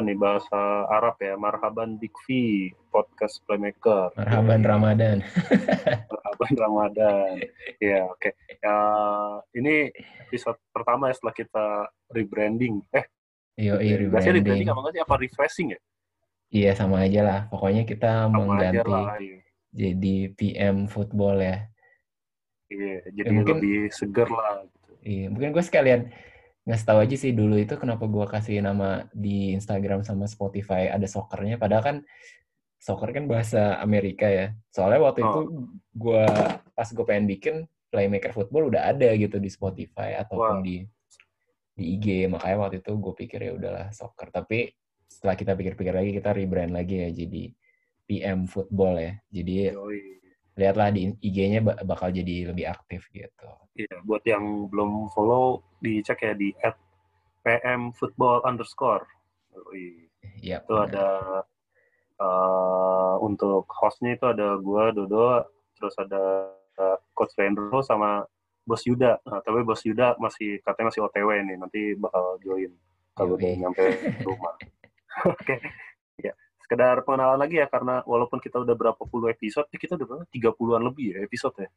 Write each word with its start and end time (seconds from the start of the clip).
nih 0.00 0.16
bahasa 0.16 0.58
Arab 0.88 1.16
ya. 1.18 1.36
Marhaban 1.36 1.96
V, 1.96 2.08
podcast 2.88 3.40
playmaker. 3.44 4.10
Marhaban 4.16 4.60
Ramadan. 4.60 5.20
Marhaban 6.12 6.52
Ramadan. 6.56 7.32
Ya, 7.78 8.04
oke. 8.04 8.18
Okay. 8.18 8.32
Ya, 8.60 8.76
ini 9.52 9.88
episode 10.26 10.58
pertama 10.70 11.08
ya 11.08 11.14
setelah 11.14 11.34
kita 11.34 11.66
rebranding. 12.10 12.82
Eh, 12.92 13.06
Iya, 13.60 13.76
iya 13.78 13.94
Biasanya 14.08 14.40
rebranding. 14.40 14.64
rebranding 14.64 14.68
apa 14.72 14.88
sih? 14.88 15.00
Apa 15.04 15.14
refreshing 15.20 15.68
ya? 15.76 15.80
Iya, 16.50 16.70
sama 16.74 16.96
aja 17.04 17.20
lah. 17.20 17.40
Pokoknya 17.52 17.82
kita 17.84 18.26
Sama 18.26 18.36
mengganti 18.40 18.88
lah. 18.88 19.20
Iya, 19.20 19.38
jadi 19.70 20.14
PM 20.34 20.76
football 20.88 21.38
ya. 21.38 21.68
Iya, 22.70 22.94
jadi 23.12 23.28
Ya, 23.28 23.34
mungkin- 23.36 23.58
lebih 23.60 23.78
seger 23.92 24.28
lah. 24.30 24.64
Gitu. 24.64 24.90
Iya, 25.04 25.26
mungkin 25.28 25.48
gue 25.52 25.64
sekalian 25.64 26.00
ngasih 26.68 26.86
tahu 26.86 26.98
aja 27.00 27.16
sih 27.16 27.32
dulu 27.32 27.56
itu 27.56 27.74
kenapa 27.80 28.04
gue 28.04 28.26
kasih 28.28 28.60
nama 28.60 29.08
di 29.16 29.56
Instagram 29.56 30.04
sama 30.04 30.28
Spotify 30.28 30.92
ada 30.92 31.08
soccernya. 31.08 31.56
Padahal 31.56 31.82
kan 31.82 31.96
soccer 32.80 33.12
kan 33.12 33.24
bahasa 33.28 33.80
Amerika 33.80 34.28
ya. 34.28 34.52
Soalnya 34.72 35.00
waktu 35.08 35.20
itu 35.24 35.40
gue 35.96 36.24
pas 36.76 36.88
gue 36.88 37.04
pengen 37.04 37.26
bikin 37.28 37.54
playmaker 37.90 38.32
football 38.36 38.70
udah 38.70 38.92
ada 38.92 39.08
gitu 39.16 39.36
di 39.36 39.50
Spotify 39.50 40.16
ataupun 40.20 40.60
Wah. 40.60 40.64
di 40.64 40.84
di 41.76 41.84
IG. 41.96 42.06
Makanya 42.28 42.56
waktu 42.68 42.84
itu 42.84 42.92
gue 42.96 43.14
pikir 43.16 43.40
ya 43.40 43.52
udahlah 43.56 43.88
soccer. 43.92 44.28
Tapi 44.28 44.68
setelah 45.10 45.34
kita 45.34 45.52
pikir-pikir 45.56 45.92
lagi 45.96 46.10
kita 46.14 46.30
rebrand 46.30 46.72
lagi 46.76 47.02
ya 47.02 47.10
jadi 47.10 47.50
PM 48.04 48.46
football 48.46 49.00
ya. 49.00 49.12
Jadi 49.32 49.54
Yoi. 49.72 50.19
Lihatlah 50.58 50.88
di 50.90 51.14
IG-nya 51.20 51.60
ba- 51.62 51.78
bakal 51.86 52.10
jadi 52.10 52.50
lebih 52.50 52.66
aktif 52.70 53.06
gitu. 53.14 53.48
Iya, 53.78 54.02
buat 54.02 54.22
yang 54.26 54.66
belum 54.68 55.08
follow, 55.14 55.62
dicek 55.78 56.26
ya 56.26 56.32
di 56.34 56.50
at 56.60 56.76
PM 57.46 57.94
Football 57.96 58.44
underscore. 58.44 59.06
Yoi. 59.54 60.10
Iya. 60.42 60.60
Itu 60.62 60.74
ada 60.76 61.08
eh, 62.20 63.14
untuk 63.24 63.64
hostnya 63.70 64.18
itu 64.18 64.26
ada 64.26 64.58
gua, 64.60 64.92
Dodo, 64.92 65.48
terus 65.78 65.94
ada 65.96 66.50
eh, 66.76 66.96
Coach 67.16 67.34
Rendro 67.38 67.80
sama 67.80 68.26
Bos 68.66 68.84
Yuda. 68.84 69.18
Nah, 69.24 69.40
tapi 69.40 69.64
Bos 69.64 69.80
Yuda 69.86 70.20
masih 70.20 70.60
katanya 70.60 70.92
masih 70.92 71.02
OTW 71.08 71.28
nih, 71.46 71.56
nanti 71.56 71.80
bakal 71.96 72.36
join 72.44 72.70
kalau 73.16 73.36
udah 73.36 73.52
nyampe 73.56 73.84
rumah. 74.22 74.54
Oke. 75.34 75.56
Ya, 75.58 75.89
sekedar 76.70 77.02
pengenalan 77.02 77.34
lagi 77.34 77.58
ya 77.58 77.66
karena 77.66 77.98
walaupun 78.06 78.38
kita 78.38 78.62
udah 78.62 78.78
berapa 78.78 79.02
puluh 79.02 79.26
episode, 79.26 79.66
kita 79.74 79.98
udah 79.98 80.06
berapa? 80.06 80.24
30-an 80.30 80.82
lebih 80.86 81.18
ya 81.18 81.26
episode 81.26 81.66
ya. 81.66 81.68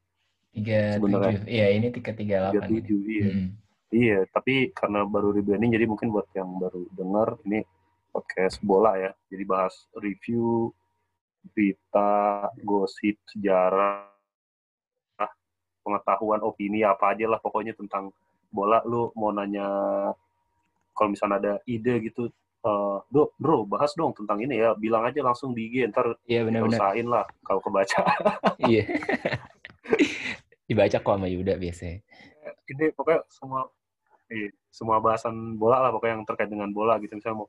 Tiga 0.53 0.81
Sebenarnya. 1.02 1.41
tujuh, 1.41 1.50
iya 1.50 1.67
ini 1.73 1.88
tiga 1.89 2.11
tiga 2.13 2.53
delapan. 2.53 2.69
37, 2.77 3.09
iya. 3.09 3.25
Hmm. 3.33 3.50
Iya, 3.89 4.19
tapi 4.30 4.69
karena 4.69 5.02
baru 5.02 5.33
rebranding 5.33 5.73
jadi 5.73 5.89
mungkin 5.89 6.13
buat 6.13 6.30
yang 6.38 6.61
baru 6.61 6.85
dengar 6.94 7.41
ini 7.41 7.66
podcast 8.13 8.61
bola 8.61 8.94
ya. 9.02 9.17
Jadi 9.33 9.44
bahas 9.50 9.73
review, 9.97 10.69
berita, 11.57 12.53
gosip, 12.61 13.17
sejarah, 13.33 14.05
pengetahuan, 15.81 16.45
opini 16.45 16.85
apa 16.85 17.17
aja 17.17 17.25
lah 17.25 17.41
pokoknya 17.41 17.73
tentang 17.73 18.13
bola. 18.53 18.85
Lu 18.85 19.09
mau 19.17 19.33
nanya 19.33 19.66
kalau 20.94 21.09
misalnya 21.09 21.38
ada 21.41 21.53
ide 21.66 21.97
gitu, 22.05 22.30
eh 22.64 22.97
bro, 23.11 23.23
bro, 23.36 23.67
bahas 23.67 23.92
dong 23.94 24.16
tentang 24.16 24.39
ini 24.39 24.56
ya. 24.58 24.72
Bilang 24.73 25.03
aja 25.03 25.19
langsung 25.19 25.52
di 25.52 25.67
IG, 25.67 25.92
ntar 25.92 26.16
Iya 26.23 26.42
kita 26.42 26.47
benar-benar. 26.47 26.80
usahain 26.80 27.08
lah 27.08 27.25
kalau 27.44 27.59
kebaca. 27.59 28.00
Iya. 28.64 28.83
Dibaca 30.64 30.97
kok 30.97 31.14
sama 31.14 31.28
Yuda 31.28 31.59
biasanya. 31.59 32.00
ini 32.64 32.95
pokoknya 32.95 33.28
semua 33.28 33.67
iya, 34.31 34.47
semua 34.72 34.97
bahasan 34.97 35.59
bola 35.59 35.84
lah 35.84 35.91
pokoknya 35.91 36.16
yang 36.16 36.23
terkait 36.23 36.47
dengan 36.47 36.72
bola 36.72 36.95
gitu 36.97 37.11
misalnya 37.14 37.44
mau 37.44 37.47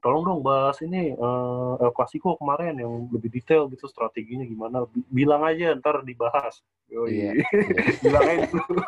tolong 0.00 0.20
dong 0.22 0.40
bahas 0.44 0.76
ini 0.80 1.12
eh 1.12 1.72
El 1.80 1.92
Clasico 1.92 2.36
kemarin 2.36 2.76
yang 2.76 3.08
lebih 3.08 3.32
detail 3.32 3.68
gitu 3.68 3.88
strateginya 3.88 4.44
gimana 4.44 4.84
Bi- 4.84 5.08
bilang 5.08 5.40
aja 5.44 5.72
ntar 5.76 6.04
dibahas 6.04 6.60
Yoi. 6.92 7.08
Iya. 7.08 7.30
bilang 8.04 8.24
aja 8.28 8.44
dulu 8.52 8.80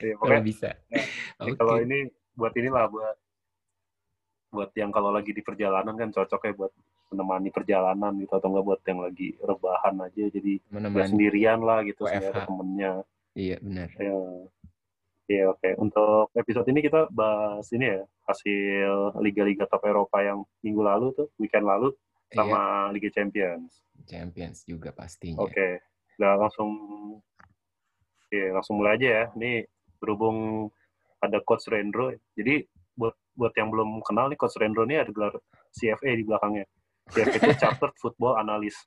Iya, 0.00 0.12
Kalau 0.16 0.16
pokoknya 0.20 0.42
bisa. 0.44 0.70
Ya, 0.88 1.00
Oke. 1.44 1.56
kalau 1.56 1.74
ini 1.80 1.98
buat 2.32 2.52
inilah 2.52 2.84
buat 2.88 3.16
buat 4.56 4.70
yang 4.72 4.88
kalau 4.88 5.12
lagi 5.12 5.30
di 5.30 5.44
perjalanan 5.44 5.92
kan 5.92 6.08
cocok 6.08 6.40
ya 6.42 6.52
buat 6.56 6.72
menemani 7.12 7.52
perjalanan 7.52 8.16
gitu 8.16 8.32
atau 8.32 8.48
enggak 8.48 8.64
buat 8.64 8.80
yang 8.82 9.00
lagi 9.04 9.28
rebahan 9.38 9.94
aja 10.00 10.24
jadi 10.26 10.52
Menemani. 10.72 11.06
sendirian 11.06 11.60
lah 11.60 11.84
gitu 11.84 12.08
ada 12.08 12.32
temennya 12.42 13.04
Iya 13.36 13.60
benar. 13.60 13.92
Ya, 14.00 14.16
Iya 15.26 15.44
oke. 15.50 15.74
Untuk 15.76 16.32
episode 16.32 16.64
ini 16.70 16.80
kita 16.80 17.10
bahas 17.12 17.68
ini 17.68 17.84
ya 17.84 18.00
hasil 18.24 19.18
liga-liga 19.20 19.66
top 19.66 19.84
Eropa 19.84 20.22
yang 20.22 20.40
minggu 20.62 20.80
lalu 20.80 21.06
tuh, 21.12 21.28
weekend 21.36 21.66
lalu 21.66 21.92
Iya. 22.32 22.42
sama 22.42 22.60
Liga 22.90 23.10
Champions. 23.12 23.84
Champions 24.08 24.64
juga 24.64 24.88
pastinya. 24.90 25.42
Oke. 25.42 25.82
Nah 26.16 26.38
langsung, 26.40 26.70
iya 28.30 28.54
langsung 28.56 28.80
mulai 28.80 28.96
aja 28.96 29.08
ya. 29.08 29.24
Ini 29.36 29.66
berhubung 29.98 30.70
ada 31.20 31.42
Coach 31.42 31.68
Rendro. 31.68 32.14
Jadi 32.32 32.62
buat 32.96 33.14
buat 33.36 33.52
yang 33.54 33.68
belum 33.68 34.00
kenal 34.02 34.26
nih 34.26 34.38
Coach 34.40 34.56
Rendro 34.56 34.82
ini 34.82 34.96
ada 34.96 35.12
gelar 35.12 35.36
CFA 35.70 36.10
di 36.12 36.24
belakangnya. 36.24 36.64
CFA 37.06 37.36
itu 37.38 37.52
Chartered 37.54 37.94
Football 38.00 38.40
Analyst. 38.40 38.80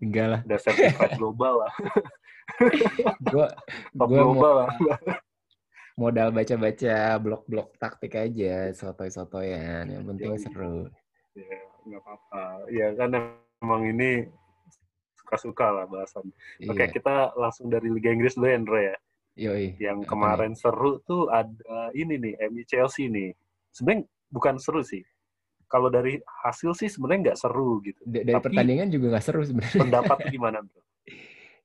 Enggak 0.00 0.26
lah. 0.30 0.40
Udah 0.46 0.58
certified 0.58 1.12
global 1.18 1.66
lah, 1.66 1.72
Gua 3.32 3.46
top 3.92 4.08
gua 4.08 4.16
mau 4.16 4.32
global 4.32 4.54
lah. 4.56 4.70
modal 5.92 6.32
baca-baca 6.32 6.96
blog-blog 7.20 7.68
taktik 7.76 8.16
aja, 8.16 8.72
sotoy-sotoyan. 8.72 9.84
Yang 9.90 10.04
penting 10.08 10.30
Yoi. 10.32 10.40
seru. 10.40 10.76
Ya, 11.36 11.58
nggak 11.84 12.00
apa-apa. 12.00 12.42
Iya 12.70 12.86
kan 12.96 13.10
emang 13.60 13.82
ini 13.84 14.10
suka-suka 15.18 15.66
lah 15.68 15.84
bahasan. 15.84 16.24
Oke, 16.64 16.76
Iya. 16.78 16.88
kita 16.88 17.14
langsung 17.36 17.68
dari 17.68 17.88
Liga 17.88 18.08
Inggris 18.08 18.32
dulu 18.32 18.48
ya, 18.48 18.56
Andre 18.56 18.80
ya. 18.82 18.96
Yoi. 19.32 19.80
Yang 19.80 20.04
kemarin 20.04 20.52
seru 20.52 21.00
tuh 21.02 21.28
ada 21.28 21.88
ini 21.92 22.20
nih, 22.20 22.34
MU 22.48 22.62
Chelsea 22.64 23.08
nih. 23.08 23.32
Sebenarnya 23.72 24.04
bukan 24.28 24.60
seru 24.60 24.84
sih. 24.84 25.00
Kalau 25.64 25.88
dari 25.88 26.20
hasil 26.44 26.76
sih 26.76 26.92
sebenarnya 26.92 27.32
nggak 27.32 27.38
seru 27.40 27.80
gitu. 27.80 27.96
D- 28.04 28.28
Dari 28.28 28.36
Tapi- 28.36 28.52
pertandingan 28.52 28.92
juga 28.92 29.16
nggak 29.16 29.24
seru 29.24 29.40
sebenarnya. 29.40 29.80
Pendapat 29.80 30.18
gimana, 30.36 30.60
bro? 30.60 30.80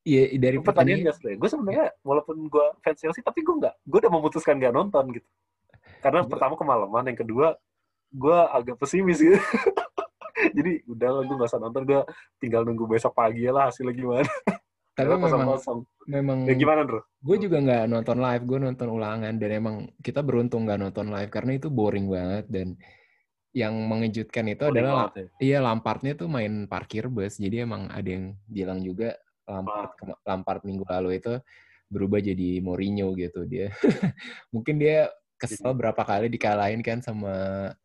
Iya, 0.08 0.40
dari 0.40 0.64
Pertandingan 0.64 1.04
nggak 1.04 1.16
seru 1.20 1.28
ya? 1.28 1.36
Gue 1.36 1.50
sebenarnya 1.52 1.86
walaupun 2.00 2.36
gue 2.48 2.66
fans 2.80 2.96
Chelsea, 2.96 3.20
tapi 3.20 3.44
gue 3.44 3.56
nggak, 3.60 3.76
gue 3.84 4.00
udah 4.00 4.12
memutuskan 4.16 4.56
nggak 4.56 4.72
nonton 4.72 5.04
gitu. 5.12 5.28
Karena 6.00 6.24
Gua- 6.24 6.32
pertama 6.32 6.56
kemalaman, 6.56 7.04
yang 7.12 7.20
kedua 7.20 7.60
gue 8.08 8.38
agak 8.56 8.80
pesimis 8.80 9.20
gitu. 9.20 9.36
Jadi 10.56 10.88
udah 10.88 11.28
gue 11.28 11.36
nggak 11.36 11.50
usah 11.52 11.60
nonton, 11.60 11.84
gue 11.84 12.00
tinggal 12.40 12.64
nunggu 12.64 12.88
besok 12.88 13.12
pagi 13.12 13.44
lah 13.52 13.68
hasilnya 13.68 13.92
gimana. 13.92 14.24
Tapi 14.98 15.06
Karena 15.06 15.16
memang 15.22 15.30
kosong-kosong. 15.54 15.80
memang 16.10 16.40
Ya 16.50 16.56
gimana, 16.58 16.82
bro? 16.82 17.00
gue 17.18 17.38
juga 17.38 17.58
nggak 17.62 17.84
nonton 17.86 18.18
live, 18.18 18.44
gue 18.46 18.60
nonton 18.62 18.88
ulangan 18.90 19.34
dan 19.38 19.52
emang 19.52 19.76
kita 20.02 20.26
beruntung 20.26 20.66
nggak 20.66 20.80
nonton 20.82 21.14
live 21.14 21.30
karena 21.30 21.52
itu 21.54 21.68
boring 21.70 22.10
banget 22.10 22.46
dan 22.50 22.68
yang 23.54 23.74
mengejutkan 23.74 24.46
itu 24.48 24.64
Boring 24.66 24.74
adalah 24.86 24.94
banget 25.10 25.14
ya. 25.14 25.28
iya 25.42 25.58
Lampardnya 25.62 26.14
tuh 26.14 26.30
main 26.30 26.70
parkir 26.70 27.10
bus 27.10 27.42
jadi 27.42 27.66
emang 27.66 27.90
ada 27.90 28.06
yang 28.06 28.38
bilang 28.46 28.86
juga 28.86 29.18
Lampard 29.50 29.98
kema- 29.98 30.22
Lampard 30.22 30.62
minggu 30.62 30.86
lalu 30.86 31.18
itu 31.18 31.34
berubah 31.90 32.22
jadi 32.22 32.62
Mourinho 32.62 33.18
gitu 33.18 33.50
dia 33.50 33.74
mungkin 34.54 34.78
dia 34.78 35.10
kesel 35.42 35.74
berapa 35.74 35.98
kali 35.98 36.30
dikalahin 36.30 36.86
kan 36.86 37.02
sama 37.02 37.34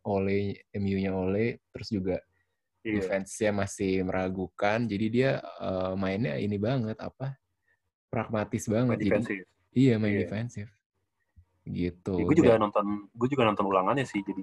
Ole 0.04 0.60
MU-nya 0.76 1.16
Ole 1.16 1.62
terus 1.72 1.88
juga 1.88 2.20
Iya. 2.82 2.98
defense-nya 2.98 3.50
masih 3.54 4.02
meragukan 4.02 4.78
jadi 4.84 5.06
dia 5.06 5.30
eh, 5.38 5.94
mainnya 5.94 6.34
ini 6.34 6.58
banget 6.58 6.98
apa 6.98 7.38
pragmatis 8.10 8.66
banget 8.66 8.98
Main 8.98 9.00
jadi 9.00 9.10
defensif. 9.10 9.42
Iya 9.72 9.94
main 9.96 10.12
Iya. 10.12 10.20
defensif. 10.26 10.66
Gitu. 11.62 12.14
Ya, 12.18 12.24
gue 12.26 12.36
juga 12.36 12.52
Dan- 12.58 12.62
nonton, 12.68 12.86
gue 13.14 13.28
juga 13.30 13.46
nonton 13.46 13.66
ulangannya 13.70 14.02
sih, 14.02 14.18
jadi 14.20 14.42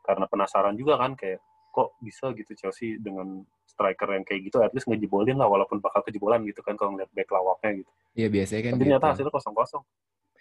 karena 0.00 0.24
penasaran 0.30 0.78
juga 0.78 0.94
kan 0.96 1.18
kayak 1.18 1.42
kok 1.70 1.98
bisa 2.00 2.30
gitu 2.34 2.54
Chelsea 2.56 2.98
dengan 2.98 3.42
striker 3.66 4.10
yang 4.10 4.22
kayak 4.22 4.46
gitu, 4.46 4.58
at 4.62 4.70
least 4.70 4.86
ngejebolin 4.86 5.34
lah 5.34 5.46
walaupun 5.46 5.78
bakal 5.78 6.02
kejebolan 6.02 6.42
gitu 6.46 6.62
kan 6.62 6.74
kalau 6.74 6.94
ngeliat 6.94 7.10
back 7.10 7.30
lawaknya 7.30 7.82
gitu. 7.82 7.90
Iya 8.14 8.28
biasanya 8.30 8.62
kan 8.62 8.70
Tapi 8.70 8.78
gitu. 8.78 8.86
ternyata 8.86 9.06
hasilnya 9.10 9.32
kosong 9.34 9.54
kosong. 9.54 9.82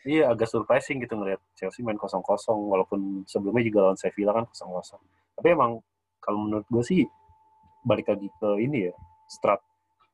Iya 0.05 0.23
agak 0.31 0.47
surprising 0.47 0.97
gitu 1.03 1.13
ngeliat 1.17 1.41
Chelsea 1.53 1.81
main 1.83 1.97
kosong 1.99 2.23
kosong 2.23 2.55
walaupun 2.69 3.25
sebelumnya 3.27 3.65
juga 3.65 3.79
lawan 3.89 3.97
Sevilla 3.99 4.31
kan 4.31 4.45
kosong 4.47 4.69
kosong. 4.71 5.01
Tapi 5.35 5.47
emang 5.51 5.81
kalau 6.19 6.45
menurut 6.45 6.67
gue 6.67 6.83
sih 6.83 7.01
balik 7.83 8.11
lagi 8.11 8.27
ke 8.39 8.49
ini 8.59 8.91
ya 8.91 8.93
strat. 9.31 9.61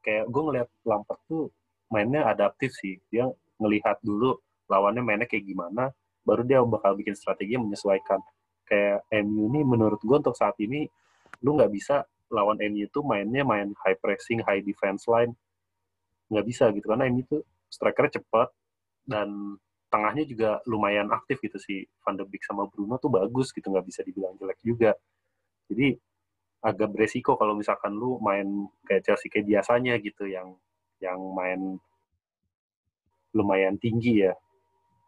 Kayak 0.06 0.30
gue 0.30 0.42
ngeliat 0.42 0.70
Lampard 0.86 1.22
tuh 1.26 1.50
mainnya 1.90 2.30
adaptif 2.30 2.74
sih. 2.78 3.02
Dia 3.10 3.26
ngelihat 3.58 4.00
dulu 4.06 4.38
lawannya 4.70 5.02
mainnya 5.02 5.28
kayak 5.30 5.46
gimana 5.46 5.94
baru 6.26 6.42
dia 6.42 6.60
bakal 6.66 6.98
bikin 6.98 7.14
strategi 7.14 7.58
yang 7.58 7.66
menyesuaikan. 7.66 8.20
Kayak 8.66 9.06
MU 9.22 9.54
ini 9.54 9.62
menurut 9.62 10.02
gue 10.02 10.18
untuk 10.18 10.34
saat 10.34 10.58
ini 10.58 10.90
lu 11.46 11.54
nggak 11.54 11.70
bisa 11.70 12.06
lawan 12.34 12.58
MU 12.58 12.90
itu 12.90 13.00
mainnya 13.06 13.46
main 13.46 13.74
high 13.86 13.98
pressing 13.98 14.42
high 14.42 14.62
defense 14.62 15.06
line. 15.06 15.34
Nggak 16.30 16.46
bisa 16.46 16.70
gitu 16.74 16.86
karena 16.90 17.06
MU 17.10 17.22
itu 17.22 17.38
strikernya 17.70 18.22
cepat 18.22 18.50
dan 19.06 19.58
tengahnya 19.94 20.26
juga 20.26 20.50
lumayan 20.66 21.14
aktif 21.14 21.38
gitu 21.42 21.62
sih. 21.62 21.86
Van 22.02 22.18
de 22.18 22.26
Beek 22.26 22.42
sama 22.42 22.66
Bruno 22.66 22.98
tuh 22.98 23.14
bagus 23.14 23.54
gitu 23.54 23.70
nggak 23.70 23.86
bisa 23.86 24.02
dibilang 24.02 24.34
jelek 24.42 24.60
juga 24.66 24.98
Jadi 25.70 25.98
agak 26.66 26.90
beresiko 26.94 27.38
kalau 27.38 27.54
misalkan 27.54 27.94
lu 27.94 28.18
main 28.18 28.46
kayak 28.90 29.06
Chelsea 29.06 29.30
kayak 29.30 29.46
biasanya 29.46 29.98
gitu 30.02 30.26
yang 30.26 30.58
yang 30.98 31.20
main 31.38 31.78
lumayan 33.36 33.76
tinggi 33.76 34.26
ya. 34.26 34.34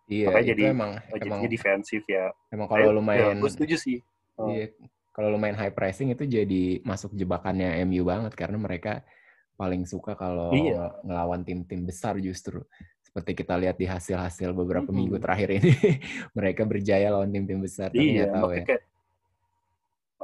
Iya, 0.08 0.32
Makanya 0.32 0.44
itu 0.46 0.52
jadi 0.56 0.64
emang 0.72 0.92
emang 1.20 1.40
defensif 1.52 2.02
ya. 2.08 2.32
emang 2.54 2.68
kalau 2.70 2.92
lu 2.96 3.02
ya, 3.02 3.34
main 3.34 3.38
gue 3.42 3.52
setuju 3.52 3.76
sih. 3.76 3.98
Oh, 4.38 4.54
iya, 4.54 4.72
kalau 5.12 5.34
lu 5.34 5.40
main 5.42 5.58
high 5.58 5.74
pressing 5.74 6.14
itu 6.14 6.24
jadi 6.30 6.80
masuk 6.86 7.18
jebakannya 7.18 7.82
MU 7.90 8.06
banget 8.06 8.38
karena 8.38 8.56
mereka 8.62 9.02
paling 9.58 9.84
suka 9.90 10.14
kalau 10.14 10.54
Iya. 10.54 11.02
ngelawan 11.02 11.42
tim-tim 11.42 11.82
besar 11.84 12.22
justru. 12.22 12.62
Seperti 13.02 13.34
kita 13.34 13.58
lihat 13.58 13.82
di 13.82 13.90
hasil-hasil 13.90 14.54
beberapa 14.54 14.94
Mm-mm. 14.94 15.00
minggu 15.02 15.18
terakhir 15.18 15.58
ini, 15.58 15.74
mereka 16.38 16.62
berjaya 16.70 17.10
lawan 17.10 17.34
tim-tim 17.34 17.58
besar. 17.58 17.90
Tapi 17.90 17.98
iya, 18.14 18.30
tahu 18.30 18.54
ya. 18.54 18.64
kayak 18.70 18.84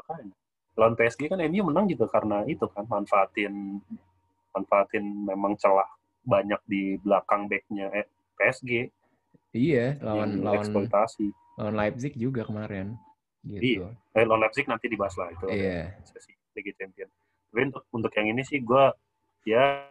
makanya 0.03 0.35
lawan 0.73 0.93
PSG 0.97 1.29
kan 1.29 1.39
MU 1.47 1.69
menang 1.69 1.85
juga 1.85 2.09
karena 2.09 2.43
itu 2.49 2.65
kan 2.69 2.83
manfaatin 2.89 3.79
manfaatin 4.53 5.05
memang 5.25 5.53
celah 5.57 5.87
banyak 6.23 6.59
di 6.65 6.97
belakang 6.99 7.45
backnya 7.47 7.87
eh, 7.93 8.05
PSG 8.37 8.89
Iya, 9.53 10.01
lawan 10.01 10.41
lawan 10.41 10.65
eksploitasi. 10.65 11.29
lawan 11.61 11.75
Leipzig 11.77 12.17
juga 12.17 12.41
kemarin. 12.41 12.97
Gitu. 13.45 13.85
Iya. 13.85 13.93
Eh, 14.17 14.25
lawan 14.25 14.41
Leipzig 14.41 14.65
nanti 14.65 14.89
dibahas 14.89 15.13
lah 15.13 15.29
itu. 15.29 15.45
Iya. 15.45 15.93
sesi 16.09 16.33
Liga 16.57 16.73
Champion. 16.73 17.05
Tapi 17.53 17.61
untuk 17.69 17.83
untuk 17.93 18.11
yang 18.17 18.33
ini 18.33 18.41
sih 18.41 18.65
gue 18.65 18.85
ya 19.45 19.85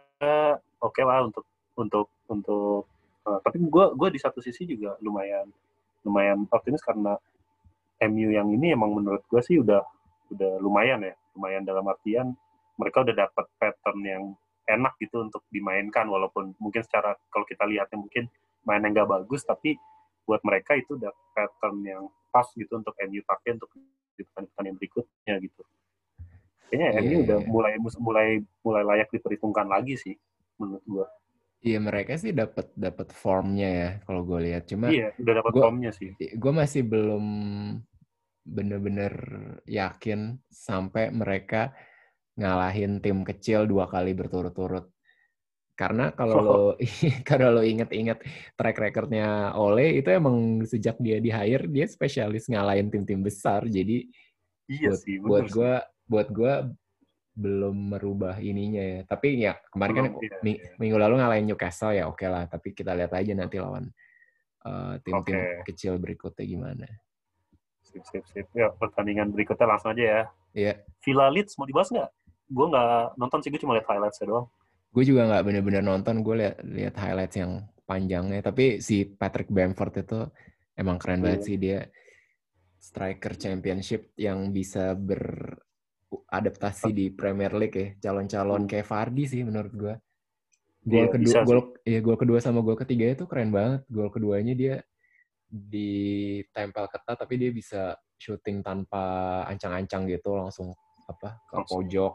oke 0.83 1.01
lah 1.07 1.23
untuk 1.23 1.47
untuk 1.79 2.11
untuk 2.27 2.91
eh, 3.23 3.39
tapi 3.39 3.63
gue 3.63 3.85
gue 3.95 4.09
di 4.11 4.19
satu 4.19 4.43
sisi 4.43 4.67
juga 4.67 4.99
lumayan 4.99 5.47
lumayan 6.03 6.43
optimis 6.51 6.83
karena 6.83 7.15
MU 8.03 8.35
yang 8.35 8.51
ini 8.51 8.75
emang 8.75 8.91
menurut 8.91 9.23
gue 9.31 9.39
sih 9.39 9.63
udah 9.63 9.79
udah 10.31 10.61
lumayan 10.63 11.03
ya 11.03 11.13
lumayan 11.35 11.63
dalam 11.65 11.83
artian 11.89 12.31
mereka 12.79 13.03
udah 13.03 13.15
dapat 13.27 13.45
pattern 13.59 13.99
yang 14.05 14.23
enak 14.69 14.95
gitu 15.01 15.19
untuk 15.23 15.43
dimainkan 15.51 16.07
walaupun 16.07 16.55
mungkin 16.57 16.81
secara 16.83 17.15
kalau 17.27 17.43
kita 17.43 17.67
lihatnya 17.67 17.99
mungkin 17.99 18.31
mainnya 18.63 18.89
nggak 18.95 19.09
bagus 19.11 19.43
tapi 19.43 19.75
buat 20.23 20.39
mereka 20.47 20.79
itu 20.79 20.95
udah 20.95 21.11
pattern 21.35 21.83
yang 21.83 22.07
pas 22.31 22.47
gitu 22.55 22.79
untuk 22.79 22.95
MU 22.95 23.21
pakai 23.27 23.59
untuk 23.59 23.69
di 24.15 24.23
pertandingan 24.23 24.77
berikutnya 24.79 25.35
gitu 25.43 25.61
kayaknya 26.71 26.89
Iya, 26.89 27.01
MU 27.03 27.17
udah 27.27 27.37
iya. 27.43 27.47
mulai 27.49 27.73
mulai 27.99 28.27
mulai 28.63 28.83
layak 28.87 29.09
diperhitungkan 29.11 29.67
lagi 29.67 29.99
sih 29.99 30.15
menurut 30.57 30.85
gua 30.87 31.07
Iya, 31.63 31.79
mereka 31.79 32.19
sih 32.19 32.35
dapat 32.35 32.75
dapat 32.75 33.15
formnya 33.15 33.69
ya 33.71 33.89
kalau 34.03 34.27
gue 34.27 34.35
lihat. 34.51 34.67
Cuma 34.67 34.91
iya 34.91 35.15
udah 35.15 35.39
dapat 35.39 35.53
formnya 35.55 35.95
sih 35.95 36.11
gue 36.19 36.51
masih 36.51 36.83
belum 36.83 37.23
bener-bener 38.43 39.13
yakin 39.63 40.35
sampai 40.51 41.09
mereka 41.09 41.71
ngalahin 42.35 42.99
tim 42.99 43.23
kecil 43.23 43.63
dua 43.63 43.87
kali 43.87 44.11
berturut-turut. 44.11 44.91
Karena 45.73 46.13
kalau 46.13 46.37
lo 46.37 46.61
kalau 47.25 47.49
lo 47.57 47.61
inget-inget 47.65 48.21
track 48.53 48.77
recordnya 48.77 49.57
Ole 49.57 49.97
itu 49.97 50.09
emang 50.13 50.61
sejak 50.69 51.01
dia 51.01 51.17
di 51.17 51.33
hire 51.33 51.65
dia 51.65 51.89
spesialis 51.89 52.45
ngalahin 52.45 52.93
tim-tim 52.93 53.25
besar. 53.25 53.65
Jadi 53.65 54.05
iya 54.69 54.93
buat 54.93 54.99
sih 55.01 55.15
buat 55.17 55.45
bener 55.49 55.55
gue 55.55 55.73
buat 56.03 56.27
gue 56.29 56.53
belum 57.33 57.97
merubah 57.97 58.37
ininya 58.37 58.83
ya. 58.85 58.99
Tapi 59.09 59.27
ya 59.41 59.57
kemarin 59.73 59.93
kan 59.97 60.05
Belum, 60.13 60.21
iya, 60.21 60.37
mi- 60.45 60.61
iya. 60.61 60.77
minggu 60.77 60.97
lalu 61.01 61.13
ngalahin 61.17 61.45
Newcastle 61.49 61.97
ya 61.97 62.05
oke 62.05 62.25
lah. 62.29 62.45
Tapi 62.45 62.77
kita 62.77 62.93
lihat 62.93 63.09
aja 63.09 63.33
nanti 63.33 63.57
lawan 63.57 63.89
eh, 64.69 64.93
tim-tim 65.01 65.41
Oke. 65.41 65.65
kecil 65.73 65.97
berikutnya 65.97 66.45
gimana. 66.45 66.85
Sip 67.93 68.03
sip 68.09 68.25
sip. 68.25 68.47
Ya 68.51 68.73
pertandingan 68.73 69.29
berikutnya 69.29 69.69
langsung 69.69 69.93
aja 69.93 70.01
ya. 70.03 70.21
Iya. 70.53 70.73
Villa 71.05 71.29
Leeds 71.29 71.53
mau 71.55 71.69
dibahas 71.69 71.93
nggak? 71.93 72.09
Gue 72.49 72.65
nggak 72.67 73.17
nonton 73.17 73.39
sih 73.39 73.49
gue 73.49 73.61
cuma 73.61 73.77
lihat 73.77 73.85
highlightsnya 73.85 74.25
doang. 74.25 74.47
Gue 74.89 75.03
juga 75.03 75.25
nggak 75.25 75.43
bener-bener 75.43 75.81
nonton 75.81 76.21
gue 76.21 76.35
lihat 76.37 76.55
lihat 76.63 76.95
highlights 76.95 77.37
yang 77.37 77.51
panjangnya. 77.83 78.41
Tapi 78.41 78.77
si 78.79 79.05
Patrick 79.05 79.49
Bamford 79.49 79.93
itu 79.99 80.19
emang 80.73 80.97
keren 80.97 81.21
banget 81.21 81.41
Iya. 81.41 81.47
sih. 81.47 81.57
Dia 81.57 81.79
striker 82.77 83.33
championship 83.35 84.01
yang 84.15 84.49
bisa 84.49 84.91
beradaptasi 84.93 86.89
di 86.91 87.09
Premier 87.09 87.53
League 87.53 87.73
ya. 87.73 87.87
Calon-calon 88.01 88.65
Hmm. 88.65 88.69
kayak 88.69 88.85
Vardy 88.85 89.23
sih 89.25 89.41
menurut 89.41 89.73
gue 89.73 89.95
gol 90.83 90.99
Iya, 90.99 91.07
kedua 91.09 91.23
bisa 91.23 91.39
sih. 91.39 91.47
gol 91.47 91.59
ya 91.87 91.99
gol 92.03 92.17
kedua 92.19 92.37
sama 92.37 92.59
gol 92.59 92.75
ketiga 92.75 93.05
itu 93.09 93.23
keren 93.25 93.49
banget. 93.49 93.81
Gol 93.87 94.11
keduanya 94.11 94.53
dia 94.53 94.75
ditempel 95.53 96.89
ketat 96.89 97.13
tapi 97.13 97.37
dia 97.37 97.53
bisa 97.53 97.93
shooting 98.17 98.65
tanpa 98.65 99.45
ancang-ancang 99.45 100.09
gitu 100.09 100.33
langsung 100.33 100.73
apa 101.05 101.37
ke 101.45 101.61
pojok 101.69 102.13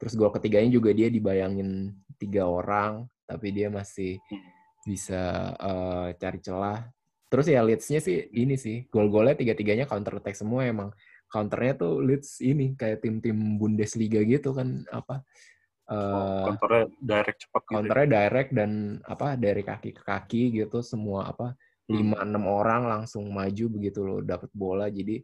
terus 0.00 0.16
gol 0.16 0.32
ketiganya 0.32 0.72
juga 0.72 0.96
dia 0.96 1.12
dibayangin 1.12 1.92
tiga 2.16 2.48
orang 2.48 3.04
tapi 3.28 3.52
dia 3.52 3.68
masih 3.68 4.16
Hmm. 4.32 4.40
bisa 4.84 5.52
eh, 5.60 6.08
cari 6.16 6.40
celah 6.40 6.80
terus 7.28 7.48
ya 7.48 7.60
Leeds-nya 7.64 8.00
sih 8.00 8.32
ini 8.32 8.56
sih 8.56 8.84
gol-golnya 8.88 9.36
tiga-tiganya 9.36 9.84
counter 9.84 10.20
attack 10.20 10.36
semua 10.36 10.64
emang 10.64 10.92
counternya 11.28 11.72
tuh 11.76 12.00
Leeds 12.04 12.40
ini 12.44 12.76
kayak 12.78 13.00
tim-tim 13.04 13.58
Bundesliga 13.60 14.20
gitu 14.22 14.52
kan 14.54 14.84
apa 14.92 15.24
eh, 15.88 16.44
kontornya 16.46 16.84
direct 17.00 17.38
cepat 17.48 17.62
gitu 17.64 17.68
ya. 17.68 17.76
counternya 17.76 18.08
direct 18.08 18.50
dan 18.52 18.70
apa 19.04 19.36
dari 19.36 19.62
kaki 19.64 19.90
ke 19.96 20.02
kaki 20.04 20.42
gitu 20.64 20.78
semua 20.84 21.28
apa. 21.32 21.56
Lima 21.84 22.16
enam 22.24 22.48
orang 22.48 22.88
langsung 22.88 23.28
maju 23.28 23.64
begitu 23.68 24.00
lo 24.00 24.24
dapet 24.24 24.48
bola 24.56 24.88
jadi 24.88 25.20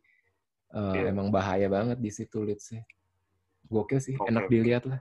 eh, 0.71 0.95
Iya. 0.95 1.11
emang 1.11 1.33
bahaya 1.33 1.67
banget 1.67 1.97
di 1.99 2.11
situ 2.13 2.45
Leeds 2.45 2.77
sih 2.77 2.83
gokil 3.67 3.99
sih 3.99 4.15
Oke, 4.21 4.29
enak 4.29 4.47
dilihat 4.49 4.85
lah 4.85 5.01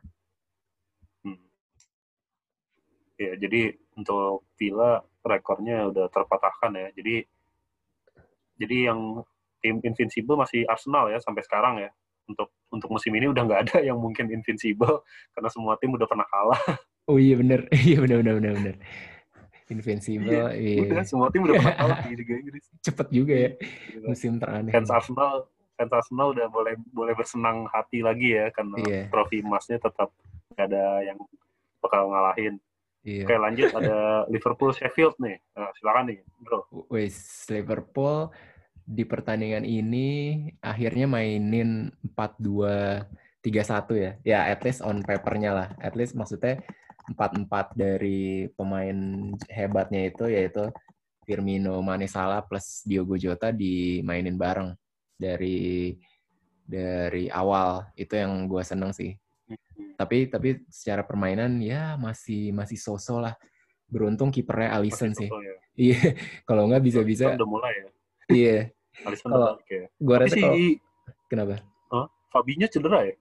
Hmm. 1.19 1.35
Ya, 3.19 3.35
jadi 3.35 3.75
untuk 3.99 4.47
Villa 4.55 5.03
rekornya 5.19 5.91
udah 5.91 6.07
terpatahkan 6.07 6.71
ya. 6.71 6.87
Jadi 6.95 7.27
jadi 8.55 8.77
yang 8.87 9.19
tim 9.59 9.83
invincible 9.83 10.39
masih 10.39 10.63
Arsenal 10.63 11.11
ya 11.11 11.19
sampai 11.19 11.43
sekarang 11.43 11.83
ya. 11.83 11.91
Untuk 12.23 12.55
untuk 12.71 12.87
musim 12.87 13.11
ini 13.19 13.27
udah 13.27 13.43
nggak 13.43 13.61
ada 13.67 13.77
yang 13.83 13.99
mungkin 13.99 14.31
invincible 14.31 15.03
karena 15.35 15.49
semua 15.51 15.75
tim 15.75 15.91
udah 15.91 16.07
pernah 16.07 16.23
kalah. 16.31 16.61
oh 17.09 17.17
iya 17.19 17.35
bener 17.35 17.67
iya 17.89 17.99
bener 17.99 18.23
bener 18.23 18.33
bener 18.39 18.53
bener 18.55 18.75
invincible 19.69 20.49
iya, 20.57 20.81
Udah 20.83 21.05
semua 21.05 21.29
tim 21.29 21.45
udah 21.45 21.55
pernah 21.61 21.77
kalah 21.77 21.99
di 22.09 22.13
Liga 22.17 22.35
Inggris. 22.41 22.65
cepet 22.85 23.07
juga 23.13 23.33
ya 23.33 23.51
musim 24.03 24.41
teraneh 24.41 24.73
Fans 24.73 24.89
Arsenal 24.89 25.45
fans 25.79 25.93
Arsenal 25.95 26.35
udah 26.35 26.47
boleh 26.51 26.75
boleh 26.91 27.13
bersenang 27.15 27.63
hati 27.71 28.03
lagi 28.03 28.35
ya 28.35 28.51
karena 28.51 28.75
Iya. 28.83 29.01
trofi 29.07 29.39
emasnya 29.39 29.79
tetap 29.79 30.11
nggak 30.51 30.65
ada 30.67 30.85
yang 31.07 31.15
bakal 31.79 32.11
ngalahin. 32.11 32.59
iya 33.07 33.23
Oke 33.23 33.39
lanjut 33.39 33.71
ada 33.71 34.27
Liverpool 34.27 34.75
Sheffield 34.75 35.15
nih. 35.23 35.39
Nah, 35.55 35.71
silakan 35.79 36.11
nih, 36.11 36.19
bro. 36.43 36.67
Wes 36.91 37.47
Liverpool 37.47 38.27
di 38.83 39.07
pertandingan 39.07 39.63
ini 39.63 40.07
akhirnya 40.59 41.07
mainin 41.07 41.95
4-2 42.11 43.07
3-1 43.39 43.95
ya. 43.95 44.11
Ya 44.27 44.39
at 44.51 44.59
least 44.67 44.83
on 44.83 44.99
papernya 44.99 45.55
lah. 45.55 45.67
At 45.79 45.95
least 45.95 46.11
maksudnya 46.19 46.59
4-4 47.13 47.73
dari 47.73 48.49
pemain 48.53 48.97
hebatnya 49.49 50.09
itu 50.09 50.29
yaitu 50.29 50.69
Firmino, 51.25 51.77
Mane, 51.85 52.09
Salah 52.09 52.41
plus 52.41 52.81
Diogo 52.85 53.13
Jota 53.13 53.53
dimainin 53.53 54.33
bareng 54.33 54.73
dari 55.13 55.93
dari 56.65 57.29
awal. 57.29 57.85
Itu 57.93 58.17
yang 58.17 58.49
gue 58.49 58.65
seneng 58.65 58.89
sih. 58.93 59.13
Tapi 59.93 60.29
tapi 60.31 60.65
secara 60.69 61.05
permainan 61.05 61.61
ya 61.61 61.97
masih 62.01 62.49
masih 62.49 62.81
so-so 62.81 63.21
lah. 63.21 63.37
Beruntung 63.89 64.33
kipernya 64.33 64.77
Alisson 64.77 65.13
sih. 65.13 65.29
sosok 65.29 65.43
ya. 65.45 65.55
Iya, 65.79 66.11
kalau 66.43 66.67
nggak 66.67 66.83
bisa-bisa 66.83 67.39
udah 67.39 67.47
mulai 67.47 67.71
ya. 67.71 67.89
iya. 68.27 68.57
Alisson 69.07 69.31
udah 69.31 69.55
balik 69.55 69.69
ya. 69.71 69.85
Gua 69.95 70.17
rasa 70.19 70.35
si 70.35 70.41
kalau 70.43 70.59
kenapa? 71.31 71.55
Fabinho 72.29 72.67
cedera 72.69 73.09
ya? 73.09 73.15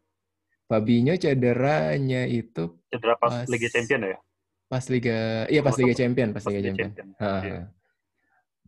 Fabinho 0.68 1.16
cederanya 1.16 2.22
itu 2.24 2.76
Cedera 2.86 3.16
pas, 3.16 3.32
Pas- 3.34 3.48
Liga 3.48 3.68
Champion 3.68 4.00
ya? 4.06 4.18
pas 4.68 4.84
Liga 4.86 5.48
iya 5.48 5.64
pas 5.64 5.72
Liga 5.74 5.94
Champion, 5.94 6.28
pas 6.30 6.44
Pas 6.44 6.52
Liga 6.52 6.60
Champion. 6.62 6.90
Champion. 6.92 7.08
Ha, 7.16 7.32
Iya. 7.40 7.60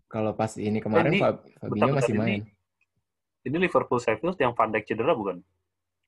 Kalau 0.08 0.32
pas 0.32 0.50
ini 0.56 0.80
kemarin 0.80 1.12
ini- 1.12 1.20
Fab- 1.20 1.44
Fabinho 1.54 1.70
bentar, 1.86 1.94
masih 1.94 2.12
bentar, 2.14 2.26
main. 2.26 2.42
Ini 3.40 3.56
Liverpool 3.58 4.00
Sheffield 4.00 4.36
yang 4.36 4.52
Van 4.52 4.68
Dijk 4.68 4.84
cedera 4.86 5.12
bukan? 5.12 5.44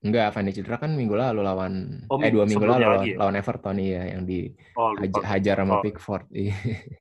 Enggak, 0.02 0.32
Van 0.32 0.42
Dijk 0.42 0.56
cedera 0.58 0.76
kan 0.76 0.90
minggu 0.90 1.12
lalu 1.12 1.40
lawan 1.40 1.72
Oh, 2.08 2.16
eh 2.18 2.28
dua 2.28 2.42
minggu 2.42 2.64
lalu 2.64 2.82
lawan, 2.82 2.96
lagi 2.98 3.08
ya? 3.12 3.16
lawan 3.20 3.34
Everton 3.36 3.76
iya 3.78 4.02
yang 4.08 4.22
di 4.24 4.48
Oh, 4.74 4.90
lupa. 4.92 5.20
hajar 5.22 5.56
sama 5.58 5.76
Oh. 5.76 5.82
Pickford. 5.84 6.24
Iya. 6.32 6.56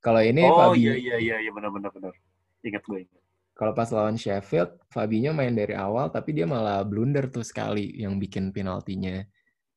Kalau 0.00 0.18
ini 0.18 0.42
Oh 0.42 0.56
Fabinho 0.70 0.94
iya 0.94 0.94
iya 0.96 1.16
iya 1.18 1.36
iya 1.38 1.50
benar 1.50 1.70
benar 1.70 1.90
benar. 1.90 2.14
Ingat 2.62 2.82
gue 2.82 2.98
ingat. 3.02 3.21
Kalau 3.62 3.78
pas 3.78 3.86
lawan 3.94 4.18
Sheffield, 4.18 4.74
Fabinho 4.90 5.30
main 5.30 5.54
dari 5.54 5.70
awal 5.78 6.10
tapi 6.10 6.34
dia 6.34 6.50
malah 6.50 6.82
blunder 6.82 7.30
tuh 7.30 7.46
sekali 7.46 7.94
yang 7.94 8.18
bikin 8.18 8.50
penaltinya 8.50 9.22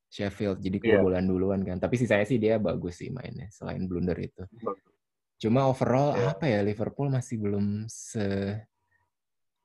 Sheffield. 0.09 0.57
Jadi 0.57 0.81
Iya. 0.81 0.97
kebobolan 0.97 1.29
duluan 1.29 1.61
kan. 1.61 1.77
Tapi 1.77 1.93
sisanya 1.93 2.25
sih 2.25 2.41
dia 2.41 2.57
bagus 2.57 2.97
sih 2.97 3.13
mainnya 3.13 3.45
selain 3.53 3.85
blunder 3.85 4.17
itu. 4.17 4.41
Cuma 5.37 5.69
overall 5.69 6.17
Iya. 6.17 6.33
apa 6.33 6.45
ya 6.49 6.59
Liverpool 6.65 7.13
masih 7.13 7.37
belum 7.37 7.85
se 7.85 8.25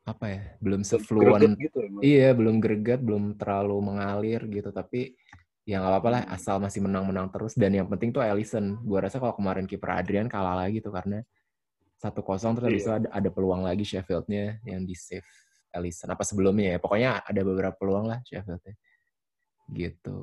apa 0.04 0.26
ya 0.28 0.42
belum 0.60 0.82
sefluent 0.84 1.54
gitu 1.60 1.80
iya 2.02 2.32
belum 2.34 2.58
greget 2.58 2.98
belum 3.04 3.36
terlalu 3.36 3.78
mengalir 3.78 4.42
gitu 4.48 4.72
tapi 4.72 5.14
ya 5.62 5.78
nggak 5.78 5.92
apa-apa 5.92 6.08
lah 6.10 6.22
asal 6.34 6.56
masih 6.58 6.82
menang-menang 6.82 7.30
terus 7.30 7.54
dan 7.54 7.70
yang 7.70 7.86
penting 7.86 8.10
tuh 8.10 8.24
Ellison 8.24 8.80
gue 8.80 8.98
rasa 8.98 9.22
kalau 9.22 9.36
kemarin 9.36 9.68
kiper 9.70 9.92
Adrian 9.92 10.26
kalah 10.26 10.66
lagi 10.66 10.82
tuh 10.82 10.90
karena 10.90 11.22
satu 12.00 12.24
kosong 12.24 12.56
terus 12.56 12.66
habis 12.72 12.82
itu 12.82 12.88
iya. 12.88 12.98
ada, 13.04 13.08
ada 13.12 13.28
peluang 13.28 13.60
lagi 13.60 13.84
Sheffieldnya 13.84 14.64
yang 14.64 14.88
di 14.88 14.96
save 14.96 15.28
Ellison 15.70 16.08
apa 16.08 16.24
sebelumnya 16.24 16.76
ya? 16.76 16.78
Pokoknya 16.80 17.20
ada 17.20 17.40
beberapa 17.44 17.76
peluang 17.76 18.08
lah 18.08 18.24
Sheffieldnya. 18.24 18.74
Gitu. 19.68 20.18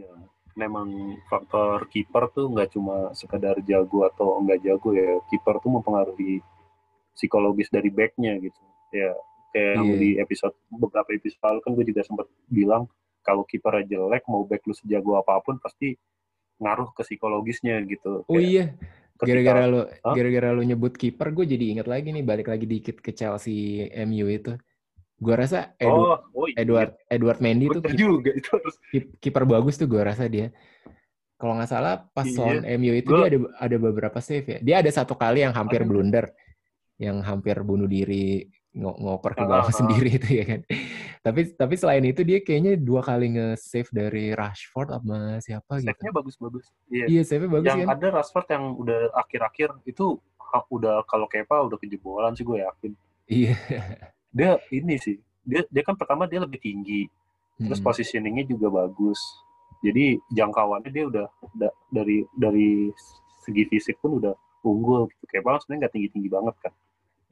Ya 0.00 0.10
memang 0.58 1.14
faktor 1.30 1.86
kiper 1.86 2.34
tuh 2.34 2.50
nggak 2.50 2.74
cuma 2.74 3.14
sekedar 3.14 3.54
jago 3.62 4.08
atau 4.08 4.40
enggak 4.40 4.64
jago 4.64 4.96
ya. 4.96 5.20
Kiper 5.28 5.60
tuh 5.60 5.70
mempengaruhi 5.76 6.40
psikologis 7.12 7.68
dari 7.68 7.92
backnya 7.92 8.40
gitu. 8.40 8.62
Ya 8.90 9.12
kayak 9.52 9.76
yeah. 9.80 9.96
di 10.00 10.10
episode 10.20 10.56
beberapa 10.72 11.08
episode 11.12 11.40
lalu 11.40 11.60
kan 11.64 11.70
gue 11.72 11.86
juga 11.88 12.02
sempat 12.04 12.26
bilang 12.48 12.84
kalau 13.24 13.44
kiper 13.48 13.80
jelek 13.84 14.24
mau 14.28 14.44
back 14.44 14.64
lu 14.64 14.76
sejago 14.76 15.16
apa 15.16 15.40
pun 15.40 15.56
pasti 15.60 15.96
ngaruh 16.58 16.96
ke 16.96 17.04
psikologisnya 17.04 17.76
gitu. 17.84 18.24
Oh 18.24 18.40
iya 18.40 18.72
gara-gara 19.18 19.66
lu 19.66 19.80
gara-gara 20.02 20.48
lu 20.54 20.62
nyebut 20.62 20.94
kiper 20.94 21.34
gue 21.34 21.46
jadi 21.46 21.64
ingat 21.78 21.86
lagi 21.90 22.14
nih 22.14 22.22
balik 22.22 22.48
lagi 22.50 22.70
dikit 22.70 23.02
ke 23.02 23.10
Chelsea 23.10 23.90
MU 24.06 24.30
itu 24.30 24.54
Gue 25.18 25.34
rasa 25.34 25.74
Edu, 25.82 25.90
oh, 25.90 26.18
oh 26.30 26.46
iya. 26.46 26.62
Edward 26.62 26.94
Edward 27.10 27.38
Mendy 27.42 27.66
tuh 27.74 27.82
juga 27.98 28.30
itu 28.30 28.54
kiper 29.18 29.42
bagus 29.50 29.74
tuh 29.74 29.90
gue 29.90 29.98
rasa 29.98 30.30
dia. 30.30 30.54
Kalau 31.38 31.58
nggak 31.58 31.70
salah 31.70 32.06
pas 32.14 32.26
iya. 32.26 32.38
lawan 32.38 32.62
MU 32.78 32.92
itu 32.94 33.10
gua... 33.10 33.26
dia 33.26 33.34
ada 33.34 33.38
ada 33.58 33.76
beberapa 33.82 34.18
save 34.22 34.46
ya. 34.46 34.58
Dia 34.62 34.76
ada 34.78 34.90
satu 34.94 35.18
kali 35.18 35.42
yang 35.42 35.50
hampir 35.50 35.82
blunder, 35.82 36.30
yang 37.02 37.18
hampir 37.26 37.58
bunuh 37.66 37.90
diri 37.90 38.46
ng 38.78 38.94
ngoper 39.02 39.34
ke 39.34 39.42
gawang 39.42 39.70
uh, 39.70 39.74
sendiri 39.74 40.10
itu 40.22 40.28
ya 40.38 40.44
kan. 40.46 40.60
Tapi 41.22 41.40
tapi 41.54 41.74
selain 41.74 42.04
itu 42.06 42.22
dia 42.22 42.38
kayaknya 42.42 42.78
dua 42.78 43.02
kali 43.02 43.34
nge-save 43.34 43.90
dari 43.90 44.24
Rashford 44.32 44.94
sama 44.94 45.42
siapa 45.42 45.82
gitu. 45.82 45.90
Save-nya 45.90 46.12
bagus-bagus. 46.14 46.64
Iya, 46.88 47.04
iya 47.10 47.22
save-nya 47.26 47.50
bagus 47.58 47.66
yang 47.68 47.80
kan. 47.84 47.94
ada 47.98 48.06
Rashford 48.20 48.46
yang 48.52 48.64
udah 48.78 49.00
akhir-akhir 49.14 49.68
itu 49.84 50.18
udah 50.72 51.04
kalau 51.04 51.28
Kepa 51.28 51.60
udah 51.68 51.76
kejebolan 51.76 52.32
sih 52.32 52.44
gue 52.46 52.64
yakin. 52.64 52.92
Iya 53.28 53.52
dia 54.38 54.60
ini 54.72 54.96
sih 55.00 55.16
dia 55.44 55.64
dia 55.72 55.82
kan 55.82 55.96
pertama 55.96 56.28
dia 56.28 56.44
lebih 56.44 56.60
tinggi 56.60 57.08
terus 57.58 57.80
hmm. 57.80 57.88
positioningnya 57.88 58.44
juga 58.46 58.84
bagus 58.84 59.18
jadi 59.80 60.18
jangkauannya 60.34 60.90
dia 60.90 61.04
udah, 61.08 61.26
udah 61.54 61.72
dari 61.90 62.26
dari 62.36 62.90
segi 63.42 63.64
fisik 63.70 63.96
pun 64.02 64.20
udah 64.20 64.34
unggul 64.66 65.08
gitu 65.08 65.40
banget 65.40 65.64
sebenarnya 65.64 65.80
nggak 65.86 65.94
tinggi 65.94 66.08
tinggi 66.12 66.30
banget 66.30 66.54
kan 66.60 66.72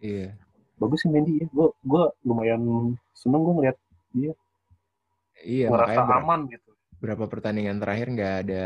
iya 0.01 0.29
bagus 0.77 1.05
sih 1.05 1.11
Mendy 1.11 1.41
ya 1.41 1.47
gue 1.49 1.69
gue 1.83 2.05
lumayan 2.25 2.63
seneng 3.17 3.41
gue 3.43 3.55
ngeliat 3.57 3.77
dia 4.13 4.33
iya 5.45 5.69
merasa 5.73 6.05
aman 6.05 6.49
gitu 6.53 6.71
berapa 7.01 7.25
pertandingan 7.29 7.81
terakhir 7.81 8.07
nggak 8.13 8.35
ada 8.49 8.65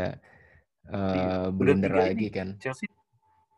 uh, 0.91 1.15
iya. 1.15 1.27
blunder 1.51 1.91
lagi 1.91 2.27
ini. 2.27 2.35
kan 2.35 2.47
Chelsea 2.59 2.87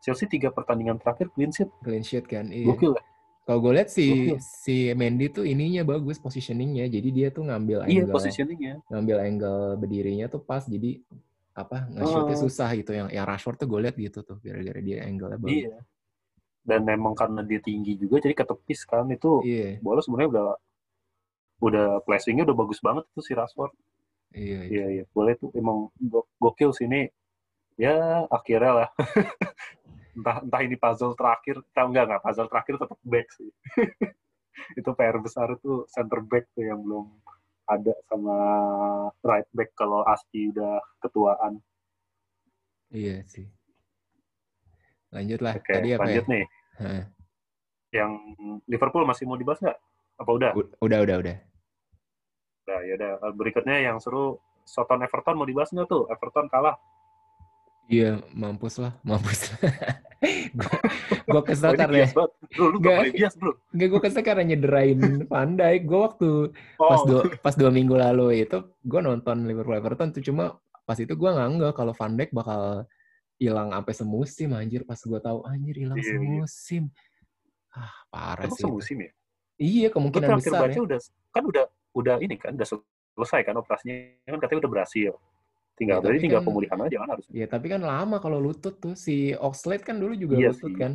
Chelsea 0.02 0.26
tiga 0.26 0.50
pertandingan 0.50 0.98
terakhir 0.98 1.30
clean 1.34 1.50
sheet 1.50 1.70
clean 1.82 2.02
sheet 2.02 2.26
kan 2.26 2.50
iya 2.50 2.66
gokil 2.70 2.94
ya 2.94 3.04
kalau 3.44 3.60
gue 3.60 3.72
lihat 3.76 3.92
si 3.92 4.32
si 4.40 4.88
Mendy 4.96 5.28
tuh 5.28 5.44
ininya 5.44 5.84
bagus 5.84 6.16
positioningnya, 6.16 6.88
jadi 6.88 7.08
dia 7.12 7.28
tuh 7.28 7.44
ngambil 7.44 7.84
iya, 7.84 8.08
angle, 8.08 8.16
positioningnya. 8.16 8.80
ngambil 8.88 9.16
angle 9.20 9.60
berdirinya 9.76 10.32
tuh 10.32 10.40
pas, 10.40 10.64
jadi 10.64 11.04
apa 11.52 11.84
nge-shootnya 11.92 12.36
uh, 12.40 12.42
susah 12.48 12.72
gitu. 12.80 12.96
Yang 12.96 13.12
yang 13.12 13.26
Rashford 13.28 13.60
tuh 13.60 13.68
gue 13.68 13.80
lihat 13.84 13.96
gitu 14.00 14.24
tuh, 14.24 14.40
gara-gara 14.40 14.80
dia 14.80 15.04
angle-nya 15.04 15.36
bagus. 15.36 15.60
Iya. 15.60 15.76
Dan 16.64 16.88
memang 16.88 17.12
karena 17.12 17.44
dia 17.44 17.60
tinggi 17.60 18.00
juga, 18.00 18.24
jadi 18.24 18.32
ketepis 18.32 18.88
kan 18.88 19.04
itu. 19.12 19.44
Iya. 19.44 19.84
Bola 19.84 20.00
sebenarnya 20.00 20.30
udah 20.32 20.48
udah 21.64 21.88
placingnya 22.08 22.48
udah 22.48 22.56
bagus 22.56 22.80
banget 22.80 23.04
tuh 23.12 23.24
si 23.24 23.36
Rashford. 23.36 23.72
Iya, 24.32 24.66
iya. 24.66 24.72
Iya, 24.72 24.86
iya. 25.00 25.04
Boleh 25.12 25.36
tuh 25.36 25.52
emang 25.52 25.92
gokil 26.40 26.72
sini. 26.72 27.12
Ya 27.76 28.24
akhirnya 28.32 28.72
lah. 28.84 28.88
entah 30.14 30.38
entah 30.46 30.60
ini 30.62 30.76
puzzle 30.78 31.18
terakhir 31.18 31.58
atau 31.74 31.86
enggak 31.90 32.04
enggak 32.06 32.22
puzzle 32.22 32.50
terakhir 32.50 32.74
tetap 32.78 32.98
back 33.02 33.26
sih 33.34 33.50
itu 34.78 34.90
PR 34.94 35.18
besar 35.18 35.48
itu 35.58 35.82
center 35.90 36.22
back 36.22 36.46
tuh 36.54 36.64
yang 36.64 36.80
belum 36.80 37.10
ada 37.66 37.92
sama 38.06 38.36
right 39.26 39.50
back 39.50 39.74
kalau 39.74 40.06
Asti 40.06 40.54
udah 40.54 40.78
ketuaan 41.02 41.58
iya 42.94 43.26
sih 43.26 43.50
lanjut 45.14 45.40
lah 45.40 45.54
Oke, 45.56 45.72
tadi 45.72 45.88
apa 45.94 46.02
lanjut 46.04 46.24
ya? 46.26 46.32
nih 46.34 46.44
Hah. 46.74 47.04
yang 47.94 48.10
Liverpool 48.66 49.06
masih 49.06 49.24
mau 49.30 49.38
dibahas 49.38 49.62
nggak 49.62 49.78
apa 50.18 50.30
udah 50.30 50.50
udah 50.82 50.98
udah 51.06 51.16
udah 51.22 51.36
Nah, 52.64 52.80
ya 52.80 52.96
udah. 52.96 53.12
Berikutnya 53.36 53.76
yang 53.76 54.00
seru 54.00 54.40
Soton 54.64 55.04
Everton 55.04 55.36
mau 55.36 55.44
dibahas 55.44 55.68
nggak 55.68 55.88
tuh? 55.88 56.08
Everton 56.08 56.48
kalah 56.48 56.76
Iya, 57.84 58.24
mampus 58.32 58.80
lah, 58.80 58.96
mampus 59.04 59.52
lah. 59.52 59.60
gue 61.28 61.42
kesel 61.44 61.76
oh, 61.76 61.76
karena 61.76 62.08
bro, 62.16 62.24
lu 62.56 62.80
gak, 62.80 63.12
bias 63.12 63.36
bro. 63.36 63.52
Gak 63.76 63.88
gue 63.92 64.00
kesel 64.00 64.24
karena 64.24 64.40
nyederain 64.48 64.96
Pandai. 65.28 65.84
Gue 65.84 66.00
waktu 66.00 66.48
oh. 66.80 66.88
pas 66.88 67.00
dua 67.04 67.22
pas 67.44 67.52
dua 67.52 67.68
minggu 67.68 67.92
lalu 67.92 68.40
itu 68.40 68.64
gue 68.88 69.00
nonton 69.04 69.44
Liverpool 69.44 69.76
Everton 69.76 70.16
tuh 70.16 70.24
cuma 70.24 70.56
pas 70.88 70.96
itu 70.96 71.12
gue 71.12 71.28
nggak 71.28 71.76
kalau 71.76 71.92
Van 71.92 72.16
Dijk 72.16 72.32
bakal 72.32 72.88
hilang 73.38 73.74
sampai 73.74 73.94
semusim 73.94 74.50
anjir 74.54 74.82
pas 74.86 74.98
gue 74.98 75.20
tahu 75.20 75.38
anjir 75.44 75.74
hilang 75.74 75.98
iya, 75.98 76.06
iya. 76.06 76.12
semusim. 76.14 76.84
Iya. 76.88 77.74
Ah 77.74 77.94
parah 78.08 78.46
Emang 78.46 78.58
sih. 78.58 78.64
semusim 78.66 78.96
ya? 79.02 79.10
Iya 79.54 79.88
kemungkinan 79.90 80.28
besar. 80.38 80.60
Baca 80.62 80.78
ya. 80.78 80.82
udah 80.82 80.98
kan 81.34 81.42
udah 81.46 81.64
udah 81.94 82.16
ini 82.22 82.34
kan 82.38 82.54
udah 82.54 82.68
selesai 83.14 83.40
kan 83.46 83.54
operasinya 83.58 83.94
kan 84.26 84.38
katanya 84.42 84.60
udah 84.66 84.72
berhasil. 84.72 85.12
Tinggal 85.74 85.98
ya, 85.98 86.02
berarti 86.06 86.20
tinggal 86.22 86.42
kan, 86.42 86.46
pemulihan 86.46 86.78
aja 86.86 86.96
kan 87.02 87.08
harus. 87.18 87.26
Iya, 87.34 87.46
tapi 87.50 87.66
kan 87.66 87.82
lama 87.82 88.22
kalau 88.22 88.38
lutut 88.38 88.78
tuh 88.78 88.94
si 88.94 89.34
Oxlade 89.34 89.82
kan 89.82 89.98
dulu 89.98 90.14
juga 90.14 90.38
iya 90.38 90.54
lutut 90.54 90.70
sih. 90.70 90.78
kan. 90.78 90.92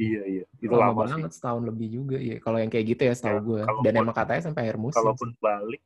Iya, 0.00 0.22
iya. 0.24 0.44
Itu 0.56 0.72
lama, 0.72 0.96
lama 0.96 1.12
banget 1.12 1.28
sih. 1.28 1.44
setahun 1.44 1.62
lebih 1.68 1.88
juga. 1.92 2.16
Iya, 2.16 2.40
kalau 2.40 2.56
yang 2.56 2.72
kayak 2.72 2.86
gitu 2.96 3.02
ya 3.04 3.14
setahu 3.14 3.36
ya, 3.36 3.40
gue. 3.44 3.62
Dan 3.84 3.92
emang 4.00 4.16
katanya 4.16 4.42
sampai 4.48 4.64
akhir 4.64 4.80
musim. 4.80 4.96
Kalaupun 4.96 5.28
balik 5.44 5.84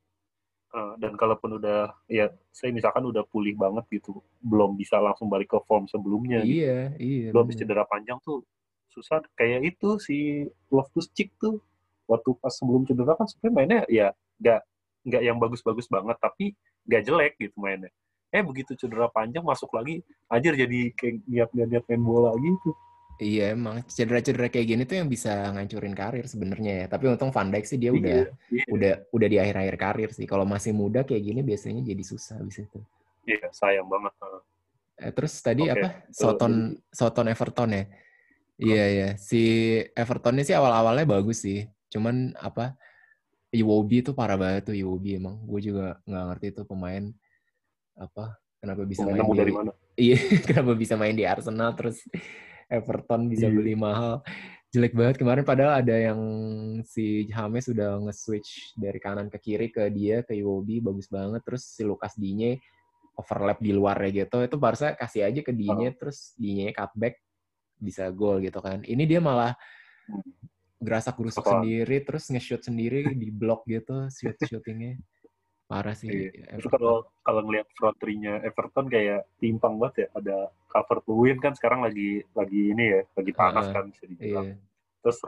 uh, 0.75 0.95
dan 1.01 1.15
kalaupun 1.15 1.61
udah 1.61 1.93
ya 2.09 2.33
saya 2.53 2.71
misalkan 2.73 3.05
udah 3.07 3.25
pulih 3.29 3.55
banget 3.55 3.85
gitu, 4.01 4.21
belum 4.41 4.77
bisa 4.77 4.99
langsung 4.99 5.29
balik 5.29 5.53
ke 5.53 5.59
form 5.65 5.89
sebelumnya. 5.89 6.43
Iya, 6.43 6.93
gitu. 6.97 7.03
iya. 7.03 7.29
Belum 7.33 7.45
habis 7.49 7.57
cedera 7.61 7.85
panjang 7.89 8.19
tuh 8.25 8.45
susah 8.89 9.23
kayak 9.37 9.77
itu 9.77 9.89
si 10.03 10.49
Loftus 10.73 11.13
Cheek 11.15 11.31
tuh 11.39 11.61
waktu 12.09 12.35
pas 12.41 12.51
sebelum 12.51 12.89
cedera 12.89 13.15
kan 13.15 13.29
sebenarnya 13.29 13.55
mainnya 13.55 13.81
ya 13.87 14.09
nggak 14.41 14.61
nggak 15.07 15.23
yang 15.23 15.37
bagus-bagus 15.39 15.87
banget 15.87 16.17
tapi 16.19 16.57
nggak 16.89 17.03
jelek 17.05 17.33
gitu 17.37 17.57
mainnya 17.61 17.93
eh 18.33 18.41
begitu 18.45 18.77
cedera 18.77 19.09
panjang 19.13 19.45
masuk 19.45 19.73
lagi 19.77 20.05
ajar 20.33 20.53
jadi 20.57 20.81
kayak 20.97 21.25
niat-niat 21.29 21.85
main 21.89 22.03
bola 22.03 22.33
gitu 22.41 22.73
Iya 23.19 23.59
emang 23.59 23.83
cedera-cedera 23.91 24.47
kayak 24.47 24.67
gini 24.71 24.83
tuh 24.87 25.03
yang 25.03 25.11
bisa 25.11 25.51
ngancurin 25.51 25.91
karir 25.91 26.27
sebenarnya 26.31 26.73
ya. 26.83 26.87
Tapi 26.87 27.11
untung 27.11 27.35
Van 27.35 27.51
Dijk 27.51 27.67
sih 27.67 27.75
dia 27.75 27.91
iya, 27.91 27.99
udah 27.99 28.21
iya. 28.55 28.65
udah 28.71 28.93
udah 29.11 29.29
di 29.29 29.37
akhir-akhir 29.43 29.77
karir 29.77 30.11
sih. 30.15 30.27
Kalau 30.31 30.47
masih 30.47 30.71
muda 30.71 31.03
kayak 31.03 31.27
gini 31.27 31.41
biasanya 31.43 31.83
jadi 31.83 32.03
susah 32.07 32.39
bisa 32.47 32.63
itu. 32.63 32.79
Iya 33.27 33.51
sayang 33.51 33.91
banget. 33.91 34.15
Eh, 35.03 35.11
terus 35.11 35.35
tadi 35.43 35.67
okay. 35.67 35.75
apa? 35.75 35.89
Soton 36.15 36.79
Soton 36.95 37.27
Everton 37.27 37.71
ya. 37.75 37.85
Iya 38.59 38.85
iya 38.87 39.09
si 39.19 39.43
Everton 39.99 40.39
ini 40.39 40.47
sih 40.47 40.55
awal-awalnya 40.55 41.03
bagus 41.03 41.43
sih. 41.43 41.67
Cuman 41.91 42.39
apa? 42.39 42.79
Iwobi 43.51 44.05
tuh 44.07 44.15
parah 44.15 44.39
banget 44.39 44.71
tuh 44.71 44.77
Iwobi 44.79 45.19
emang. 45.19 45.43
Gue 45.43 45.59
juga 45.59 45.99
nggak 46.07 46.25
ngerti 46.31 46.47
tuh 46.63 46.65
pemain 46.71 47.11
apa 47.99 48.39
kenapa 48.63 48.83
bisa 48.87 49.03
main 49.03 49.27
di, 49.27 49.39
dari 49.39 49.53
mana? 49.55 49.71
Iya, 49.99 50.19
kenapa 50.47 50.73
bisa 50.79 50.95
main 50.95 51.15
di 51.19 51.27
Arsenal 51.27 51.75
terus 51.75 51.99
Everton 52.69 53.27
bisa 53.33 53.49
iya. 53.49 53.55
beli 53.55 53.75
mahal. 53.75 54.21
Jelek 54.69 54.93
banget 54.93 55.17
kemarin 55.17 55.49
padahal 55.49 55.81
ada 55.81 55.97
yang 55.97 56.21
si 56.85 57.25
James 57.25 57.65
sudah 57.65 57.97
nge-switch 58.05 58.77
dari 58.77 59.01
kanan 59.01 59.33
ke 59.33 59.41
kiri 59.41 59.73
ke 59.73 59.89
dia 59.89 60.21
ke 60.21 60.37
Iwobi 60.37 60.85
bagus 60.85 61.09
banget 61.09 61.41
terus 61.41 61.65
si 61.65 61.89
Lukas 61.89 62.13
Digne 62.21 62.61
overlap 63.17 63.59
di 63.65 63.73
luar 63.73 63.97
ya 64.05 64.25
gitu. 64.25 64.45
Itu 64.45 64.61
Barca 64.61 64.93
kasih 64.93 65.25
aja 65.25 65.41
ke 65.41 65.57
Digne 65.57 65.89
oh. 65.89 65.95
terus 65.97 66.37
Digne 66.37 66.77
cutback 66.77 67.17
bisa 67.81 68.13
gol 68.13 68.45
gitu 68.45 68.61
kan. 68.61 68.85
Ini 68.85 69.09
dia 69.09 69.25
malah 69.25 69.57
gerasak 70.79 71.17
gerusuk 71.17 71.43
sendiri 71.43 72.05
terus 72.05 72.29
nge-shoot 72.31 72.63
sendiri 72.63 73.11
di 73.19 73.35
blok 73.35 73.67
gitu 73.67 74.07
shoot 74.15 74.39
shootingnya 74.39 75.01
parah 75.69 75.93
sih. 75.93 76.09
Iya. 76.09 76.61
Terus 76.61 76.73
kalau 76.73 77.05
kalau 77.21 77.41
ngelihat 77.45 77.69
front 77.77 77.97
three-nya 78.01 78.41
Everton 78.41 78.89
kayak 78.89 79.29
timpang 79.37 79.77
banget 79.77 80.09
ya. 80.09 80.09
Ada 80.17 80.39
cover 80.69 81.01
Lewin 81.09 81.41
kan 81.41 81.57
sekarang 81.57 81.83
lagi 81.83 82.23
lagi 82.37 82.77
ini 82.77 82.85
ya, 82.93 83.01
lagi 83.17 83.33
panas 83.33 83.67
uh, 83.69 83.73
kan 83.73 83.85
bisa 83.89 84.05
dibilang. 84.05 84.47
Iya. 84.53 84.57
Terus 85.03 85.19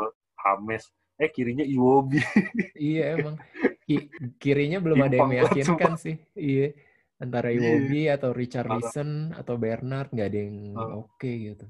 Hames, 0.40 0.85
eh 1.16 1.30
kirinya 1.32 1.64
Iwobi. 1.64 2.20
iya 2.92 3.16
emang. 3.16 3.37
Ki 3.85 4.09
kirinya 4.37 4.78
belum 4.78 5.00
ada 5.00 5.16
yang 5.16 5.30
meyakinkan 5.32 5.97
sih. 5.97 6.16
Iya. 6.37 6.76
Antara 7.20 7.52
iya. 7.52 7.61
Iwobi 7.61 8.09
iya. 8.09 8.16
atau 8.16 8.30
Richard 8.32 8.68
Listen 8.73 9.32
atau 9.37 9.61
Bernard 9.61 10.12
nggak 10.12 10.28
ada 10.28 10.38
yang 10.38 10.56
uh. 10.76 11.04
oke 11.04 11.16
okay, 11.16 11.35
gitu. 11.52 11.66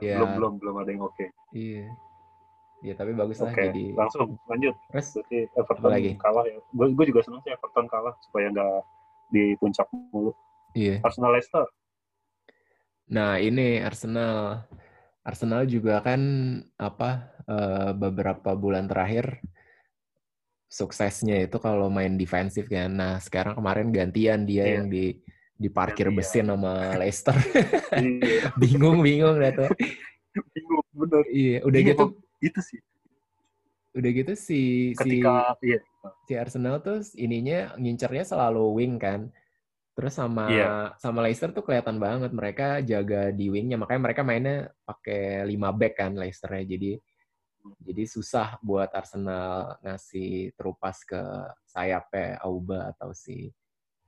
ya. 0.00 0.16
Belum 0.20 0.30
belum 0.36 0.52
belum 0.60 0.74
ada 0.84 0.90
yang 0.92 1.02
oke. 1.04 1.16
Okay. 1.16 1.28
Iya. 1.56 1.88
Ya 2.80 2.96
tapi 2.96 3.12
bagus 3.12 3.36
lah 3.44 3.52
Oke, 3.52 3.68
jadi. 3.68 3.92
langsung 3.92 4.40
lanjut. 4.48 4.72
Terus 4.88 5.08
Berarti 5.20 5.38
Everton 5.52 5.90
lagi? 5.92 6.10
kalah 6.16 6.44
ya. 6.48 6.56
Gue 6.72 6.86
gue 6.96 7.06
juga 7.12 7.20
senang 7.20 7.44
sih 7.44 7.52
Everton 7.52 7.86
kalah 7.92 8.16
supaya 8.24 8.48
nggak 8.48 8.76
di 9.30 9.44
puncak 9.60 9.86
mulu. 9.92 10.32
iya. 10.72 10.96
Arsenal 11.04 11.36
Leicester. 11.36 11.68
Nah 13.10 13.36
ini 13.42 13.82
Arsenal. 13.82 14.64
Arsenal 15.20 15.68
juga 15.68 16.00
kan 16.00 16.20
apa 16.80 17.28
eh, 17.44 17.90
beberapa 17.92 18.56
bulan 18.56 18.88
terakhir 18.88 19.42
suksesnya 20.70 21.50
itu 21.50 21.58
kalau 21.58 21.90
main 21.90 22.14
defensif 22.14 22.70
kan. 22.70 22.88
Nah 22.94 23.18
sekarang 23.18 23.58
kemarin 23.58 23.90
gantian 23.90 24.46
dia 24.46 24.64
Iya. 24.64 24.74
yang 24.80 24.86
di 24.88 25.18
diparkir 25.60 26.08
Gantian. 26.08 26.18
besin 26.24 26.46
sama 26.48 26.72
Leicester. 27.02 27.36
Iya, 27.98 28.48
bingung 28.62 29.02
bingung 29.02 29.36
bener. 29.36 29.70
Iya, 31.28 31.58
udah 31.66 31.80
gitu 31.84 32.04
Itu 32.40 32.60
sih. 32.64 32.80
udah 33.90 34.10
gitu 34.14 34.32
si 34.38 34.60
si 34.94 34.96
Ketika 34.96 35.58
iya, 35.60 35.82
si 36.24 36.32
Arsenal 36.38 36.78
tuh 36.78 37.02
ininya 37.18 37.74
ngincernya 37.76 38.22
selalu 38.24 38.64
wing 38.78 38.96
kan. 38.96 39.28
Terus 39.90 40.14
sama 40.14 40.46
Iya. 40.48 40.94
sama 40.96 41.20
Leicester 41.26 41.50
tuh 41.50 41.66
kelihatan 41.66 41.98
banget 41.98 42.30
mereka 42.32 42.78
jaga 42.80 43.34
di 43.34 43.50
wingnya 43.50 43.76
makanya 43.76 44.00
mereka 44.06 44.22
mainnya 44.22 44.70
pakai 44.86 45.44
5 45.44 45.70
back 45.74 45.94
kan 45.98 46.12
Leicesternya 46.16 46.64
jadi 46.64 46.92
jadi 47.84 48.02
susah 48.08 48.56
buat 48.64 48.88
Arsenal 48.88 49.76
ngasih 49.84 50.56
terupas 50.56 51.04
ke 51.04 51.20
sayapnya 51.68 52.40
Auba 52.40 52.94
atau 52.96 53.12
si 53.12 53.52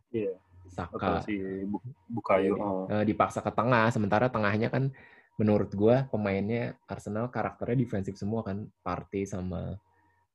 iya. 0.09 0.33
Atau 0.73 0.97
Saka 0.97 1.21
si 1.27 1.37
Bu- 1.69 1.83
Bukayo. 2.09 2.55
Iya. 2.57 2.65
oh. 2.65 2.85
Eh, 2.89 3.05
dipaksa 3.05 3.45
ke 3.45 3.53
tengah 3.53 3.91
sementara 3.93 4.33
tengahnya 4.33 4.73
kan 4.73 4.89
menurut 5.37 5.69
gua 5.77 6.09
pemainnya 6.09 6.79
Arsenal 6.89 7.29
karakternya 7.29 7.77
defensif 7.85 8.15
semua 8.17 8.41
kan 8.47 8.71
Partey 8.81 9.29
sama 9.29 9.77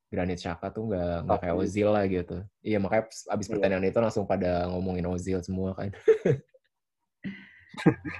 Granit 0.08 0.38
Xhaka 0.38 0.68
tuh 0.68 0.88
nggak 0.88 1.14
nggak 1.24 1.38
kayak. 1.38 1.54
Ozil 1.54 1.88
lah 1.88 2.04
gitu 2.04 2.36
iya 2.60 2.76
makanya 2.76 3.04
abis 3.28 3.46
Iya. 3.46 3.52
pertandingan 3.54 3.86
itu 3.86 3.98
langsung 3.98 4.24
pada 4.24 4.64
ngomongin 4.66 5.04
Ozil 5.06 5.38
semua 5.40 5.72
kan 5.72 5.92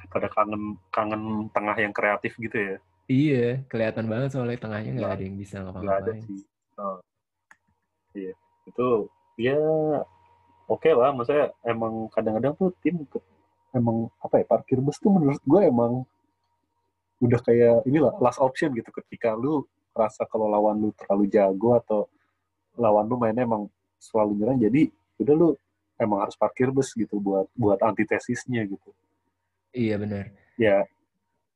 Pada 0.08 0.28
kangen 0.30 0.78
kangen 0.88 1.22
tengah 1.50 1.74
yang 1.74 1.90
kreatif 1.90 2.36
gitu 2.38 2.54
ya. 2.54 2.76
iya 3.08 3.64
kelihatan 3.66 4.04
banget 4.04 4.30
soalnya 4.30 4.54
tengahnya 4.54 4.90
nggak 4.92 5.00
Nggak- 5.00 5.16
ada 5.16 5.24
yang 5.24 5.36
bisa 5.36 5.56
Nggak 5.56 5.64
ada 5.64 5.80
ngapa-ngapain 5.80 6.22
sih. 6.22 6.40
Oh. 6.76 6.98
Iya. 8.12 8.32
Itu 8.64 8.86
ya 9.34 9.58
oke 10.66 10.90
lah. 10.92 11.10
Maksudnya 11.10 11.46
emang 11.64 12.06
kadang-kadang 12.08 12.52
tuh 12.54 12.70
tim 12.78 13.02
emang 13.72 14.12
apa 14.18 14.34
ya 14.38 14.44
parkir 14.44 14.78
bus 14.78 14.96
tuh 14.96 15.10
menurut 15.10 15.40
gue 15.42 15.60
emang 15.64 16.04
udah 17.18 17.40
kayak 17.42 17.82
inilah 17.82 18.14
last 18.18 18.38
option 18.38 18.70
gitu 18.72 18.92
ketika 18.94 19.34
lu 19.34 19.66
rasa 19.98 20.22
kalau 20.30 20.46
lawan 20.46 20.78
lu 20.78 20.90
terlalu 20.94 21.26
jago 21.26 21.74
atau 21.74 22.00
lawan 22.78 23.04
lu 23.10 23.18
mainnya 23.18 23.42
emang 23.42 23.66
selalu 23.98 24.38
nyerang 24.38 24.58
jadi 24.62 24.82
udah 25.18 25.34
lu 25.34 25.48
emang 25.98 26.22
harus 26.22 26.38
parkir 26.38 26.70
bus 26.70 26.94
gitu 26.94 27.18
buat 27.18 27.50
buat 27.58 27.82
antitesisnya 27.82 28.62
gitu. 28.70 28.90
Iya 29.74 29.98
benar. 29.98 30.30
Ya 30.54 30.86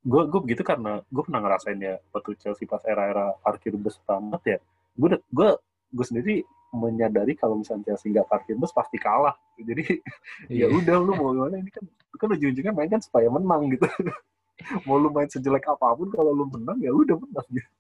gue 0.03 0.23
gue 0.27 0.41
begitu 0.43 0.67
karena 0.67 0.99
gue 1.07 1.23
pernah 1.23 1.39
ngerasain 1.39 1.79
ya 1.79 2.03
waktu 2.11 2.35
Chelsea 2.43 2.67
pas 2.67 2.83
era-era 2.83 3.39
parkir 3.39 3.79
bus 3.79 4.03
tamat 4.03 4.43
ya 4.43 4.59
gue 4.99 5.15
gue 5.31 5.49
gue 5.95 6.05
sendiri 6.05 6.43
menyadari 6.73 7.37
kalau 7.37 7.61
misalnya 7.61 7.93
Chelsea 7.93 8.11
nggak 8.11 8.27
parkir 8.27 8.57
bus 8.57 8.73
pasti 8.73 8.97
kalah. 8.97 9.37
Jadi 9.61 9.85
ya 10.51 10.67
iya. 10.67 10.67
udah 10.67 10.97
lu 10.99 11.13
mau 11.15 11.31
gimana? 11.31 11.61
Ini 11.61 11.71
kan 11.71 11.85
kan 12.17 12.29
ujung-ujungnya 12.33 12.73
main 12.73 12.91
kan 12.91 13.03
supaya 13.05 13.29
menang 13.29 13.69
gitu. 13.71 13.87
Mau 14.87 14.95
lu 14.95 15.11
main 15.11 15.27
sejelek 15.27 15.67
apa 15.67 15.91
pun 15.99 16.07
kalau 16.15 16.31
lu 16.31 16.47
menang 16.47 16.79
ya 16.79 16.95
udah 16.95 17.19
menang. 17.19 17.47
gitu. 17.51 17.71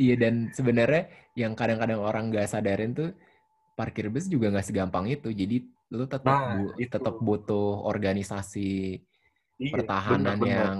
Iya 0.00 0.14
dan 0.16 0.48
sebenarnya 0.52 1.08
yang 1.36 1.52
kadang-kadang 1.56 2.00
orang 2.00 2.28
nggak 2.32 2.48
sadarin 2.48 2.92
tuh 2.92 3.10
parkir 3.72 4.12
bus 4.12 4.28
juga 4.28 4.52
nggak 4.52 4.66
segampang 4.68 5.08
itu 5.08 5.32
jadi 5.32 5.64
lu 5.92 6.04
tetap 6.08 6.24
Nah, 6.24 6.56
bu- 6.56 6.72
itu. 6.80 6.88
tetap 6.88 7.14
butuh 7.20 7.84
organisasi 7.84 9.00
iya, 9.60 9.72
pertahanan 9.72 10.40
bener-bener. 10.40 10.56
yang 10.56 10.78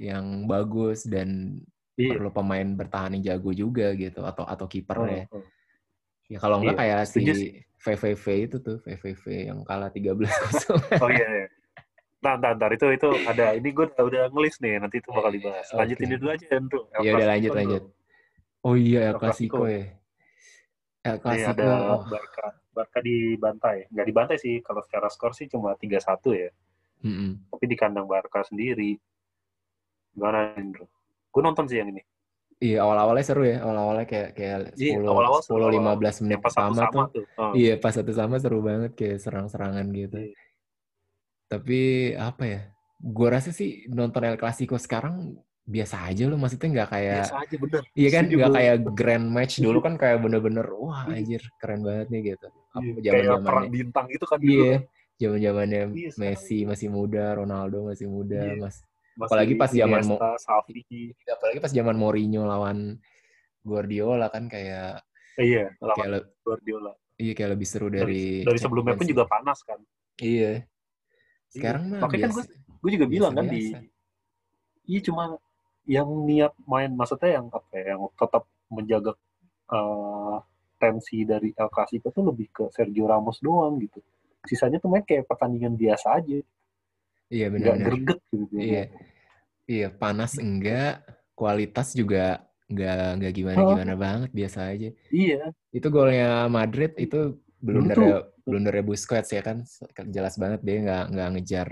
yang 0.00 0.26
bagus 0.48 1.04
dan 1.04 1.60
iya. 1.96 2.16
perlu 2.16 2.32
pemain 2.32 2.64
bertahan 2.64 3.16
yang 3.16 3.36
jago 3.36 3.52
juga 3.52 3.92
gitu 3.96 4.24
atau 4.24 4.44
atau 4.44 4.64
kipernya. 4.68 5.28
Oh, 5.32 5.40
oh. 5.40 5.44
Ya 6.28 6.40
kalau 6.40 6.60
enggak 6.64 6.80
Iya, 6.80 6.80
kayak 6.80 7.00
si 7.12 7.20
VVV 7.82 8.24
itu 8.48 8.56
tuh 8.64 8.76
VVV 8.80 9.52
yang 9.52 9.58
kalah 9.68 9.92
13-0. 9.92 10.24
oh 11.04 11.10
iya, 11.12 11.26
iya. 11.28 11.46
Nah, 12.22 12.38
ntar, 12.38 12.54
ntar, 12.54 12.70
itu 12.72 12.86
itu 12.94 13.08
ada 13.26 13.52
ini 13.58 13.68
gue 13.74 13.84
udah, 13.90 14.04
udah 14.06 14.22
ngelis 14.30 14.62
nih 14.62 14.78
nanti 14.78 15.02
itu 15.02 15.10
bakal 15.10 15.34
dibahas. 15.34 15.66
Lanjut 15.74 15.98
Oke. 15.98 16.04
ini 16.06 16.14
dulu 16.16 16.30
aja 16.30 16.46
Andrew. 16.54 16.82
Ya 17.02 17.10
udah 17.18 17.28
lanjut 17.36 17.50
lanjut. 17.52 17.82
Andrew. 17.82 18.01
Oh 18.62 18.74
iya 18.78 19.10
El 19.10 19.18
Clasico. 19.18 19.66
Ya. 19.66 19.90
El 21.02 21.18
Ini 21.18 21.22
Clasico. 21.22 21.50
ada 21.50 21.98
Barca, 22.06 22.46
Barca 22.70 22.98
dibantai. 23.02 23.90
Nggak 23.90 24.06
dibantai 24.06 24.36
sih, 24.38 24.62
kalau 24.62 24.82
secara 24.86 25.10
skor 25.10 25.34
sih 25.34 25.50
cuma 25.50 25.74
3-1 25.74 26.30
ya. 26.38 26.50
mm-mm. 27.02 27.50
Tapi 27.50 27.64
di 27.66 27.74
kandang 27.74 28.06
Barca 28.06 28.46
sendiri. 28.46 28.94
Gimana, 30.14 30.54
Andrew? 30.54 30.86
Gue 31.32 31.42
nonton 31.42 31.66
sih 31.66 31.82
yang 31.82 31.90
ini. 31.90 32.02
Iya 32.62 32.86
awal-awalnya 32.86 33.26
seru 33.26 33.42
ya. 33.42 33.58
Awal-awalnya 33.66 34.06
kayak 34.06 34.30
kayak 34.38 34.58
Iya, 34.78 35.02
10 35.02 35.10
awal-awal 35.10 35.40
seru, 35.42 35.66
10 35.66 35.82
15 35.82 36.22
menit 36.22 36.38
pas 36.38 36.54
pertama 36.54 36.74
sama 36.78 37.02
tuh. 37.10 37.10
tuh. 37.10 37.24
Oh, 37.42 37.52
Iya, 37.58 37.74
pas 37.82 37.90
satu 37.90 38.12
sama 38.14 38.36
seru 38.38 38.62
banget 38.62 38.94
kayak 38.94 39.18
serang-serangan 39.18 39.86
gitu. 39.90 40.18
Iya. 40.22 40.38
Tapi 41.50 41.80
apa 42.14 42.44
ya? 42.46 42.60
Gue 43.02 43.28
rasa 43.34 43.50
sih 43.50 43.90
nonton 43.90 44.22
El 44.22 44.38
Clasico 44.38 44.78
sekarang 44.78 45.34
biasa 45.62 46.10
aja 46.10 46.24
loh. 46.26 46.38
Maksudnya 46.38 46.68
nggak 46.74 46.88
kayak 46.90 47.16
Biasa 47.22 47.36
aja, 47.38 47.54
bener. 47.58 47.80
Iya 47.94 48.08
kan, 48.10 48.24
nggak 48.26 48.50
gue. 48.50 48.56
kayak 48.58 48.74
grand 48.98 49.26
match 49.30 49.54
dulu 49.62 49.78
kan 49.78 49.94
kayak 49.94 50.18
bener-bener 50.20 50.66
wah 50.74 51.06
Iya. 51.06 51.14
anjir 51.22 51.42
keren 51.58 51.80
banget 51.86 52.06
nih 52.10 52.20
gitu. 52.34 52.46
Apa 52.72 52.80
Iya, 52.82 52.92
zaman 53.02 53.22
Kayak 53.22 53.40
perang 53.46 53.66
bintang 53.70 54.06
gitu 54.10 54.24
kan 54.26 54.38
dulu. 54.42 54.50
Iya, 54.52 54.76
zaman 55.20 55.38
zamannya 55.38 55.82
Iya, 55.94 56.10
Messi 56.18 56.58
masih 56.66 56.88
muda, 56.90 57.24
Ronaldo 57.38 57.78
masih 57.86 58.06
muda, 58.10 58.42
Iya. 58.42 58.58
mas. 58.58 58.76
Apalagi 59.12 59.54
pas 59.54 59.68
zaman 59.68 60.02
Mo, 60.08 60.16
Xavi. 60.16 61.12
apalagi 61.28 61.58
pas 61.60 61.68
zaman 61.70 61.94
Mourinho 61.94 62.48
lawan 62.48 62.96
Guardiola 63.60 64.26
kan 64.32 64.48
kayak 64.48 65.04
iya, 65.36 65.68
lawan 65.78 65.96
kayak 66.00 66.10
le- 66.10 66.28
Guardiola. 66.42 66.92
iya 67.20 67.32
kayak 67.36 67.50
lebih 67.54 67.68
seru 67.68 67.86
Dari, 67.86 68.00
dari 68.02 68.22
dari 68.42 68.58
sebelumnya 68.58 68.96
pun 68.96 69.04
juga 69.06 69.28
panas 69.28 69.60
kan. 69.62 69.78
Iya. 70.16 70.64
Sekarang 71.52 71.92
mah 71.92 72.00
Makanya 72.02 72.32
kan 72.32 72.40
biasa. 72.40 72.50
Gue 72.82 72.90
juga 72.96 73.06
bilang 73.06 73.32
kan 73.36 73.46
di 73.46 73.62
iya 74.88 75.00
cuma 75.04 75.36
yang 75.86 76.08
niat 76.24 76.54
main 76.64 76.90
maksudnya 76.94 77.40
yang 77.42 77.46
apa 77.50 77.70
ya, 77.74 77.96
yang 77.96 78.02
tetap 78.14 78.44
menjaga 78.70 79.12
eh, 79.72 80.36
tensi 80.78 81.22
dari 81.22 81.54
El 81.54 81.68
Clasico 81.70 82.10
tuh 82.10 82.24
lebih 82.30 82.46
ke 82.50 82.64
Sergio 82.74 83.06
Ramos 83.06 83.38
doang 83.38 83.78
gitu. 83.78 84.02
Sisanya 84.42 84.82
tuh 84.82 84.90
main 84.90 85.06
kayak 85.06 85.30
pertandingan 85.30 85.78
biasa 85.78 86.18
aja, 86.18 86.42
Iya 87.30 87.46
nggak 87.48 87.54
benar-benar. 87.54 87.86
greget 87.86 88.18
gitu. 88.34 88.56
Iya. 88.58 88.84
Iya, 89.62 89.88
panas 89.94 90.34
enggak, 90.42 91.06
kualitas 91.38 91.94
juga 91.94 92.42
enggak 92.66 93.14
enggak 93.14 93.30
Oh. 93.32 93.36
gimana-gimana 93.38 93.94
banget, 93.94 94.30
biasa 94.34 94.58
aja. 94.74 94.90
Iya, 95.14 95.54
Itu 95.70 95.86
golnya 95.88 96.50
Madrid 96.50 96.92
itu 96.98 97.38
Dulu 97.62 97.78
blundernya 97.78 98.18
blundernya 98.42 98.82
Busquets 98.82 99.30
ya 99.30 99.38
kan 99.38 99.62
jelas 100.10 100.34
banget 100.34 100.66
dia 100.66 100.82
nggak 100.82 101.04
nggak 101.14 101.28
ngejar 101.38 101.68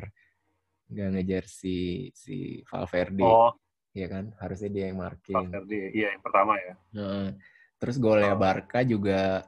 nggak 0.87 1.09
ngejar 1.18 1.44
si 1.51 1.75
si 2.14 2.62
Valverde 2.70 3.27
oh 3.27 3.51
ya 3.90 4.07
kan 4.07 4.31
harusnya 4.38 4.70
dia 4.70 4.85
yang 4.90 4.98
marking. 5.03 5.50
Iya 5.70 6.14
yang 6.14 6.22
pertama 6.22 6.55
ya. 6.59 6.74
Heeh. 6.94 7.26
Terus 7.81 7.96
golnya. 7.96 8.37
Barca 8.37 8.85
juga 8.85 9.44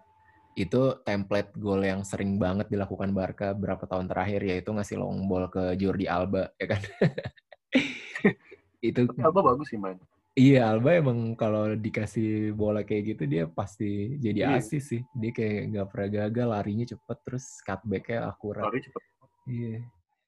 itu 0.53 1.01
template 1.01 1.57
gol 1.57 1.81
yang 1.81 2.05
sering 2.05 2.37
banget 2.37 2.69
dilakukan 2.69 3.09
Barca 3.17 3.57
berapa 3.57 3.89
tahun 3.89 4.05
terakhir 4.05 4.45
yaitu 4.45 4.69
ngasih 4.73 5.01
long 5.01 5.25
ball 5.25 5.49
ke 5.49 5.77
Jordi 5.81 6.05
Alba 6.09 6.53
ya 6.61 6.67
kan. 6.77 6.81
itu 8.83 9.01
Tapi 9.09 9.21
Alba 9.23 9.41
bagus 9.55 9.71
sih 9.73 9.81
main. 9.81 9.97
Iya, 10.33 10.73
Alba 10.73 10.97
emang 10.97 11.37
kalau 11.37 11.77
dikasih 11.77 12.57
bola 12.57 12.81
kayak 12.89 13.17
gitu 13.17 13.29
dia 13.29 13.45
pasti 13.45 14.17
jadi 14.17 14.49
Iya. 14.49 14.65
asis 14.65 14.97
sih. 14.97 15.03
Dia 15.13 15.29
kayak 15.29 15.61
nggak 15.77 15.87
pernah 15.93 16.09
gagal, 16.09 16.49
larinya 16.49 16.87
cepet, 16.89 17.19
terus 17.21 17.45
cutback-nya 17.61 18.25
akurat. 18.25 18.65
Lari 18.65 18.81
cepet. 18.81 19.03
Iya. 19.45 19.77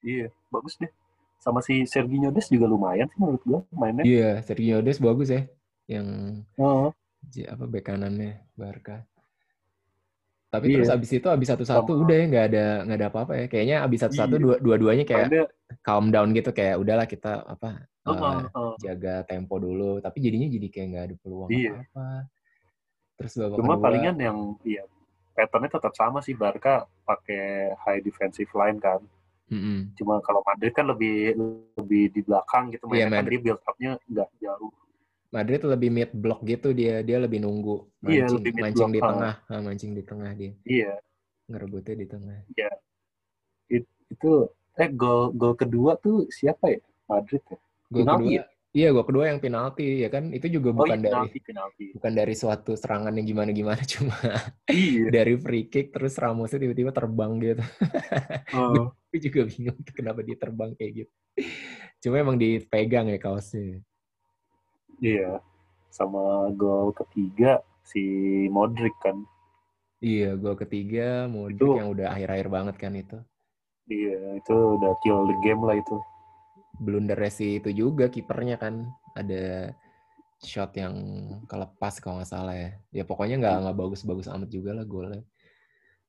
Iya, 0.05 0.27
bagus 0.53 0.77
deh. 0.77 0.93
Sama 1.45 1.61
si 1.61 1.85
Serginho 1.85 2.33
Des 2.33 2.49
juga 2.49 2.65
lumayan 2.65 3.05
sih 3.13 3.21
menurut 3.21 3.43
gua 3.45 3.61
mainnya. 3.77 4.01
Iya, 4.01 4.41
Sergio 4.41 4.81
Des 4.81 4.97
bagus 4.97 5.29
ya. 5.29 5.45
Yang 5.85 6.09
Oh, 6.57 6.89
apa 7.53 7.65
bek 7.69 7.85
kanannya 7.85 8.41
Barca. 8.57 9.05
Tapi 10.49 10.71
Iya. 10.73 10.77
terus 10.81 10.93
abis 10.95 11.11
itu 11.19 11.29
abis 11.29 11.49
satu-satu 11.53 11.93
Sama. 11.93 12.03
udah 12.07 12.17
ya 12.17 12.25
nggak 12.31 12.45
ada 12.49 12.65
nggak 12.89 12.99
ada 13.03 13.09
apa-apa 13.13 13.33
ya. 13.37 13.47
Kayaknya 13.53 13.77
abis 13.85 13.99
satu-satu 14.09 14.35
Iya. 14.39 14.43
dua, 14.43 14.55
dua-duanya 14.63 15.05
kayak 15.05 15.27
mainnya 15.29 15.45
calm 15.85 16.09
down 16.09 16.31
gitu 16.33 16.51
kayak 16.55 16.77
udahlah 16.81 17.05
kita 17.11 17.45
apa 17.45 17.85
oh, 18.07 18.15
oh, 18.17 18.39
oh. 18.57 18.73
jaga 18.81 19.27
tempo 19.29 19.61
dulu. 19.61 20.01
Tapi 20.01 20.17
jadinya 20.25 20.49
jadi 20.49 20.67
kayak 20.73 20.87
nggak 20.95 21.05
ada 21.11 21.15
peluang 21.21 21.49
Iya. 21.53 21.73
apa-apa. 21.77 22.09
Terus 23.21 23.33
babak 23.37 23.57
Cuma 23.61 23.75
kedua, 23.77 23.85
palingan 23.85 24.17
yang 24.17 24.39
iya 24.65 24.83
patternnya 25.35 25.71
tetap 25.75 25.93
sama 25.99 26.23
sih 26.23 26.33
Barca 26.39 26.87
pakai 27.03 27.75
high 27.85 28.01
defensive 28.01 28.49
line 28.55 28.79
kan. 28.79 29.03
Mm-mm. 29.53 29.93
Cuma 30.01 30.19
kalau 30.25 30.41
Madrid 30.45 30.73
kan 30.73 30.87
lebih 30.89 31.37
lebih 31.77 32.03
di 32.15 32.21
belakang 32.25 32.73
gitu 32.73 32.89
Iya, 32.89 33.07
mainnya 33.07 33.09
kan 33.13 33.17
Madrid. 33.25 33.39
dia 33.39 33.45
build 33.45 33.61
up-nya 33.69 33.91
nggak 34.09 34.29
jauh. 34.41 34.73
Madrid 35.35 35.61
lebih 35.67 35.91
mid 35.91 36.11
block 36.15 36.41
gitu 36.47 36.71
dia 36.71 37.03
dia 37.03 37.19
lebih 37.19 37.43
nunggu 37.43 37.91
mancing 37.99 38.15
Iya, 38.15 38.25
lebih 38.39 38.53
mid 38.55 38.63
mancing 38.63 38.91
di 38.95 39.01
ah. 39.03 39.07
tengah 39.11 39.35
ah, 39.51 39.61
mancing 39.61 39.93
di 39.99 40.03
tengah 40.07 40.31
dia 40.39 40.53
Iya, 40.63 40.93
ngerebutnya 41.51 41.95
di 41.99 42.07
tengah 42.07 42.39
itu 44.15 44.33
eh 44.79 44.91
gol 44.95 45.35
gol 45.35 45.55
kedua 45.59 45.99
tuh 45.99 46.31
siapa 46.31 46.71
ya? 46.71 46.81
Madrid 47.11 47.43
ya? 47.51 47.59
gol 47.91 48.05
kedua 48.07 48.45
iya 48.75 48.91
gol 48.91 49.07
kedua 49.07 49.31
yang 49.31 49.39
penalti 49.39 50.03
ya 50.03 50.11
kan 50.11 50.29
itu 50.29 50.51
juga 50.51 50.75
Oh 50.75 50.83
bukan 50.83 50.99
iya, 50.99 51.05
dari 51.05 51.15
penalti, 51.15 51.39
penalti. 51.41 51.85
bukan 51.95 52.13
dari 52.13 52.35
suatu 52.35 52.73
serangan 52.75 53.15
yang 53.15 53.25
gimana 53.25 53.51
gimana 53.51 53.79
cuma 53.95 54.19
Iya. 54.67 55.09
dari 55.09 55.39
free 55.39 55.67
kick 55.67 55.95
terus 55.95 56.19
Ramosnya 56.19 56.59
tiba-tiba 56.59 56.91
terbang 56.91 57.39
gitu 57.39 57.63
Oh, 58.59 58.91
Gue 59.09 59.19
juga 59.23 59.47
bingung 59.47 59.79
kenapa 59.89 60.21
dia 60.21 60.35
terbang 60.35 60.75
kayak 60.75 61.07
gitu. 61.07 61.13
Cuma 62.03 62.19
emang 62.19 62.35
dipegang 62.35 63.07
ya 63.07 63.17
kaosnya. 63.17 63.79
iya. 64.99 65.39
Sama 65.89 66.51
gol 66.51 66.91
ketiga 66.93 67.63
si 67.87 68.03
Modric 68.51 68.91
kan. 68.99 69.23
Iya, 70.03 70.35
gol 70.35 70.59
ketiga 70.59 71.31
Modric 71.31 71.63
Itu- 71.63 71.79
yang 71.79 71.95
udah 71.95 72.11
akhir-akhir 72.11 72.49
banget 72.51 72.75
kan 72.75 72.93
itu. 72.93 73.19
Iya, 73.87 74.19
itu 74.35 74.51
udah 74.51 74.93
kill 75.01 75.31
the 75.31 75.37
game 75.41 75.63
lah 75.63 75.79
itu. 75.79 75.95
Blunder 76.79 77.19
si 77.31 77.63
itu 77.63 77.71
juga 77.71 78.11
kipernya 78.11 78.59
kan 78.59 78.89
ada 79.15 79.71
shot 80.43 80.75
yang 80.77 80.95
kelepas 81.47 82.03
kalau 82.03 82.21
nggak 82.21 82.31
salah 82.31 82.55
ya. 82.55 82.71
Ya 82.91 83.05
pokoknya 83.07 83.39
nggak 83.41 83.57
nggak 83.65 83.77
bagus-bagus 83.79 84.29
amat 84.29 84.51
juga 84.51 84.75
lah 84.75 84.85
golnya. 84.85 85.23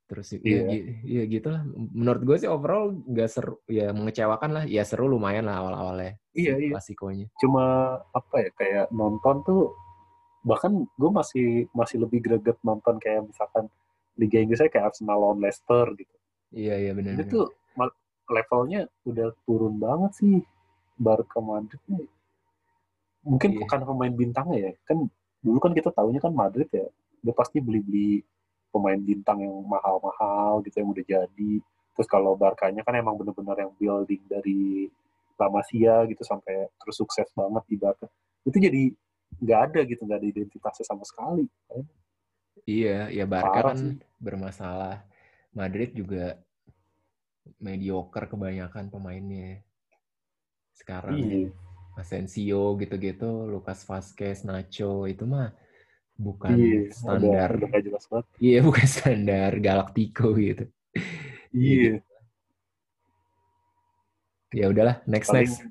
Terus 0.05 0.37
ya, 0.37 0.69
Iya. 0.69 0.81
ya 1.01 1.23
gitu 1.25 1.47
lah. 1.49 1.61
Menurut 1.73 2.21
gue 2.25 2.37
sih 2.37 2.49
overall 2.49 2.93
nggak 2.93 3.29
seru, 3.29 3.57
ya 3.65 3.89
mengecewakan 3.89 4.51
lah. 4.53 4.63
Ya 4.69 4.85
seru 4.85 5.09
lumayan 5.09 5.49
lah 5.49 5.61
awal-awalnya. 5.65 6.17
Iya, 6.37 6.53
iya. 6.61 6.71
Klasikonya. 6.77 7.25
Cuma 7.41 7.65
apa 8.13 8.35
ya 8.45 8.49
kayak 8.53 8.85
nonton 8.93 9.41
tuh 9.41 9.73
bahkan 10.45 10.85
gue 10.97 11.09
masih 11.09 11.47
masih 11.73 12.05
lebih 12.05 12.21
greget 12.21 12.57
nonton 12.61 13.01
kayak 13.01 13.25
misalkan 13.25 13.65
Liga 14.15 14.37
Inggrisnya 14.37 14.69
kayak 14.69 14.93
Arsenal 14.93 15.17
lawan 15.17 15.41
Leicester 15.41 15.89
gitu. 15.97 16.15
Iya 16.53 16.75
iya 16.85 16.91
benar. 16.93 17.17
Ini 17.17 17.23
tuh 17.25 17.49
ma- 17.73 17.97
levelnya 18.29 18.85
udah 19.09 19.33
turun 19.45 19.81
banget 19.81 20.11
sih 20.21 20.35
Barca 20.95 21.39
Madrid 21.43 21.81
nih. 21.91 22.07
Mungkin 23.25 23.49
Iya. 23.57 23.65
karena 23.67 23.85
pemain 23.85 24.13
bintangnya 24.13 24.59
ya. 24.69 24.71
Kan 24.85 25.09
dulu 25.41 25.57
kan 25.61 25.73
kita 25.75 25.89
tahunya 25.93 26.21
kan 26.21 26.33
Madrid 26.33 26.69
ya, 26.71 26.87
dia 27.21 27.33
pasti 27.33 27.61
beli-beli 27.61 28.21
pemain 28.69 28.97
bintang 28.99 29.39
yang 29.41 29.55
mahal-mahal 29.65 30.59
gitu 30.65 30.81
yang 30.83 30.89
udah 30.91 31.05
jadi. 31.05 31.53
Terus 31.95 32.07
kalau 32.11 32.35
Barkanya 32.35 32.83
kan 32.83 32.95
emang 32.99 33.15
bener-bener 33.15 33.55
yang 33.67 33.71
building 33.79 34.23
dari 34.27 34.91
La 35.39 35.47
Masia 35.51 36.03
gitu 36.07 36.23
sampai 36.23 36.67
terus 36.79 36.95
sukses 36.95 37.27
banget 37.35 37.63
di 37.67 37.75
Barca. 37.79 38.07
Itu 38.43 38.59
jadi 38.59 38.91
nggak 39.41 39.59
ada 39.71 39.79
gitu, 39.83 40.01
nggak 40.03 40.19
ada 40.21 40.27
identitasnya 40.27 40.85
sama 40.87 41.03
sekali. 41.07 41.47
Iya, 42.63 43.11
ya 43.11 43.25
Barca 43.27 43.51
Parah 43.51 43.63
kan 43.75 43.77
sih. 43.79 43.95
bermasalah. 44.19 45.03
Madrid 45.55 45.95
juga 45.95 46.35
mediocre 47.63 48.27
kebanyakan 48.27 48.91
pemainnya. 48.91 49.63
Sekarang 50.75 51.15
Iya. 51.15 51.49
Asensio 51.95 52.75
gitu-gitu, 52.75 53.47
Lucas 53.47 53.87
Vazquez, 53.87 54.43
Nacho 54.43 55.07
itu 55.07 55.23
mah 55.23 55.55
bukan 56.15 56.51
Iya, 56.53 56.91
standar. 56.91 57.49
udah, 57.55 57.67
udah 57.71 57.81
jelas 57.81 58.03
banget. 58.11 58.25
Iya, 58.37 58.59
bukan 58.67 58.85
standar 58.85 59.51
Galactico 59.57 60.35
gitu. 60.35 60.67
Iya. 61.49 62.03
Ya 64.51 64.65
udahlah, 64.67 64.99
next 65.05 65.27
paling 65.27 65.47
next. 65.51 65.63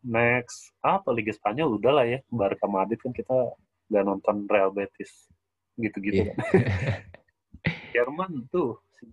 next 0.00 0.58
apa 0.80 1.08
Liga 1.10 1.32
Spanyol 1.32 1.76
udah 1.76 1.92
lah 1.92 2.06
ya 2.06 2.18
Barca 2.28 2.64
Madrid 2.64 3.00
kan 3.00 3.12
kita 3.12 3.52
nggak 3.88 4.04
nonton 4.04 4.44
Real 4.44 4.68
Betis 4.68 5.28
gitu-gitu 5.76 6.24
Iya. 6.24 6.32
kan. 6.32 6.36
Jerman 7.96 8.44
tuh 8.48 8.76
si 8.96 9.12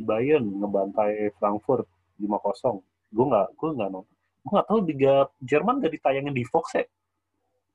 Bayern 0.00 0.44
ngebantai 0.60 1.32
Frankfurt 1.36 1.88
5-0 2.20 2.80
gue 3.12 3.24
nggak 3.26 3.46
gue 3.54 3.68
nggak 3.76 3.90
nonton 3.92 4.14
gue 4.16 4.50
nggak 4.54 4.66
tahu 4.70 4.78
Liga 4.86 5.14
Jerman 5.42 5.74
nggak 5.82 5.92
ditayangin 5.98 6.34
di 6.34 6.44
Fox 6.46 6.66
ya 6.78 6.84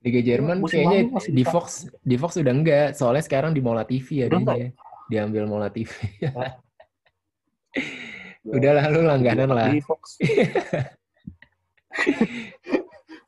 Liga 0.02 0.22
Jerman 0.26 0.58
Musim 0.66 0.82
kayaknya 0.82 1.14
lalu 1.14 1.30
di. 1.30 1.44
Fox, 1.46 1.66
di 2.02 2.16
Fox 2.18 2.32
udah 2.42 2.54
enggak, 2.58 2.88
soalnya 2.98 3.22
sekarang 3.22 3.54
di 3.54 3.62
Mola 3.62 3.86
TV 3.86 4.26
enggak? 4.26 4.34
adanya. 4.34 4.70
Diambil 5.14 5.44
Mola 5.46 5.70
TV. 5.70 5.94
Ya, 6.18 6.58
udah 8.58 8.72
lah, 8.82 8.86
lu 8.90 9.06
langganan 9.06 9.54
lah. 9.54 9.70
di 9.70 9.78
Fox 9.78 10.18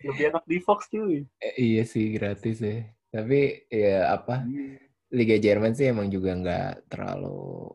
lebih 0.03 0.23
enak 0.33 0.43
di 0.49 0.57
Fox 0.59 0.89
cuy 0.89 1.23
Eh, 1.39 1.53
iya 1.61 1.83
sih, 1.85 2.09
gratis 2.11 2.59
ya. 2.59 2.83
Tapi 3.13 3.69
ya 3.69 4.17
apa, 4.17 4.41
Liga 5.13 5.37
Jerman 5.37 5.77
sih 5.77 5.93
emang 5.93 6.09
juga 6.09 6.33
nggak 6.33 6.89
terlalu 6.89 7.69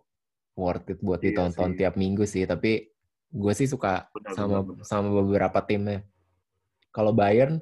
worth 0.58 0.90
it 0.90 0.98
buat 0.98 1.22
Iya 1.22 1.30
ditonton 1.30 1.70
sih. 1.72 1.78
tiap 1.78 1.94
minggu 1.94 2.26
sih. 2.26 2.42
Tapi 2.44 2.82
gue 3.28 3.52
sih 3.52 3.68
suka 3.68 4.08
Benar, 4.12 4.32
sama 4.32 4.56
benar, 4.60 4.62
benar. 4.72 4.84
sama 4.88 5.08
beberapa 5.12 5.58
timnya. 5.64 6.00
Kalau 6.92 7.12
Bayern 7.12 7.60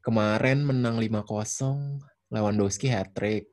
kemarin 0.00 0.64
menang 0.64 0.96
5-0, 0.98 2.32
Lewandowski 2.32 2.88
hat 2.88 3.12
trick. 3.12 3.52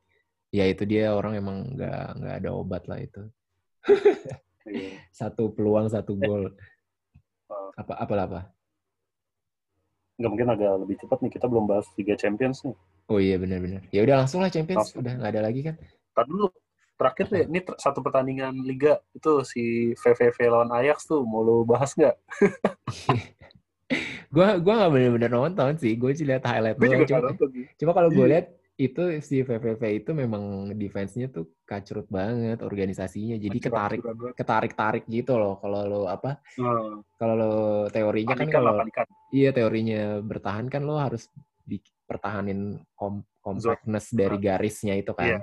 Ya 0.49 0.65
itu 0.65 0.81
dia 0.87 1.13
orang 1.13 1.37
emang 1.37 1.77
nggak 1.77 2.05
nggak 2.17 2.35
ada 2.41 2.49
obat 2.55 2.83
lah 2.89 2.97
itu. 2.97 3.21
Iya. 3.85 4.37
Satu 5.19 5.51
peluang 5.53 5.89
satu 5.91 6.15
gol. 6.17 6.53
Oh. 7.49 7.69
Apa 7.77 7.93
apa 8.01 8.13
apa? 8.15 8.41
nggak 10.19 10.31
mungkin 10.35 10.51
agak 10.51 10.83
lebih 10.83 10.99
cepat 10.99 11.23
nih 11.23 11.31
kita 11.31 11.47
belum 11.47 11.63
bahas 11.63 11.87
Liga 11.95 12.11
Champions 12.19 12.59
nih 12.67 12.75
Oh 13.09 13.17
iya 13.17 13.41
benar-benar. 13.41 13.81
Ya 13.89 14.05
udah 14.05 14.21
langsung 14.21 14.45
lah 14.45 14.53
Champions. 14.53 14.93
Langsung. 14.93 15.01
Udah 15.01 15.13
nggak 15.17 15.31
ada 15.33 15.41
lagi 15.41 15.61
kan? 15.65 15.75
Ntar 16.13 16.25
dulu 16.29 16.45
terakhir 16.99 17.25
deh, 17.25 17.43
ini 17.47 17.59
ter- 17.63 17.79
satu 17.79 18.03
pertandingan 18.03 18.51
Liga 18.59 18.99
itu 19.11 19.31
si 19.41 19.63
VVV 19.95 20.37
lawan 20.45 20.69
Ajax 20.69 21.07
tuh 21.07 21.23
mau 21.23 21.39
lo 21.39 21.63
bahas 21.63 21.95
nggak? 21.95 22.15
Gua 24.29 24.61
gua 24.61 24.73
nggak 24.77 24.91
bener-bener 24.93 25.31
nonton 25.31 25.73
sih. 25.75 25.97
Gue 25.97 26.13
cuma 26.13 26.27
lihat 26.29 26.43
highlight 26.45 26.77
Gue 26.77 26.85
doang. 26.87 27.07
Cuma, 27.07 27.19
nonton 27.25 27.47
sih. 27.49 27.65
cuma 27.73 27.91
kalau 27.91 28.09
gue 28.09 28.19
Iya. 28.19 28.29
lihat 28.29 28.47
itu 28.77 29.01
si 29.19 29.41
VVV 29.41 29.81
itu 29.97 30.11
memang 30.13 30.43
defense-nya 30.71 31.27
tuh 31.27 31.49
kacrut 31.65 32.05
banget 32.07 32.61
organisasinya. 32.61 33.35
Jadi 33.35 33.57
ketarik 33.57 33.99
Curang 33.99 34.17
banget. 34.21 34.35
ketarik-tarik 34.37 35.03
gitu 35.09 35.33
loh. 35.33 35.57
Kalau 35.57 35.81
lo 35.83 36.01
apa? 36.05 36.37
Hmm, 36.55 37.01
Kalau 37.17 37.33
lo 37.33 37.53
teorinya 37.89 38.31
kan 38.31 38.45
panikan 38.45 38.61
lah, 38.61 38.71
kalau 38.71 38.81
panikan. 38.85 39.05
iya 39.33 39.49
teorinya 39.49 40.01
bertahan 40.21 40.65
kan 40.69 40.81
lo 40.85 40.95
harus 40.95 41.25
dipertahanin 41.65 42.77
kom 42.93 43.25
compactness 43.41 44.13
dari 44.13 44.37
garisnya 44.37 44.93
itu 44.93 45.11
kan. 45.11 45.25
Iya. 45.25 45.39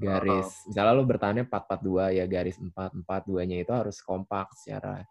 Garis. 0.00 0.48
Misalnya 0.66 0.92
lo 0.96 1.04
bertahannya 1.04 1.44
4-4-2 1.44 2.16
ya 2.16 2.24
garis 2.24 2.56
4-4-2-nya 2.56 3.56
itu 3.60 3.72
harus 3.72 4.00
kompak 4.00 4.56
secara 4.56 5.04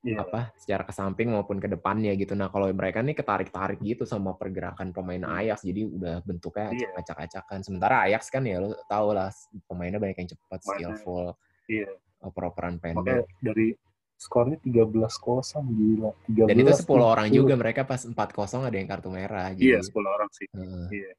Iya. 0.00 0.24
apa 0.24 0.48
secara 0.56 0.88
ke 0.88 0.96
samping 0.96 1.28
maupun 1.28 1.60
ke 1.60 1.68
depannya 1.68 2.16
gitu. 2.16 2.32
Nah 2.32 2.48
kalau 2.48 2.72
mereka 2.72 3.04
nih 3.04 3.12
ketarik-tarik 3.12 3.84
gitu 3.84 4.08
sama 4.08 4.32
pergerakan 4.32 4.96
pemain 4.96 5.20
Ajax, 5.28 5.60
jadi 5.60 5.84
udah 5.84 6.24
bentuknya 6.24 6.72
Iya. 6.72 6.88
acak-acakan. 6.96 7.60
Sementara 7.60 8.08
Ajax 8.08 8.32
kan 8.32 8.48
ya 8.48 8.64
lo 8.64 8.72
tau 8.88 9.12
lah 9.12 9.28
pemainnya 9.68 10.00
banyak 10.00 10.16
yang 10.16 10.30
cepat, 10.32 10.64
skillful, 10.64 11.36
Iya. 11.68 11.92
oper-operan 12.24 12.80
Makanya 12.80 13.28
pendek. 13.28 13.28
dari 13.44 13.76
skornya 14.16 14.56
13 14.56 15.20
kosong 15.20 15.68
gila. 15.68 16.16
13 16.24 16.48
Dan 16.48 16.56
itu 16.56 16.72
10 16.80 17.04
orang 17.04 17.26
tuh. 17.28 17.36
juga 17.36 17.54
mereka 17.60 17.84
pas 17.84 18.00
4-0 18.00 18.64
ada 18.64 18.76
yang 18.80 18.88
kartu 18.88 19.12
merah. 19.12 19.52
Iya, 19.52 19.84
10 19.84 20.08
orang 20.08 20.28
sih. 20.32 20.48
Iya. 20.96 21.12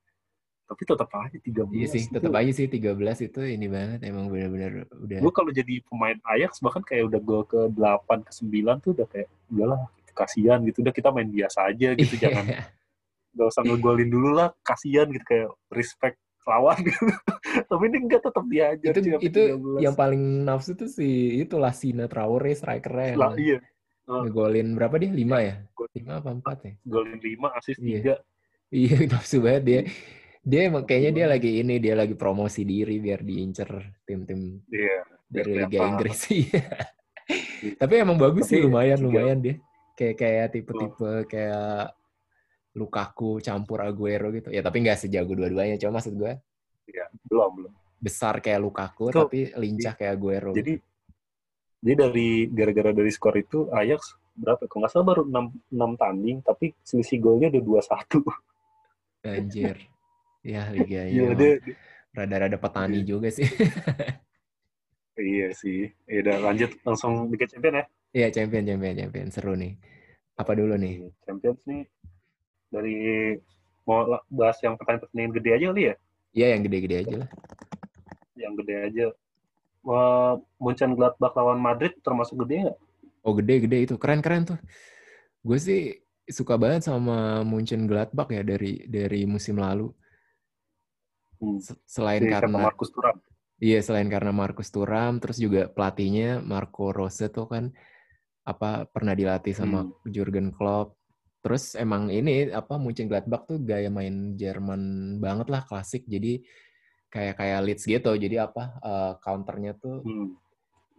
Tapi 0.71 0.87
tetap 0.87 1.11
aja 1.19 1.35
13. 1.35 1.67
iya 1.75 1.87
sih, 1.91 2.07
itu. 2.07 2.15
tetap 2.15 2.31
aja 2.31 2.51
sih 2.55 2.65
13 2.71 3.27
itu 3.27 3.41
ini 3.43 3.67
banget 3.67 4.07
emang 4.07 4.31
bener-bener 4.31 4.87
udah. 4.87 5.19
Gue 5.19 5.33
kalau 5.35 5.51
jadi 5.51 5.83
pemain 5.83 6.15
Ajax 6.31 6.63
bahkan 6.63 6.79
kayak 6.79 7.11
udah 7.11 7.19
gol 7.19 7.43
ke 7.43 7.59
8 7.75 8.23
ke 8.23 8.31
9 8.31 8.79
tuh 8.79 8.95
udah 8.95 9.07
kayak 9.11 9.27
udahlah 9.51 9.83
kasihan 10.15 10.59
gitu 10.67 10.83
udah 10.83 10.93
kita 10.95 11.11
main 11.11 11.27
biasa 11.27 11.71
aja 11.71 11.95
gitu 11.95 12.15
Iya. 12.19 12.23
jangan 12.29 12.45
gak 13.31 13.47
usah 13.47 13.63
ngegolin 13.63 14.11
dulu 14.11 14.29
lah 14.35 14.51
kasihan 14.59 15.07
gitu 15.07 15.23
kayak 15.23 15.49
respect 15.71 16.19
lawan 16.43 16.75
gitu 16.83 16.99
tapi 17.71 17.83
ini 17.87 17.97
enggak 18.03 18.27
tetap 18.27 18.43
diajar 18.43 18.91
itu 18.91 18.99
cuy, 18.99 19.11
sampai 19.15 19.27
itu 19.31 19.41
13. 19.55 19.85
yang 19.87 19.95
paling 19.95 20.23
nafsu 20.43 20.75
tuh 20.75 20.91
si 20.91 21.39
itulah 21.39 21.71
Sina 21.71 22.11
Traore 22.11 22.51
strikernya 22.51 23.15
lah 23.15 23.31
iya 23.39 23.63
ngegolin 24.03 24.75
berapa 24.75 24.99
dia? 24.99 25.11
5 25.15 25.47
ya? 25.47 25.55
5 25.63 26.19
apa 26.19 26.29
4 26.59 26.67
ya? 26.67 26.73
golin 26.83 27.19
5 27.23 27.57
asis 27.61 27.77
Iya. 27.79 28.19
3 28.19 28.31
Iya, 28.71 28.95
nafsu 29.11 29.43
banget 29.43 29.63
dia. 29.67 29.81
Dia 30.41 30.67
emang 30.67 30.89
kayaknya 30.89 31.11
dia 31.13 31.25
lagi 31.29 31.51
ini, 31.61 31.77
dia 31.77 31.93
lagi 31.93 32.17
promosi 32.17 32.65
diri 32.65 32.97
biar 32.97 33.21
diincer 33.21 33.69
tim-tim 34.05 34.65
iya 34.73 35.05
dari 35.29 35.53
Liga 35.53 35.69
kelihatan. 35.69 35.89
Inggris 35.95 36.17
sih. 36.17 36.43
Tapi 37.81 37.93
emang 38.01 38.17
bagus 38.17 38.49
sih 38.49 38.57
lumayan 38.57 38.97
tiga- 38.97 39.05
lumayan 39.05 39.37
dia. 39.39 39.55
Kayak 39.93 40.15
kayak 40.17 40.47
tipe-tipe 40.57 41.11
kayak 41.29 41.93
Lukaku 42.73 43.37
campur 43.43 43.85
Aguero 43.85 44.33
gitu. 44.33 44.49
Ya 44.49 44.65
tapi 44.65 44.81
nggak 44.81 44.97
sejago 45.05 45.37
dua-duanya. 45.37 45.77
Cuma 45.77 46.01
maksud 46.01 46.17
gue 46.17 46.33
iya 46.89 47.05
belum 47.29 47.51
belum 47.61 47.71
besar 48.01 48.41
kayak 48.41 48.59
Lukaku 48.65 49.13
Tuh, 49.13 49.29
tapi 49.29 49.53
lincah 49.53 49.93
kayak 49.93 50.17
Aguero. 50.17 50.51
jadi 50.57 50.81
jadi 51.81 51.93
dari 52.09 52.29
gara-gara 52.49 52.91
dari 52.93 53.09
skor 53.13 53.37
itu 53.37 53.69
Ajax 53.69 54.17
berapa 54.33 54.65
kalau 54.65 54.85
nggak 54.85 54.91
salah 54.93 55.05
baru 55.05 55.21
6, 55.29 55.69
6 55.69 56.01
tanding 56.01 56.37
tapi 56.41 56.73
selisih 56.81 57.21
golnya 57.21 57.53
udah 57.53 57.61
2-1 57.61 58.25
Anjir. 59.21 59.77
Ya 60.53 60.65
liganya. 60.73 61.13
Iya, 61.13 61.29
dia, 61.37 61.53
rada-rada 62.17 62.57
petani 62.57 63.05
iya. 63.05 63.07
juga 63.07 63.29
sih. 63.29 63.45
iya 65.31 65.53
sih. 65.53 65.93
Ya 66.09 66.17
udah 66.25 66.37
lanjut 66.49 66.73
langsung 66.81 67.29
Liga 67.29 67.45
Champion 67.45 67.77
ya. 67.77 67.85
Iya, 68.11 68.27
champion, 68.33 68.65
champion, 68.65 68.95
champion. 68.97 69.27
Seru 69.29 69.53
nih. 69.53 69.77
Apa 70.35 70.57
dulu 70.57 70.75
nih? 70.75 71.05
Iya, 71.05 71.09
Champions 71.29 71.61
nih 71.69 71.83
dari 72.71 72.95
mau 73.85 74.07
bahas 74.31 74.57
yang 74.63 74.75
pertandingan 74.79 75.31
gede 75.37 75.49
aja 75.53 75.65
kali 75.69 75.83
ya? 75.93 75.95
Iya, 76.31 76.47
yang 76.57 76.61
gede-gede 76.65 76.95
aja 77.05 77.15
lah. 77.21 77.29
Yang 78.33 78.53
gede 78.63 78.75
aja. 78.81 79.05
Wah, 79.81 80.41
Munchen 80.57 80.93
Gladbach 80.97 81.33
lawan 81.37 81.59
Madrid 81.61 81.93
termasuk 82.01 82.45
gede 82.47 82.69
nggak? 82.69 82.77
Oh 83.21 83.33
gede 83.37 83.55
gede 83.69 83.77
itu 83.85 83.95
keren 84.01 84.21
keren 84.25 84.49
tuh. 84.49 84.59
Gue 85.45 85.57
sih 85.61 86.01
suka 86.25 86.57
banget 86.57 86.89
sama 86.89 87.45
Munchen 87.45 87.85
Gladbach 87.85 88.29
ya 88.33 88.41
dari 88.41 88.85
dari 88.89 89.27
musim 89.29 89.61
lalu. 89.61 89.93
Hmm. 91.41 91.57
Selain 91.89 92.21
si, 92.21 92.29
karena 92.29 92.69
Markus 92.69 92.93
Thuram. 92.93 93.17
Iya 93.61 93.79
selain 93.81 94.09
karena 94.09 94.29
Markus 94.33 94.69
Thuram, 94.69 95.17
terus 95.17 95.37
juga 95.41 95.69
pelatihnya 95.69 96.41
Marco 96.41 96.93
Rose 96.93 97.29
tuh 97.33 97.49
kan 97.49 97.73
apa 98.41 98.89
pernah 98.89 99.13
dilatih 99.17 99.53
sama 99.57 99.85
hmm. 99.85 100.09
Jurgen 100.09 100.49
Klopp. 100.53 100.97
Terus 101.41 101.73
emang 101.73 102.13
ini 102.13 102.53
apa 102.53 102.77
Munchen 102.77 103.09
Gladbach 103.09 103.49
tuh 103.49 103.57
gaya 103.57 103.89
main 103.89 104.37
Jerman 104.37 105.17
banget 105.17 105.49
lah 105.49 105.65
klasik. 105.65 106.05
Jadi 106.05 106.45
kayak 107.09 107.41
kayak 107.41 107.59
Leeds 107.65 107.83
gitu. 107.89 108.13
Jadi 108.13 108.37
apa 108.37 108.77
uh, 108.81 109.13
counternya 109.17 109.73
tuh 109.77 110.05
hmm. 110.05 110.37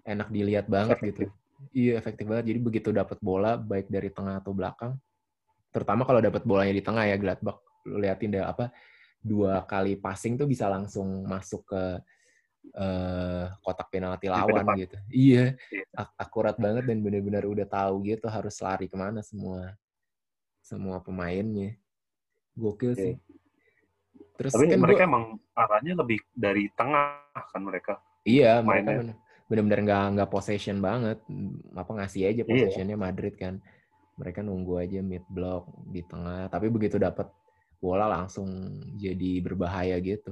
enak 0.02 0.28
dilihat 0.34 0.66
banget 0.66 0.98
efektif. 0.98 1.30
gitu. 1.30 1.40
Iya 1.70 1.92
efektif 2.02 2.26
banget. 2.26 2.44
Jadi 2.50 2.58
begitu 2.58 2.88
dapat 2.90 3.22
bola 3.22 3.54
baik 3.54 3.86
dari 3.86 4.10
tengah 4.10 4.42
atau 4.42 4.50
belakang, 4.50 4.98
terutama 5.70 6.02
kalau 6.02 6.18
dapat 6.18 6.42
bolanya 6.42 6.74
di 6.74 6.82
tengah 6.82 7.06
ya 7.06 7.14
Gladbach, 7.14 7.62
lu 7.86 8.02
liatin 8.02 8.34
deh 8.34 8.42
apa 8.42 8.74
dua 9.22 9.62
kali 9.62 9.94
passing 9.94 10.34
tuh 10.34 10.50
bisa 10.50 10.66
langsung 10.66 11.22
masuk 11.24 11.62
ke 11.70 11.82
uh, 12.74 13.46
kotak 13.62 13.88
penalti 13.88 14.26
lawan 14.26 14.66
gitu. 14.78 14.96
Iya, 15.10 15.54
iya. 15.70 15.84
ak 15.94 16.10
akurat 16.18 16.56
banget 16.58 16.84
dan 16.90 16.98
benar-benar 17.00 17.46
udah 17.46 17.66
tahu 17.66 18.02
gitu 18.06 18.26
harus 18.26 18.58
lari 18.58 18.86
ke 18.90 18.96
mana 18.98 19.22
semua 19.22 19.74
semua 20.62 20.98
pemainnya. 21.02 21.78
Gokil 22.58 22.92
sih. 22.98 23.14
Iya. 23.16 23.40
Terus 24.36 24.52
Tapi 24.58 24.74
kan 24.74 24.80
mereka 24.80 25.04
gua, 25.04 25.08
emang 25.08 25.24
arahnya 25.54 25.92
lebih 26.02 26.18
dari 26.32 26.66
tengah 26.74 27.22
kan 27.52 27.62
mereka. 27.62 27.94
Iya, 28.26 28.62
mereka 28.62 29.14
benar-benar 29.46 29.80
nggak 29.84 30.04
nggak 30.18 30.30
possession 30.32 30.78
banget. 30.80 31.18
Apa 31.76 31.90
ngasih 31.94 32.26
aja 32.26 32.42
iya. 32.42 32.48
possessionnya 32.48 32.96
iya. 32.96 33.04
Madrid 33.06 33.34
kan. 33.36 33.62
Mereka 34.12 34.44
nunggu 34.44 34.76
aja 34.76 35.00
mid 35.00 35.24
block 35.28 35.68
di 35.88 36.04
tengah. 36.04 36.48
Tapi 36.52 36.68
begitu 36.68 37.00
dapat 37.00 37.28
bola 37.82 38.06
langsung 38.06 38.46
jadi 38.94 39.42
berbahaya 39.42 39.98
gitu. 39.98 40.30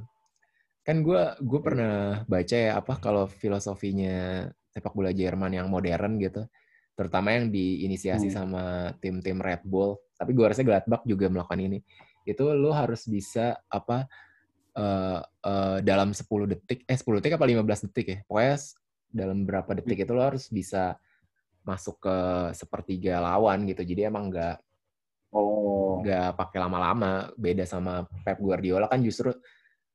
Kan 0.87 1.03
gue 1.03 1.23
gue 1.43 1.61
iya. 1.61 1.67
pernah 1.67 1.95
baca 2.31 2.57
ya 2.57 2.73
apa 2.79 2.95
kalau 3.03 3.27
filosofinya 3.27 4.47
sepak 4.71 4.95
bola 4.95 5.11
Jerman 5.11 5.59
yang 5.59 5.67
modern 5.67 6.23
gitu, 6.23 6.47
terutama 6.95 7.35
yang 7.35 7.51
diinisiasi 7.51 8.31
hmm. 8.31 8.37
sama 8.39 8.63
tim-tim 9.03 9.43
Red 9.43 9.67
Bull. 9.67 9.99
Tapi 10.15 10.31
gue 10.31 10.47
rasa 10.47 10.63
Gladbach 10.63 11.03
juga 11.03 11.27
melakukan 11.27 11.59
ini 11.59 11.83
itu 12.29 12.45
lo 12.53 12.71
harus 12.71 13.09
bisa 13.09 13.57
apa 13.67 14.05
uh, 14.77 15.21
uh, 15.25 15.79
dalam 15.81 16.13
10 16.13 16.25
detik 16.53 16.85
eh 16.85 16.99
10 16.99 17.21
detik 17.21 17.37
apa 17.37 17.47
15 17.49 17.87
detik 17.91 18.07
ya 18.07 18.19
pokoknya 18.29 18.57
dalam 19.11 19.39
berapa 19.43 19.71
detik 19.81 20.07
itu 20.07 20.13
lo 20.13 20.23
harus 20.23 20.47
bisa 20.53 20.95
masuk 21.65 22.01
ke 22.01 22.17
sepertiga 22.57 23.21
lawan 23.21 23.69
gitu 23.69 23.85
jadi 23.85 24.09
emang 24.09 24.33
nggak 24.33 24.57
oh 25.35 26.03
nggak 26.03 26.35
pakai 26.35 26.59
lama-lama 26.59 27.31
beda 27.39 27.63
sama 27.69 28.07
Pep 28.27 28.39
Guardiola 28.43 28.91
kan 28.91 29.03
justru 29.05 29.31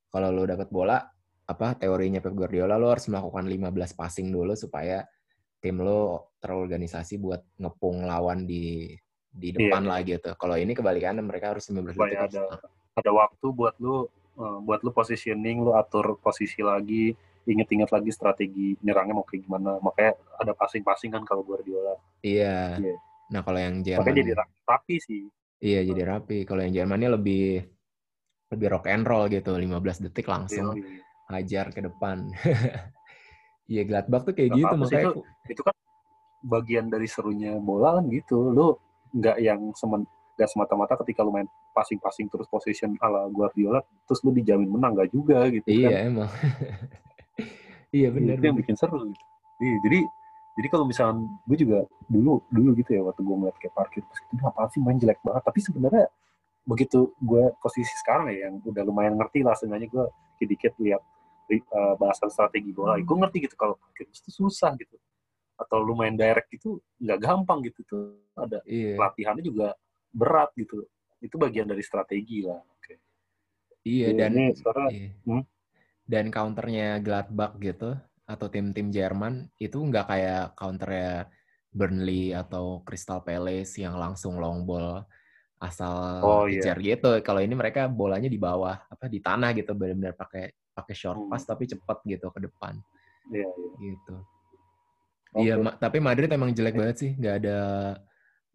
kalau 0.08 0.32
lo 0.32 0.48
dapat 0.48 0.71
bola 0.71 0.98
apa 1.45 1.78
teorinya 1.78 2.24
Pep 2.24 2.34
Guardiola 2.34 2.80
lo 2.80 2.89
harus 2.89 3.06
melakukan 3.12 3.45
15 3.45 4.00
passing 4.00 4.28
dulu 4.32 4.56
supaya 4.56 5.04
tim 5.60 5.82
lo 5.82 6.34
terorganisasi 6.39 7.17
buat 7.17 7.41
ngepung 7.58 8.06
lawan 8.06 8.45
di 8.45 8.93
di 9.36 9.52
iya, 9.52 9.58
depan 9.60 9.84
iya. 9.84 9.89
lah 9.91 10.00
gitu. 10.08 10.30
Kalau 10.39 10.56
ini 10.56 10.71
kebalikannya 10.71 11.24
mereka 11.26 11.52
harus 11.52 11.67
15 11.67 11.91
detik. 11.91 12.17
Ada 12.32 12.43
ada 12.95 13.12
waktu 13.12 13.45
buat 13.52 13.76
lu 13.84 14.08
uh, 14.39 14.60
buat 14.63 14.80
lu 14.82 14.95
positioning, 14.95 15.60
lu 15.60 15.76
atur 15.76 16.15
posisi 16.24 16.63
lagi, 16.63 17.12
inget-inget 17.43 17.91
lagi 17.91 18.12
strategi 18.15 18.80
nyerangnya 18.80 19.19
mau 19.19 19.28
kayak 19.28 19.43
gimana. 19.43 19.76
Makanya 19.84 20.15
ada 20.39 20.54
passing-passing 20.56 21.12
kan 21.12 21.24
kalau 21.28 21.43
Guardiola. 21.43 22.00
Iya. 22.24 22.80
Yeah. 22.80 23.00
Nah, 23.34 23.42
kalau 23.42 23.60
yang 23.60 23.82
Jerman 23.82 24.06
Makanya 24.06 24.22
jadi 24.22 24.34
rapi 24.68 24.96
sih. 25.02 25.22
Iya, 25.64 25.82
jadi 25.88 26.02
rapi. 26.06 26.38
Kalau 26.46 26.62
yang 26.62 26.74
Jermannya 26.74 27.10
lebih 27.18 27.66
lebih 28.54 28.68
rock 28.70 28.86
and 28.86 29.06
roll 29.06 29.26
gitu, 29.32 29.58
15 29.58 30.06
detik 30.06 30.30
langsung 30.30 30.78
iya, 30.78 30.86
iya. 30.86 31.02
hajar 31.34 31.66
ke 31.74 31.82
depan. 31.86 32.30
Iya, 33.66 33.82
Gladbach 33.82 34.30
tuh 34.30 34.38
kayak 34.38 34.54
Gak 34.54 34.58
gitu 34.62 34.76
makanya 34.78 35.10
itu, 35.10 35.22
itu 35.58 35.62
kan 35.66 35.74
bagian 36.46 36.86
dari 36.86 37.10
serunya 37.10 37.58
bola 37.58 37.98
kan 37.98 38.06
gitu. 38.14 38.54
Lu 38.54 38.78
nggak 39.10 39.38
yang 39.42 39.74
semen 39.74 40.06
nggak 40.36 40.50
semata-mata 40.52 41.00
ketika 41.02 41.24
lu 41.24 41.32
main 41.32 41.48
passing-passing 41.72 42.28
terus 42.28 42.48
position 42.52 42.92
ala 43.00 43.32
Guardiola 43.32 43.80
terus 44.04 44.20
lu 44.20 44.36
dijamin 44.36 44.68
menang 44.68 45.00
nggak 45.00 45.10
juga 45.16 45.48
gitu 45.48 45.64
iya 45.72 45.88
kan. 45.88 46.12
emang 46.12 46.30
iya 48.04 48.08
benar 48.12 48.36
itu 48.36 48.44
yang 48.44 48.58
bikin 48.60 48.76
seru 48.76 49.00
gitu. 49.08 49.24
iya, 49.64 49.76
jadi 49.88 50.00
jadi 50.56 50.68
kalau 50.72 50.86
misalnya 50.88 51.28
gue 51.44 51.58
juga 51.60 51.80
dulu 52.08 52.39
dulu 52.48 52.70
gitu 52.80 52.96
ya 52.96 53.02
waktu 53.04 53.22
gue 53.22 53.36
ngeliat 53.36 53.58
kayak 53.60 53.76
parkir 53.76 54.02
terus 54.08 54.22
itu 54.32 54.44
apa 54.48 54.72
sih 54.72 54.80
main 54.80 54.98
jelek 54.98 55.20
banget 55.22 55.44
tapi 55.44 55.60
sebenarnya 55.60 56.06
begitu 56.65 57.13
gue 57.22 57.54
posisi 57.62 57.94
sekarang 58.02 58.32
ya 58.34 58.50
yang 58.50 58.63
udah 58.63 58.84
lumayan 58.88 59.20
ngerti 59.20 59.46
lah 59.46 59.54
sebenarnya 59.54 59.91
gue 59.91 60.06
dikit-dikit 60.39 60.74
lihat 60.82 61.04
uh, 61.76 61.94
bahasan 62.00 62.32
strategi 62.32 62.72
bola 62.74 62.98
gue 62.98 63.18
ngerti 63.22 63.38
gitu 63.46 63.56
kalau 63.60 63.78
parkir 63.78 64.10
itu 64.10 64.32
susah 64.32 64.74
gitu 64.80 64.98
atau 65.56 65.80
lu 65.80 65.96
main 65.96 66.15
direct 66.15 66.52
itu 66.52 66.80
nggak 67.00 67.20
gampang 67.22 67.63
gitu 67.63 67.80
tuh 67.88 68.04
ada 68.36 68.60
iya. 68.68 69.00
latihannya 69.00 69.44
juga 69.44 69.72
berat 70.12 70.52
gitu 70.60 70.84
itu 71.24 71.36
bagian 71.39 71.68
dari 71.68 71.80
strategi 71.80 72.44
lah 72.44 72.60
okay. 72.76 73.00
iya 73.88 74.12
dan 74.12 74.36
ini 74.36 74.52
sekarang, 74.52 74.89
iya. 74.91 75.10
Hmm? 75.24 75.44
dan 76.04 76.26
counternya 76.28 77.00
Gladbach 77.00 77.56
gitu 77.63 77.96
atau 78.26 78.50
tim-tim 78.50 78.90
Jerman 78.90 79.50
itu 79.62 79.78
nggak 79.78 80.06
kayak 80.10 80.44
counternya 80.58 81.30
Burnley 81.70 82.34
atau 82.34 82.82
Crystal 82.82 83.22
Palace 83.22 83.78
yang 83.78 84.00
langsung 84.00 84.42
long 84.42 84.66
ball 84.66 85.06
asal 85.60 85.96
oh, 86.24 86.44
kejar 86.48 86.78
iya. 86.80 86.96
gitu. 86.96 87.20
Kalau 87.22 87.40
ini 87.44 87.56
mereka 87.56 87.88
bolanya 87.88 88.28
di 88.28 88.40
bawah, 88.40 88.76
apa 88.88 89.06
di 89.08 89.20
tanah 89.20 89.52
gitu, 89.56 89.72
benar-benar 89.76 90.16
pakai 90.16 90.52
pakai 90.76 90.96
short 90.96 91.28
pass 91.32 91.44
hmm. 91.48 91.52
tapi 91.56 91.64
cepat 91.68 91.98
gitu 92.04 92.28
ke 92.32 92.40
depan. 92.44 92.74
Iya, 93.32 93.48
iya. 93.48 93.72
Gitu. 93.80 94.16
Iya, 95.36 95.54
ma 95.60 95.76
tapi 95.76 96.00
Madrid 96.00 96.32
emang 96.32 96.56
jelek 96.56 96.80
banget 96.80 96.96
sih, 96.96 97.12
nggak 97.20 97.36
ada 97.44 97.60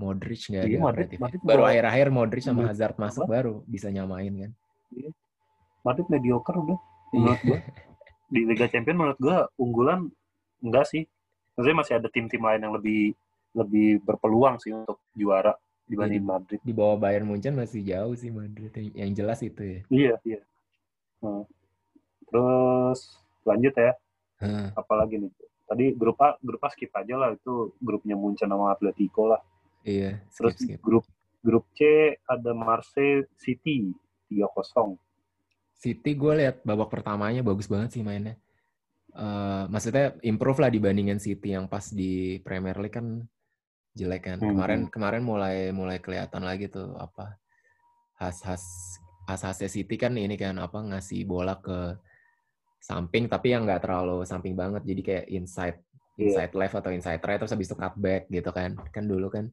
Modric 0.00 0.48
nggak 0.48 0.64
iya, 0.64 0.80
ada 0.80 0.86
Madrid, 0.88 1.08
Madrid 1.20 1.40
baru 1.44 1.62
akhir-akhir 1.68 2.06
Modric 2.08 2.40
sama 2.40 2.72
Hazard 2.72 2.96
masuk 2.96 3.28
apa? 3.28 3.32
baru 3.36 3.54
bisa 3.68 3.92
nyamain 3.92 4.32
kan. 4.32 4.52
Iya. 4.96 5.10
Madrid 5.84 6.08
mediocre 6.08 6.56
udah 6.56 6.78
menurut. 7.12 7.40
Di 8.30 8.46
Liga 8.46 8.70
Champions 8.70 8.98
menurut 8.98 9.18
gua 9.18 9.38
unggulan 9.58 10.06
enggak 10.62 10.86
sih. 10.86 11.02
Maksudnya 11.58 11.78
masih 11.82 11.94
ada 11.98 12.08
tim-tim 12.08 12.40
lain 12.40 12.62
yang 12.62 12.74
lebih 12.74 13.12
lebih 13.50 14.00
berpeluang 14.06 14.62
sih 14.62 14.70
untuk 14.70 15.02
juara 15.12 15.52
dibanding 15.90 16.22
iya, 16.22 16.30
Madrid. 16.30 16.60
Di 16.62 16.70
bawah 16.70 16.96
Bayern 16.96 17.26
Munchen 17.26 17.58
masih 17.58 17.82
jauh 17.82 18.14
sih 18.14 18.30
Madrid. 18.30 18.70
Yang 18.94 19.10
jelas 19.18 19.38
itu 19.42 19.62
ya. 19.62 19.80
Iya, 19.90 20.14
iya. 20.22 20.40
Hmm. 21.18 21.42
Terus 22.30 23.18
lanjut 23.42 23.74
ya. 23.74 23.92
Hmm. 24.38 24.70
Apalagi 24.78 25.26
nih? 25.26 25.32
tadi 25.70 25.94
grup 25.94 26.18
A 26.18 26.34
grup 26.42 26.66
A 26.66 26.68
skip 26.74 26.90
aja 26.90 27.14
lah 27.14 27.30
itu 27.30 27.70
grupnya 27.78 28.18
Munchen 28.18 28.50
sama 28.50 28.74
Atletico 28.74 29.30
lah 29.30 29.38
iya 29.86 30.18
skip, 30.26 30.34
terus 30.34 30.54
skip. 30.58 30.78
grup 30.82 31.06
grup 31.46 31.64
C 31.78 32.10
ada 32.26 32.50
Marseille 32.50 33.30
City 33.38 33.94
3-0 34.26 34.98
City 35.80 36.12
gue 36.12 36.32
lihat 36.44 36.60
babak 36.60 36.92
pertamanya 36.92 37.40
bagus 37.40 37.64
banget 37.64 37.96
sih 37.96 38.04
mainnya 38.04 38.36
uh, 39.16 39.64
maksudnya 39.72 40.12
improve 40.20 40.60
lah 40.60 40.70
dibandingin 40.70 41.16
City 41.16 41.56
yang 41.56 41.66
pas 41.66 41.88
di 41.88 42.36
Premier 42.44 42.76
League 42.76 42.94
kan 42.94 43.24
jelek 43.96 44.22
kan 44.28 44.38
hmm. 44.38 44.48
kemarin 44.52 44.80
kemarin 44.92 45.22
mulai 45.24 45.56
mulai 45.72 45.98
kelihatan 45.98 46.44
lagi 46.44 46.68
tuh 46.68 46.94
apa 47.00 47.40
khas 48.20 48.44
khas 48.44 48.64
khas 49.26 49.40
khasnya 49.40 49.68
City 49.72 49.96
kan 49.96 50.14
ini 50.14 50.36
kan 50.36 50.60
apa 50.60 50.78
ngasih 50.78 51.24
bola 51.24 51.58
ke 51.58 51.96
samping 52.80 53.28
tapi 53.28 53.52
yang 53.56 53.64
nggak 53.64 53.84
terlalu 53.84 54.24
samping 54.24 54.56
banget 54.56 54.84
jadi 54.84 55.02
kayak 55.04 55.26
inside 55.32 55.78
iya. 56.16 56.32
inside 56.32 56.52
yeah. 56.52 56.60
left 56.60 56.76
atau 56.76 56.90
inside 56.92 57.22
right 57.24 57.38
terus 57.40 57.52
habis 57.52 57.68
itu 57.68 57.76
cutback 57.76 58.28
gitu 58.28 58.50
kan 58.52 58.76
kan 58.92 59.04
dulu 59.04 59.28
kan 59.28 59.52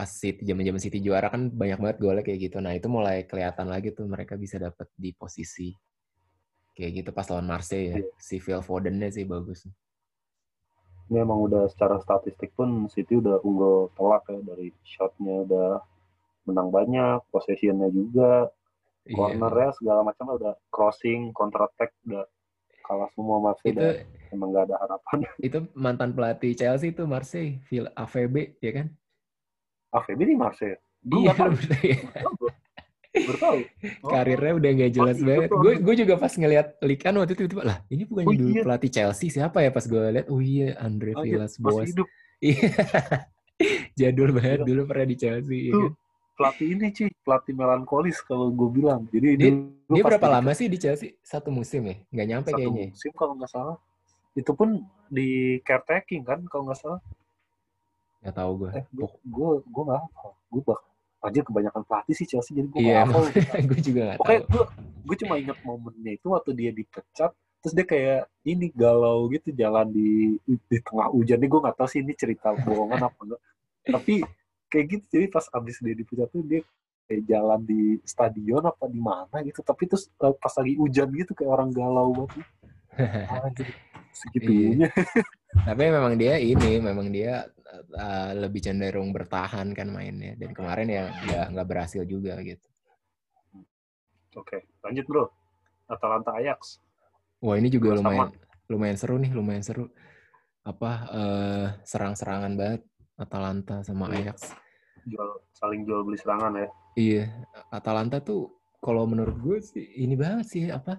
pas 0.00 0.08
City 0.08 0.48
zaman-zaman 0.48 0.80
City 0.80 1.04
juara 1.04 1.28
kan 1.28 1.52
banyak 1.52 1.76
banget 1.76 1.96
golnya 2.00 2.24
kayak 2.24 2.48
gitu. 2.48 2.56
Nah 2.56 2.72
itu 2.72 2.88
mulai 2.88 3.28
kelihatan 3.28 3.68
lagi 3.68 3.92
tuh 3.92 4.08
mereka 4.08 4.40
bisa 4.40 4.56
dapat 4.56 4.88
di 4.96 5.12
posisi 5.12 5.76
kayak 6.72 7.04
gitu 7.04 7.10
pas 7.12 7.28
lawan 7.28 7.44
Marseille 7.44 7.92
ya. 7.92 7.96
Yeah. 8.00 8.08
si 8.16 8.40
Phil 8.40 8.64
Fodennya 8.64 9.12
sih 9.12 9.28
bagus. 9.28 9.68
Ini 11.12 11.20
emang 11.20 11.44
udah 11.44 11.68
secara 11.68 12.00
statistik 12.00 12.56
pun 12.56 12.88
City 12.88 13.20
udah 13.20 13.44
unggul 13.44 13.92
telak 13.92 14.24
ya 14.32 14.40
dari 14.40 14.72
shotnya 14.88 15.44
udah 15.44 15.84
menang 16.48 16.72
banyak 16.72 17.20
possessionnya 17.28 17.92
juga 17.92 18.48
iya. 19.04 19.12
cornernya 19.12 19.76
segala 19.76 20.00
macam 20.00 20.32
udah 20.32 20.56
crossing 20.72 21.36
counter 21.36 21.68
attack 21.68 21.92
udah 22.08 22.24
kalah 22.88 23.10
semua 23.12 23.36
Marseille 23.38 23.76
itu, 23.76 23.84
dan 23.84 23.94
emang 24.32 24.48
gak 24.56 24.64
ada 24.72 24.76
harapan. 24.80 25.18
itu 25.44 25.58
mantan 25.76 26.10
pelatih 26.16 26.56
Chelsea 26.56 26.88
itu 26.88 27.04
Marseille 27.04 27.60
Phil 27.68 27.84
AVB 27.92 28.56
ya 28.64 28.72
kan 28.72 28.88
AVB 29.94 30.20
di 30.24 30.36
Marseille 30.38 30.78
iya 31.06 31.32
bertahu 33.10 33.58
oh. 34.06 34.10
karirnya 34.12 34.52
udah 34.54 34.70
gak 34.70 34.92
jelas 34.94 35.16
oh, 35.18 35.26
banget. 35.26 35.50
gue 35.50 35.72
gue 35.82 35.94
juga 36.06 36.14
pas 36.14 36.30
ngeliat 36.30 36.78
Likan 36.78 37.14
waktu 37.18 37.34
itu 37.34 37.50
tiba 37.50 37.64
lah 37.66 37.78
ini 37.90 38.06
bukan 38.06 38.22
oh, 38.22 38.34
dulu 38.34 38.50
iya. 38.54 38.62
pelatih 38.62 38.90
Chelsea 38.90 39.28
siapa 39.34 39.66
ya? 39.66 39.70
Pas 39.74 39.82
gue 39.82 39.98
liat 39.98 40.26
oh 40.30 40.38
iya 40.38 40.78
Andre 40.78 41.12
oh, 41.18 41.22
Villas 41.26 41.58
iya. 41.58 41.62
Boas 41.62 41.88
iya. 42.38 42.68
Jadul 43.98 44.30
banget 44.30 44.62
iya. 44.62 44.66
dulu 44.66 44.82
pernah 44.86 45.06
di 45.10 45.16
Chelsea 45.18 45.58
ya 45.70 45.72
kan? 45.74 45.92
pelatih 46.40 46.68
ini 46.72 46.88
sih 46.96 47.08
pelatih 47.20 47.52
melankolis 47.52 48.16
kalau 48.24 48.48
gue 48.48 48.68
bilang. 48.72 49.04
Jadi 49.12 49.36
dia, 49.36 49.52
dia 49.68 50.00
berapa 50.00 50.24
lama 50.24 50.56
sih 50.56 50.72
di 50.72 50.80
Chelsea? 50.80 51.20
Satu 51.20 51.52
musim 51.52 51.84
ya? 51.84 52.00
Nggak 52.08 52.26
nyampe 52.32 52.48
satu 52.48 52.56
kayaknya 52.56 52.80
ya? 52.80 52.90
musim 52.96 53.12
kalau 53.12 53.32
nggak 53.36 53.52
salah. 53.52 53.76
Itu 54.32 54.56
pun 54.56 54.80
di 55.12 55.60
caretaking 55.68 56.24
kan 56.24 56.40
kalau 56.48 56.72
nggak 56.72 56.80
salah 56.80 57.00
nggak 58.20 58.36
tahu 58.36 58.52
gue 58.64 58.70
eh, 58.76 58.84
gue 58.92 59.08
gue 59.24 59.50
gue 59.64 59.82
nggak 59.88 60.02
gue 60.52 60.62
bak 60.64 60.80
aja 61.20 61.40
kebanyakan 61.44 61.82
pelatih 61.84 62.14
sih 62.16 62.24
Chelsea 62.24 62.56
jadi 62.56 62.68
gue 62.68 62.80
iya, 62.80 63.04
hafal. 63.04 63.28
gue 63.68 63.80
juga 63.84 64.00
gak 64.12 64.18
Pokoknya 64.24 64.40
gue 64.48 64.64
gue 65.04 65.16
cuma 65.24 65.34
ingat 65.36 65.58
momennya 65.64 66.12
itu 66.16 66.26
waktu 66.32 66.50
dia 66.56 66.70
dipecat 66.72 67.32
terus 67.60 67.72
dia 67.76 67.84
kayak 67.84 68.20
ini 68.48 68.72
galau 68.72 69.28
gitu 69.28 69.52
jalan 69.52 69.84
di 69.92 70.40
di 70.48 70.78
tengah 70.80 71.12
hujan. 71.12 71.36
Nih 71.36 71.48
gue 71.52 71.60
nggak 71.60 71.76
tahu 71.76 71.88
sih 71.92 72.00
ini 72.00 72.16
cerita 72.16 72.56
bohongan 72.64 73.04
apa 73.04 73.20
enggak 73.20 73.40
tapi 73.80 74.14
kayak 74.72 74.86
gitu 74.96 75.04
jadi 75.18 75.26
pas 75.28 75.44
abis 75.52 75.76
dia 75.80 75.96
dipecat 75.96 76.28
tuh 76.32 76.44
dia 76.44 76.60
kayak 77.04 77.26
jalan 77.26 77.60
di 77.68 77.98
stadion 78.06 78.64
apa 78.64 78.84
di 78.88 79.00
mana 79.00 79.36
gitu. 79.44 79.60
Tapi 79.60 79.82
terus 79.92 80.08
eh, 80.08 80.34
pas 80.40 80.52
lagi 80.56 80.72
hujan 80.80 81.08
gitu 81.12 81.32
kayak 81.36 81.50
orang 81.52 81.68
galau 81.68 82.16
banget. 82.16 82.48
Segitunya. 84.24 84.88
Iya. 84.88 85.39
Tapi 85.50 85.90
memang 85.90 86.14
dia 86.14 86.38
ini 86.38 86.78
memang 86.78 87.10
dia 87.10 87.42
uh, 87.94 88.30
lebih 88.38 88.62
cenderung 88.62 89.10
bertahan 89.10 89.74
kan 89.74 89.90
mainnya 89.90 90.38
dan 90.38 90.50
kemarin 90.54 90.88
ya 90.88 91.04
nggak 91.10 91.46
nggak 91.56 91.66
berhasil 91.66 92.02
juga 92.06 92.38
gitu. 92.42 92.66
Oke, 94.38 94.62
lanjut 94.86 95.04
bro. 95.10 95.24
Atalanta 95.90 96.38
Ajax. 96.38 96.78
Wah 97.42 97.58
ini 97.58 97.66
juga 97.66 97.98
lumayan 97.98 98.30
lumayan 98.70 98.94
seru 98.94 99.18
nih, 99.18 99.34
lumayan 99.34 99.64
seru. 99.66 99.90
Apa 100.62 100.92
uh, 101.10 101.66
serang-serangan 101.82 102.54
banget 102.54 102.82
Atalanta 103.18 103.82
sama 103.82 104.06
iya. 104.14 104.30
Ajax. 104.30 104.54
Jual 105.08 105.42
saling 105.50 105.82
jual 105.82 106.06
beli 106.06 106.18
serangan 106.20 106.54
ya. 106.54 106.68
Iya, 106.94 107.24
Atalanta 107.74 108.22
tuh 108.22 108.54
kalau 108.78 109.04
menurut 109.04 109.36
gue 109.42 109.58
sih 109.60 109.86
ini 109.98 110.14
banget 110.14 110.46
sih 110.46 110.64
apa 110.70 110.98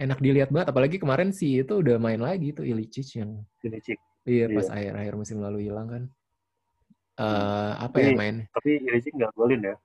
enak 0.00 0.18
dilihat 0.24 0.48
banget 0.48 0.72
apalagi 0.72 0.96
kemarin 0.96 1.30
sih 1.30 1.60
itu 1.60 1.84
udah 1.84 2.00
main 2.00 2.18
lagi 2.18 2.56
tuh 2.56 2.64
Ilicic 2.64 3.20
yang 3.20 3.44
Ilicic 3.60 4.00
Iya, 4.28 4.52
pas 4.52 4.68
iya. 4.68 4.74
akhir-akhir 4.76 5.14
musim 5.16 5.38
lalu 5.40 5.68
hilang 5.68 5.88
kan. 5.88 6.02
Uh, 7.20 7.72
apa 7.76 7.96
tapi, 8.00 8.12
ya 8.12 8.16
main? 8.16 8.36
Tapi 8.52 8.70
Ilicic 8.84 9.12
nggak 9.16 9.32
golin 9.32 9.60
ya? 9.64 9.76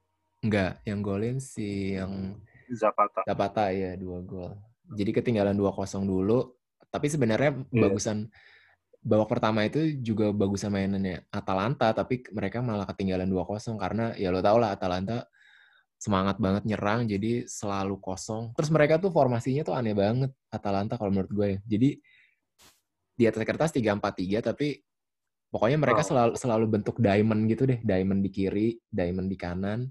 Nggak, 0.44 0.72
yang 0.84 1.00
golin 1.00 1.38
si 1.40 1.96
yang 1.96 2.36
Zapata. 2.72 3.24
Zapata 3.24 3.72
ya 3.72 3.96
dua 3.96 4.20
gol. 4.26 4.52
Jadi 4.94 5.18
ketinggalan 5.18 5.58
2-0 5.58 6.06
dulu. 6.06 6.54
Tapi 6.94 7.10
sebenarnya 7.10 7.58
yeah. 7.58 7.82
bagusan 7.90 8.30
babak 9.02 9.30
pertama 9.38 9.66
itu 9.66 9.98
juga 10.02 10.30
bagusan 10.30 10.74
mainannya 10.74 11.26
Atalanta, 11.34 11.94
tapi 11.94 12.26
mereka 12.30 12.62
malah 12.62 12.86
ketinggalan 12.90 13.30
2-0 13.30 13.82
karena 13.82 14.14
ya 14.18 14.30
lo 14.30 14.42
tau 14.42 14.58
lah 14.62 14.74
Atalanta 14.74 15.26
semangat 15.96 16.38
banget 16.38 16.64
nyerang 16.68 17.08
jadi 17.08 17.48
selalu 17.48 17.98
kosong. 17.98 18.54
Terus 18.54 18.70
mereka 18.70 19.02
tuh 19.02 19.10
formasinya 19.10 19.64
tuh 19.66 19.74
aneh 19.74 19.96
banget 19.96 20.32
Atalanta 20.52 21.00
kalau 21.00 21.12
menurut 21.12 21.32
gue 21.32 21.48
ya. 21.48 21.60
Jadi 21.66 21.90
di 23.16 23.24
atas 23.24 23.42
kertas 23.48 23.72
tiga 23.72 23.96
empat 23.96 24.14
tiga 24.20 24.44
tapi 24.44 24.76
pokoknya 25.48 25.80
mereka 25.80 26.04
oh. 26.04 26.08
selalu 26.12 26.34
selalu 26.36 26.66
bentuk 26.68 27.00
diamond 27.00 27.48
gitu 27.48 27.64
deh 27.64 27.80
diamond 27.80 28.20
di 28.20 28.30
kiri 28.30 28.76
diamond 28.92 29.32
di 29.32 29.38
kanan 29.40 29.88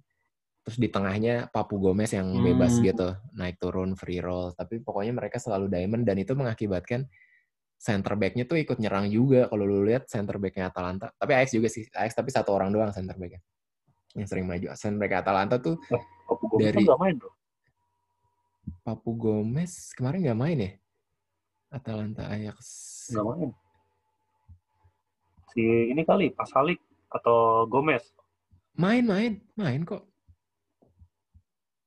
terus 0.64 0.76
di 0.80 0.88
tengahnya 0.92 1.48
Papu 1.48 1.80
Gomez 1.80 2.12
yang 2.12 2.28
bebas 2.40 2.76
hmm. 2.76 2.84
gitu 2.84 3.08
naik 3.36 3.56
turun 3.56 3.96
free 3.96 4.20
roll 4.20 4.52
tapi 4.52 4.84
pokoknya 4.84 5.16
mereka 5.16 5.40
selalu 5.40 5.72
diamond 5.72 6.04
dan 6.04 6.20
itu 6.20 6.36
mengakibatkan 6.36 7.08
center 7.80 8.16
backnya 8.16 8.44
tuh 8.48 8.60
ikut 8.60 8.80
nyerang 8.80 9.08
juga 9.12 9.48
kalau 9.48 9.64
lu 9.64 9.84
lihat 9.84 10.08
center 10.08 10.36
backnya 10.36 10.68
Atalanta 10.68 11.12
tapi 11.16 11.32
Ajax 11.36 11.52
juga 11.52 11.68
sih 11.68 11.84
Ajax 11.92 12.12
tapi 12.16 12.28
satu 12.32 12.52
orang 12.52 12.72
doang 12.72 12.92
center 12.92 13.16
backnya 13.16 13.40
yang 14.14 14.26
sering 14.30 14.46
maju. 14.46 14.66
Center 14.78 14.98
back 14.98 15.22
Atalanta 15.22 15.58
tuh 15.58 15.76
eh, 15.90 16.02
Papu 16.24 16.44
Gomez 16.48 16.72
dari 16.72 16.86
kan 16.86 16.98
main 16.98 17.14
bro. 17.18 17.30
Papu 18.86 19.10
Gomez 19.18 19.72
kemarin 19.92 20.20
nggak 20.30 20.40
main 20.40 20.58
ya? 20.58 20.72
Atalanta 21.74 22.22
Ajax. 22.30 22.58
Nggak 23.12 23.24
main. 23.26 23.50
Si 25.54 25.62
ini 25.90 26.02
kali 26.06 26.30
Pasalik 26.32 26.78
atau 27.10 27.66
Gomez? 27.66 28.02
Main 28.78 29.04
main 29.04 29.32
main 29.58 29.82
kok. 29.82 30.06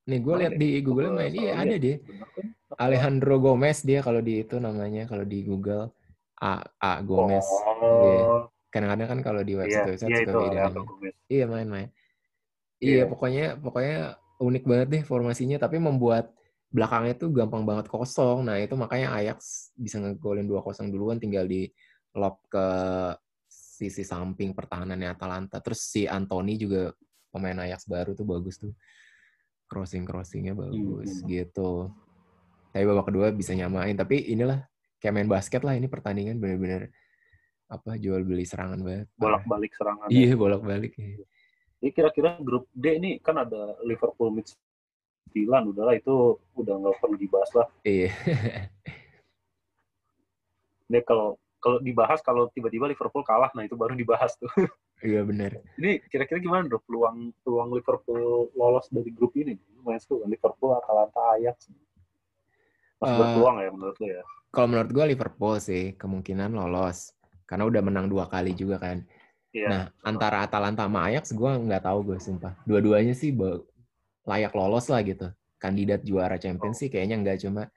Nih 0.08 0.24
gue 0.24 0.36
lihat 0.40 0.56
di 0.56 0.80
Google 0.84 1.16
main. 1.16 1.32
Iya 1.32 1.54
ada 1.60 1.76
dia? 1.76 2.00
Alejandro 2.78 3.40
Gomez 3.40 3.84
dia 3.84 4.04
kalau 4.04 4.20
di 4.20 4.44
itu 4.44 4.60
namanya 4.60 5.08
kalau 5.08 5.24
di 5.24 5.44
Google. 5.48 5.92
A 6.38 6.62
A 6.78 7.02
Gomez. 7.02 7.48
Oh. 7.82 8.46
kadang-kadang 8.68 9.10
kan 9.10 9.20
kalau 9.26 9.42
di 9.42 9.58
website 9.58 9.74
iya, 9.74 9.90
website 9.90 10.12
iya, 10.12 10.20
suka 10.22 10.34
beda 10.38 10.62
iya 11.32 11.46
main 11.50 11.68
main 11.72 11.88
iya, 12.80 13.02
iya 13.02 13.04
pokoknya 13.06 13.46
pokoknya 13.60 14.18
unik 14.38 14.64
banget 14.70 14.88
deh 14.94 15.04
formasinya 15.04 15.58
tapi 15.58 15.82
membuat 15.82 16.30
belakangnya 16.68 17.16
tuh 17.16 17.30
gampang 17.32 17.64
banget 17.64 17.88
kosong. 17.88 18.44
Nah, 18.44 18.60
itu 18.60 18.76
makanya 18.76 19.16
Ajax 19.16 19.72
bisa 19.74 20.04
ngegolin 20.04 20.46
2-0 20.46 20.92
duluan 20.92 21.18
tinggal 21.18 21.48
di 21.48 21.72
lob 22.16 22.44
ke 22.52 22.68
sisi 23.48 24.04
samping 24.04 24.52
pertahanannya 24.52 25.08
Atalanta. 25.08 25.64
Terus 25.64 25.80
si 25.80 26.04
Anthony 26.06 26.60
juga 26.60 26.92
pemain 27.32 27.56
Ajax 27.64 27.88
baru 27.88 28.12
tuh 28.14 28.28
bagus 28.28 28.60
tuh. 28.60 28.74
Crossing-crossingnya 29.68 30.56
bagus 30.56 31.24
hmm. 31.24 31.28
gitu. 31.28 31.92
Tapi 32.72 32.84
babak 32.84 33.12
kedua 33.12 33.32
bisa 33.32 33.56
nyamain. 33.56 33.96
Tapi 33.96 34.32
inilah 34.32 34.64
kayak 35.00 35.14
main 35.16 35.30
basket 35.30 35.64
lah 35.64 35.76
ini 35.76 35.88
pertandingan 35.88 36.40
bener-bener 36.40 36.92
apa 37.68 38.00
jual 38.00 38.24
beli 38.24 38.48
serangan 38.48 38.80
banget. 38.80 39.08
Bolak-balik 39.20 39.72
serangan. 39.76 40.08
Iya, 40.08 40.40
bolak-balik. 40.40 40.96
Ya. 40.96 41.20
Ini 41.78 41.90
kira-kira 41.94 42.42
grup 42.42 42.66
D 42.74 42.98
ini 42.98 43.22
kan 43.22 43.38
ada 43.38 43.78
Liverpool 43.86 44.34
mix 44.34 44.58
sembilan 45.30 45.70
udahlah 45.76 45.94
itu 45.94 46.40
udah 46.58 46.74
nggak 46.82 46.98
perlu 46.98 47.16
dibahas 47.20 47.52
lah. 47.54 47.68
Iya. 47.86 48.10
Ini 50.88 51.04
kalau 51.04 51.36
kalau 51.60 51.84
dibahas 51.84 52.24
kalau 52.24 52.48
tiba-tiba 52.56 52.88
Liverpool 52.88 53.22
kalah, 53.28 53.52
nah 53.52 53.68
itu 53.68 53.76
baru 53.76 53.94
dibahas 53.94 54.34
tuh. 54.40 54.50
Iya 54.98 55.22
benar. 55.22 55.62
Ini 55.78 56.02
kira-kira 56.10 56.42
gimana 56.42 56.66
bro 56.66 56.82
peluang 56.82 57.30
peluang 57.46 57.70
Liverpool 57.70 58.50
lolos 58.58 58.90
dari 58.90 59.14
grup 59.14 59.30
ini? 59.38 59.54
Lumayan 59.78 60.02
seru 60.02 60.26
kan 60.26 60.30
Liverpool, 60.34 60.74
Atalanta, 60.74 61.38
Ajax. 61.38 61.70
Masih 62.98 63.14
uh, 63.14 63.20
berpeluang 63.22 63.56
ya 63.62 63.70
menurut 63.70 63.94
lo 64.02 64.08
ya? 64.10 64.26
Kalau 64.50 64.68
menurut 64.74 64.90
gue 64.90 65.06
Liverpool 65.14 65.62
sih 65.62 65.94
kemungkinan 66.02 66.50
lolos 66.58 67.14
karena 67.46 67.70
udah 67.70 67.82
menang 67.86 68.10
dua 68.10 68.26
kali 68.26 68.58
juga 68.58 68.82
kan. 68.82 69.06
Iya. 69.56 69.68
Nah 69.68 69.84
antara 70.04 70.44
Atalanta 70.44 70.86
sama 70.86 71.08
Ajax 71.08 71.32
gue 71.32 71.52
nggak 71.68 71.84
tahu 71.88 72.00
gue 72.14 72.18
sumpah. 72.20 72.54
Dua-duanya 72.68 73.16
sih 73.16 73.32
layak 74.28 74.54
lolos 74.54 74.88
lah 74.92 75.02
gitu. 75.04 75.32
Kandidat 75.58 76.06
juara 76.06 76.38
champion 76.38 76.74
oh. 76.74 76.78
sih 76.78 76.92
kayaknya 76.92 77.18
nggak 77.24 77.48
cuma 77.48 77.72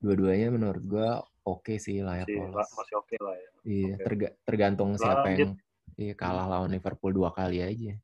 dua-duanya 0.00 0.48
menurut 0.52 0.84
gue 0.84 1.08
oke 1.46 1.62
okay 1.66 1.76
sih 1.76 2.00
layak 2.00 2.30
masih, 2.30 2.40
lolos. 2.46 2.68
Masih 2.72 2.94
oke 2.96 3.06
okay 3.06 3.18
lah 3.20 3.36
ya. 3.36 3.48
Iya, 3.66 3.92
okay. 3.98 4.04
terga 4.06 4.28
tergantung 4.46 4.90
nah, 4.94 5.00
siapa 5.00 5.26
lanjut. 5.26 5.38
yang 5.42 5.52
iya, 5.98 6.14
kalah 6.14 6.46
lawan 6.46 6.70
Liverpool 6.70 7.12
dua 7.12 7.30
kali 7.34 7.58
aja. 7.62 7.94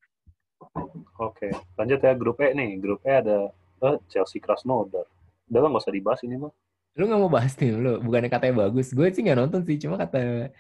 Oke, 1.22 1.50
okay. 1.50 1.52
lanjut 1.78 1.98
ya 2.02 2.12
grup 2.18 2.38
E 2.42 2.50
nih. 2.54 2.70
Grup 2.82 3.02
E 3.06 3.12
ada 3.14 3.50
uh, 3.82 3.96
Chelsea 4.10 4.42
Krasnodar. 4.42 5.06
Udah 5.46 5.60
lah 5.62 5.68
nggak 5.70 5.82
usah 5.86 5.94
dibahas 5.94 6.20
ini 6.26 6.38
mah. 6.38 6.52
Lu 6.98 7.08
nggak 7.08 7.20
mau 7.20 7.32
bahas 7.32 7.54
nih, 7.56 7.72
lu 7.72 8.02
bukannya 8.02 8.30
katanya 8.30 8.68
bagus. 8.68 8.90
Gue 8.92 9.08
sih 9.14 9.22
nggak 9.24 9.38
nonton 9.38 9.62
sih, 9.64 9.78
cuma 9.80 9.96
kata 9.96 10.50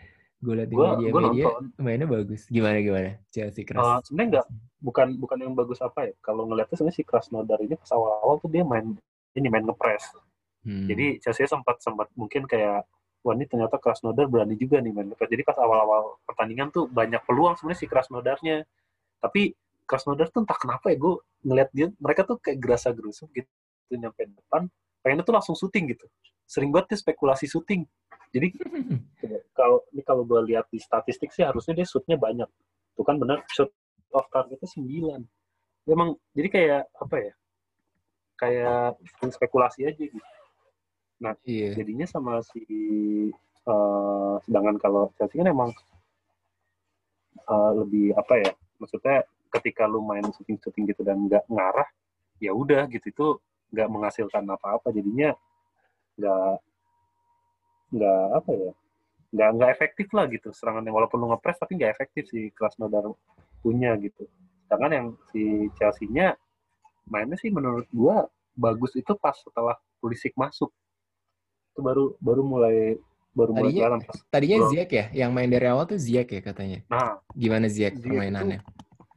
gue 0.42 0.54
liat 0.58 0.68
di 0.68 0.74
media-media 0.74 1.46
mainnya 1.78 2.08
bagus. 2.10 2.50
Gimana 2.50 2.82
gimana? 2.82 3.14
Chelsea 3.30 3.62
Kras. 3.62 3.78
Uh, 3.78 3.98
sebenarnya 4.02 4.28
enggak 4.28 4.46
bukan 4.82 5.08
bukan 5.16 5.38
yang 5.38 5.54
bagus 5.54 5.78
apa 5.78 6.10
ya. 6.10 6.12
Kalau 6.18 6.50
ngeliatnya 6.50 6.74
sebenarnya 6.74 6.98
si 6.98 7.06
Krasnodar 7.06 7.62
ini 7.62 7.78
pas 7.78 7.90
awal-awal 7.94 8.42
tuh 8.42 8.50
dia 8.50 8.66
main 8.66 8.98
ini 9.38 9.46
main 9.46 9.62
ngepres. 9.62 10.10
Hmm. 10.66 10.90
Jadi 10.90 11.22
Chelsea 11.22 11.46
sempat 11.46 11.78
sempat 11.78 12.10
mungkin 12.18 12.50
kayak 12.50 12.82
wah 13.22 13.34
ini 13.38 13.46
ternyata 13.46 13.78
Krasnodar 13.78 14.26
berani 14.26 14.58
juga 14.58 14.82
nih 14.82 14.90
main 14.90 15.06
ngepres. 15.14 15.30
Jadi 15.30 15.42
pas 15.46 15.56
awal-awal 15.62 16.18
pertandingan 16.26 16.74
tuh 16.74 16.90
banyak 16.90 17.22
peluang 17.22 17.54
sebenarnya 17.54 17.80
si 17.80 17.86
Krasnodarnya. 17.86 18.56
Tapi 19.22 19.54
Krasnodar 19.86 20.34
tuh 20.34 20.42
entah 20.42 20.58
kenapa 20.58 20.90
ya 20.90 20.98
gue 20.98 21.14
ngeliat 21.46 21.70
dia 21.70 21.86
mereka 22.02 22.26
tuh 22.26 22.42
kayak 22.42 22.58
gerasa 22.58 22.90
gerusuk 22.90 23.30
gitu 23.30 23.48
nyampe 23.92 24.24
depan 24.24 24.72
pengennya 25.04 25.22
tuh 25.26 25.34
langsung 25.38 25.54
syuting 25.54 25.94
gitu. 25.94 26.06
Sering 26.52 26.68
banget 26.68 26.92
dia 26.92 26.98
spekulasi 27.00 27.48
syuting. 27.48 27.88
Jadi 28.28 28.52
kalau 29.58 29.80
ini 29.96 30.04
kalau 30.04 30.28
gue 30.28 30.52
lihat 30.52 30.68
di 30.68 30.76
statistik 30.76 31.32
sih 31.32 31.48
harusnya 31.48 31.72
dia 31.72 31.88
shootnya 31.88 32.20
banyak. 32.20 32.48
Tuh 32.92 33.04
kan 33.08 33.16
benar 33.16 33.40
shoot 33.48 33.72
off 34.12 34.28
targetnya 34.28 34.68
sembilan. 34.68 35.20
Emang 35.88 36.12
jadi 36.36 36.48
kayak 36.52 36.82
apa 37.00 37.16
ya? 37.16 37.32
kayak 38.42 38.98
spekulasi 39.30 39.86
aja 39.86 40.02
gitu. 40.02 40.18
Nah, 41.22 41.38
Iya. 41.46 41.78
jadinya 41.78 42.06
sama 42.10 42.42
si 42.42 42.58
uh, 43.70 44.34
sedangkan 44.42 44.82
kalau 44.82 45.14
Chelsea 45.14 45.38
kan 45.38 45.46
emang 45.46 45.70
uh, 47.46 47.72
lebih 47.78 48.10
apa 48.18 48.34
ya? 48.42 48.50
Maksudnya 48.82 49.22
ketika 49.54 49.86
lu 49.86 50.02
main 50.02 50.26
syuting-syuting 50.26 50.90
gitu 50.90 51.06
dan 51.06 51.22
nggak 51.30 51.46
ngarah, 51.46 51.86
ya 52.42 52.50
udah 52.50 52.90
gitu 52.90 53.06
itu 53.14 53.26
nggak 53.70 53.88
menghasilkan 53.88 54.42
apa-apa 54.50 54.90
jadinya 54.90 55.30
nggak 56.16 56.52
nggak 57.92 58.24
apa 58.36 58.50
ya 58.52 58.72
nggak 59.32 59.48
nggak 59.56 59.70
efektif 59.70 60.06
lah 60.12 60.24
gitu 60.28 60.48
serangannya 60.52 60.92
walaupun 60.92 61.16
lu 61.16 61.32
ngepres 61.32 61.56
tapi 61.56 61.76
nggak 61.76 61.92
efektif 61.92 62.28
si 62.28 62.52
Krasnodar 62.52 63.04
punya 63.60 63.96
gitu 63.96 64.28
sedangkan 64.66 64.92
yang 64.92 65.06
si 65.30 65.42
Chelsea-nya 65.76 66.36
mainnya 67.04 67.36
sih 67.36 67.48
menurut 67.48 67.88
gua 67.90 68.28
bagus 68.52 68.92
itu 68.94 69.12
pas 69.16 69.32
setelah 69.34 69.76
Pulisic 70.00 70.32
masuk 70.34 70.68
itu 71.72 71.80
baru 71.80 72.12
baru 72.20 72.42
mulai 72.44 72.76
baru 73.32 73.56
mulai 73.56 73.72
Tadinya- 73.72 73.82
jalan 73.88 74.00
pas 74.04 74.16
Tadinya 74.28 74.58
Bro. 74.60 74.68
Ziyech 74.68 74.90
ya, 74.92 75.04
yang 75.16 75.30
main 75.32 75.48
dari 75.48 75.64
awal 75.64 75.88
tuh 75.88 75.96
Ziyech 75.96 76.28
ya 76.28 76.40
katanya. 76.44 76.84
nah 76.84 77.16
Gimana 77.32 77.64
Ziyech 77.64 77.96
Ziyech 77.96 78.04
permainannya? 78.04 78.60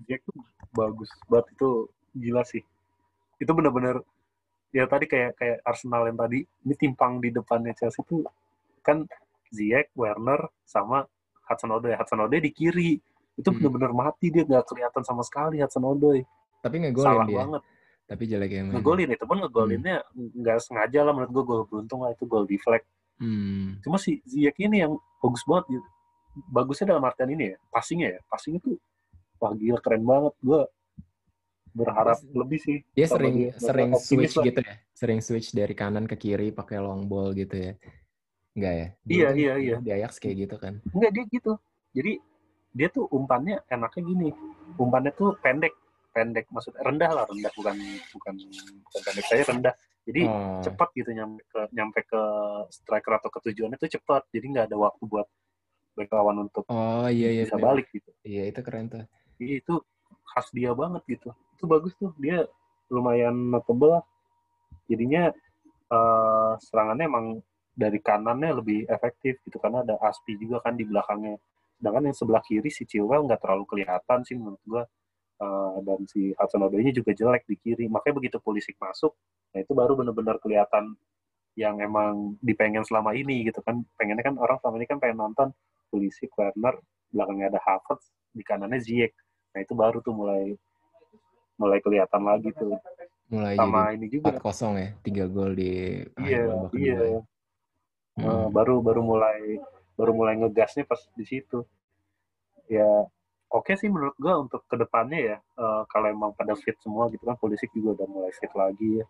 Jack 0.07 0.23
tuh 0.23 0.39
bagus 0.71 1.11
banget 1.27 1.51
itu 1.51 1.69
gila 2.15 2.43
sih 2.47 2.63
itu 3.35 3.51
benar-benar 3.51 3.99
ya 4.75 4.83
tadi 4.85 5.05
kayak 5.05 5.31
kayak 5.33 5.57
Arsenal 5.63 6.03
yang 6.03 6.17
tadi 6.17 6.43
ini 6.43 6.73
timpang 6.75 7.17
di 7.17 7.31
depannya 7.31 7.71
Chelsea 7.73 8.03
tuh 8.03 8.27
kan 8.81 9.07
Ziyech, 9.47 9.87
Werner 9.93 10.51
sama 10.61 11.07
Hudson 11.47 11.71
Odoi 11.71 11.95
Hudson 11.95 12.19
Odoi 12.19 12.39
di 12.39 12.51
kiri 12.51 12.99
itu 13.33 13.43
Hmm. 13.45 13.55
benar-benar 13.57 13.91
mati 13.93 14.27
dia 14.27 14.43
nggak 14.43 14.65
kelihatan 14.65 15.01
sama 15.01 15.21
sekali 15.21 15.59
Hudson 15.59 15.85
Odoi 15.85 16.19
Tapi 16.59 16.75
ngegolin 16.77 17.07
salah 17.07 17.25
dia. 17.25 17.37
banget 17.39 17.61
Tapi 18.05 18.23
jelek 18.25 18.51
yang 18.51 18.65
main. 18.67 18.73
ngegolin 18.75 19.09
itu 19.09 19.23
pun 19.23 19.37
ngegolinnya 19.39 19.97
nggak 20.13 20.57
sengaja 20.59 20.99
lah 21.01 21.11
menurut 21.11 21.31
gue 21.31 21.43
gol 21.45 21.61
beruntung 21.65 21.99
lah 22.01 22.11
itu 22.11 22.23
gol 22.25 22.43
deflect 22.43 22.83
Hmm. 23.15 23.79
cuma 23.79 23.95
si 23.95 24.19
Ziyech 24.25 24.59
ini 24.59 24.83
yang 24.83 24.91
bagus 25.17 25.47
banget 25.47 25.71
gitu 25.71 25.87
bagusnya 26.49 26.91
dalam 26.91 27.01
artian 27.01 27.31
ini 27.31 27.47
ya 27.49 27.57
passingnya 27.69 28.11
ya 28.11 28.19
passingnya 28.27 28.59
tuh 28.59 28.75
wah 29.37 29.51
gila 29.51 29.79
keren 29.79 30.03
banget 30.03 30.35
gue 30.37 30.61
berharap 31.75 32.17
lebih 32.25 32.57
sih 32.57 32.77
Dia 32.93 33.05
sering 33.05 33.35
dia. 33.37 33.51
sering 33.57 33.91
switch 33.93 34.33
lah. 34.33 34.45
gitu 34.45 34.59
ya. 34.61 34.75
Sering 34.91 35.19
switch 35.19 35.51
dari 35.51 35.75
kanan 35.75 36.07
ke 36.07 36.15
kiri 36.15 36.49
pakai 36.49 36.79
long 36.79 37.03
ball 37.03 37.31
gitu 37.31 37.51
ya. 37.53 37.73
Enggak 38.55 38.73
ya? 38.73 38.87
Dulu 38.97 39.11
Iya, 39.11 39.27
kan 39.27 39.35
iya, 39.35 39.53
iya. 39.57 39.75
Di 39.77 39.91
Ajax 39.91 40.17
kayak 40.17 40.35
gitu 40.39 40.55
kan. 40.55 40.79
Enggak 40.89 41.11
dia 41.11 41.23
gitu. 41.29 41.51
Jadi 41.91 42.13
dia 42.71 42.87
tuh 42.87 43.05
umpannya 43.09 43.59
enaknya 43.67 44.01
gini. 44.01 44.29
Umpannya 44.73 45.11
tuh 45.11 45.35
pendek, 45.37 45.75
pendek 46.09 46.47
maksudnya 46.47 46.79
rendah 46.81 47.11
lah, 47.13 47.23
rendah 47.25 47.51
bukan 47.53 47.75
bukan 48.09 48.33
bukan 48.85 49.01
pendek 49.03 49.25
saya 49.25 49.43
rendah. 49.45 49.75
Jadi 50.05 50.21
Oh. 50.23 50.61
cepat 50.61 50.89
gitu 50.93 51.11
nyampe 51.11 51.41
ke 51.43 51.59
nyampe 51.71 51.99
ke 52.01 52.21
striker 52.69 53.13
atau 53.15 53.27
ke 53.27 53.39
tujuannya 53.43 53.75
tuh 53.75 53.91
cepat. 53.91 54.23
Jadi 54.29 54.45
nggak 54.49 54.65
ada 54.69 54.77
waktu 54.77 55.03
buat 55.03 55.27
bek 55.91 56.07
lawan 56.09 56.45
untuk 56.45 56.63
Oh 56.67 57.07
iya 57.07 57.31
iya. 57.31 57.43
bisa 57.43 57.55
bener. 57.55 57.67
balik 57.67 57.87
gitu. 57.89 58.07
Iya 58.21 58.47
itu 58.47 58.59
keren 58.61 58.87
tuh. 58.87 59.03
Jadi 59.35 59.51
itu 59.57 59.75
khas 60.25 60.47
dia 60.51 60.71
banget 60.71 61.03
gitu. 61.09 61.35
Itu 61.55 61.65
bagus 61.65 61.95
tuh. 61.95 62.11
Dia 62.19 62.43
lumayan 62.91 63.33
notable 63.49 63.99
lah. 63.99 64.03
Jadinya 64.91 65.31
eh, 65.89 66.53
serangannya 66.61 67.05
emang 67.07 67.25
dari 67.75 67.99
kanannya 67.99 68.63
lebih 68.63 68.87
efektif 68.87 69.43
gitu 69.43 69.59
karena 69.59 69.83
ada 69.83 69.99
Aspi 69.99 70.39
juga 70.39 70.63
kan 70.63 70.75
di 70.75 70.87
belakangnya. 70.87 71.39
Sedangkan 71.79 72.07
yang 72.07 72.15
sebelah 72.15 72.43
kiri 72.43 72.71
si 72.71 72.87
Chilwell 72.87 73.27
nggak 73.27 73.43
terlalu 73.43 73.65
kelihatan 73.67 74.23
sih 74.23 74.35
menurut 74.39 74.61
gua. 74.63 74.83
Eh, 75.35 75.77
dan 75.83 75.99
si 76.07 76.31
Hudson 76.39 76.63
Odoi 76.63 76.91
juga 76.95 77.11
jelek 77.11 77.43
di 77.43 77.55
kiri. 77.59 77.85
Makanya 77.91 78.15
begitu 78.23 78.37
Pulisic 78.39 78.79
masuk, 78.79 79.11
nah 79.51 79.59
itu 79.59 79.71
baru 79.75 79.99
benar-benar 79.99 80.39
kelihatan 80.39 80.95
yang 81.59 81.79
emang 81.83 82.39
dipengen 82.39 82.83
selama 82.87 83.11
ini 83.11 83.43
gitu 83.47 83.59
kan. 83.59 83.83
Pengennya 83.99 84.23
kan 84.23 84.35
orang 84.39 84.59
selama 84.63 84.75
ini 84.79 84.87
kan 84.87 84.97
pengen 85.03 85.19
nonton 85.19 85.47
Pulisic, 85.91 86.31
Werner, 86.39 86.79
belakangnya 87.11 87.51
ada 87.51 87.59
Havertz, 87.63 88.11
di 88.31 88.43
kanannya 88.43 88.79
Ziyech. 88.79 89.15
Nah 89.55 89.59
itu 89.63 89.73
baru 89.75 89.99
tuh 90.03 90.15
mulai 90.15 90.55
mulai 91.55 91.79
kelihatan 91.79 92.21
lagi 92.21 92.49
tuh. 92.51 92.75
Mulai 93.25 93.57
Sama 93.57 93.89
jadi 93.89 93.95
ini 93.97 94.05
juga. 94.11 94.37
4-0 94.37 94.75
ya. 94.77 94.89
3 95.01 95.25
gol 95.27 95.51
di 95.53 95.71
Iya, 96.21 96.41
iya. 96.73 96.95
ya. 96.95 97.19
Eh, 97.19 97.23
Hmm. 98.15 98.47
baru 98.47 98.79
baru 98.79 99.03
mulai 99.03 99.59
baru 99.95 100.11
mulai 100.13 100.39
ngegasnya 100.39 100.87
pas 100.87 101.03
di 101.11 101.25
situ. 101.25 101.67
Ya 102.67 102.87
oke 103.49 103.75
sih 103.75 103.91
menurut 103.91 104.15
gua 104.15 104.39
untuk 104.39 104.63
ke 104.65 104.75
depannya 104.75 105.19
ya 105.19 105.37
eh, 105.37 105.81
kalau 105.87 106.07
emang 106.07 106.31
pada 106.31 106.55
fit 106.55 106.75
semua 106.79 107.11
gitu 107.11 107.23
kan 107.23 107.35
Pulisic 107.35 107.69
juga 107.71 107.99
udah 107.99 108.07
mulai 108.07 108.31
fit 108.31 108.51
lagi 108.55 109.01
ya. 109.01 109.05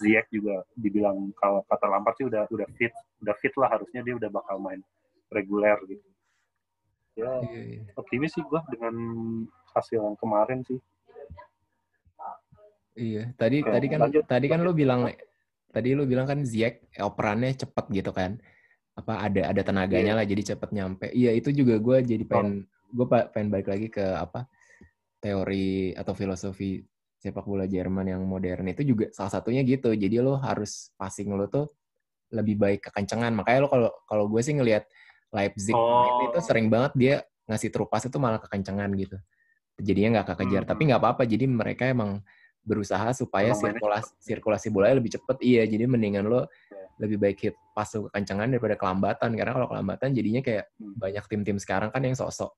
Ziyech 0.00 0.28
juga 0.32 0.64
dibilang 0.72 1.28
kalau 1.36 1.60
kata 1.64 1.84
Lampard 1.84 2.16
sih 2.16 2.24
udah 2.24 2.48
udah 2.48 2.64
fit, 2.72 2.88
udah 3.20 3.36
fit 3.36 3.52
lah 3.60 3.68
harusnya 3.68 4.00
dia 4.00 4.16
udah 4.16 4.32
bakal 4.32 4.56
main 4.56 4.80
reguler 5.28 5.76
gitu. 5.84 6.08
Ya 7.16 7.28
Iya, 7.44 7.60
iya. 7.64 7.80
optimis 7.96 8.32
sih 8.32 8.40
gua 8.40 8.64
dengan 8.68 8.92
hasil 9.72 10.00
yang 10.00 10.16
kemarin 10.16 10.64
sih. 10.64 10.80
Iya, 12.94 13.30
tadi 13.38 13.62
Oke, 13.62 13.70
tadi 13.70 13.86
kan 13.86 13.98
lanjut. 14.02 14.24
tadi 14.26 14.46
kan 14.50 14.60
lu 14.60 14.72
bilang 14.72 15.06
tadi 15.70 15.94
lu 15.94 16.04
bilang 16.04 16.26
kan 16.26 16.42
Ziyech 16.42 16.82
eh, 16.90 17.04
operannya 17.04 17.54
cepet 17.54 17.84
gitu 17.90 18.10
kan. 18.10 18.36
Apa 18.98 19.22
ada 19.24 19.54
ada 19.54 19.62
tenaganya 19.62 20.12
Iya. 20.12 20.18
lah 20.18 20.24
jadi 20.26 20.42
cepet 20.54 20.70
nyampe. 20.74 21.06
Iya, 21.14 21.30
itu 21.32 21.54
juga 21.54 21.78
gue 21.78 21.96
jadi 22.02 22.24
pengen 22.26 22.66
gue 22.90 23.06
pengen 23.06 23.48
balik 23.48 23.70
lagi 23.70 23.86
ke 23.86 24.02
apa 24.02 24.50
teori 25.20 25.92
atau 25.94 26.12
filosofi 26.12 26.82
sepak 27.20 27.44
bola 27.44 27.68
Jerman 27.68 28.08
yang 28.08 28.22
modern 28.24 28.64
itu 28.66 28.82
juga 28.82 29.12
salah 29.12 29.30
satunya 29.30 29.60
gitu. 29.62 29.92
Jadi 29.92 30.18
lo 30.18 30.40
harus 30.40 30.90
passing 30.96 31.30
lo 31.30 31.46
tuh 31.46 31.68
lebih 32.32 32.56
baik 32.56 32.90
kekencengan. 32.90 33.30
Makanya 33.36 33.58
lo 33.64 33.68
kalau 33.68 33.90
kalau 34.08 34.24
gue 34.26 34.40
sih 34.40 34.56
ngelihat 34.56 34.88
Leipzig 35.30 35.76
Oh. 35.76 36.26
itu 36.26 36.38
sering 36.42 36.66
banget 36.66 36.92
dia 36.98 37.14
ngasih 37.46 37.70
true 37.70 37.86
pass 37.86 38.02
itu 38.02 38.18
malah 38.18 38.42
kekencengan 38.42 38.90
gitu. 38.98 39.14
Jadinya 39.78 40.20
nggak 40.20 40.34
kekejar. 40.34 40.62
Hmm. 40.66 40.70
Tapi 40.74 40.80
nggak 40.90 41.00
apa-apa. 41.00 41.22
Jadi 41.24 41.44
mereka 41.46 41.86
emang 41.86 42.24
berusaha 42.60 43.10
supaya 43.12 43.50
Emang 43.52 43.60
mainnya 43.60 43.80
sirkulasi 43.80 44.10
sirkulasi 44.20 44.66
bolanya 44.68 44.96
lebih 45.00 45.12
cepet. 45.16 45.36
Iya, 45.40 45.62
jadi 45.66 45.84
mendingan 45.86 46.24
lo 46.24 46.44
Iya. 46.44 46.86
lebih 47.00 47.16
baik 47.16 47.38
hit 47.40 47.56
pas 47.72 47.88
lo 47.92 48.06
kekencengan 48.08 48.48
daripada 48.48 48.76
kelambatan. 48.76 49.30
Karena 49.32 49.52
kalau 49.56 49.66
kelambatan 49.68 50.12
jadinya 50.12 50.40
kayak 50.40 50.68
Hmm. 50.76 50.94
banyak 50.96 51.24
tim-tim 51.26 51.56
sekarang 51.56 51.88
kan 51.88 52.02
yang 52.02 52.12
sosok 52.14 52.52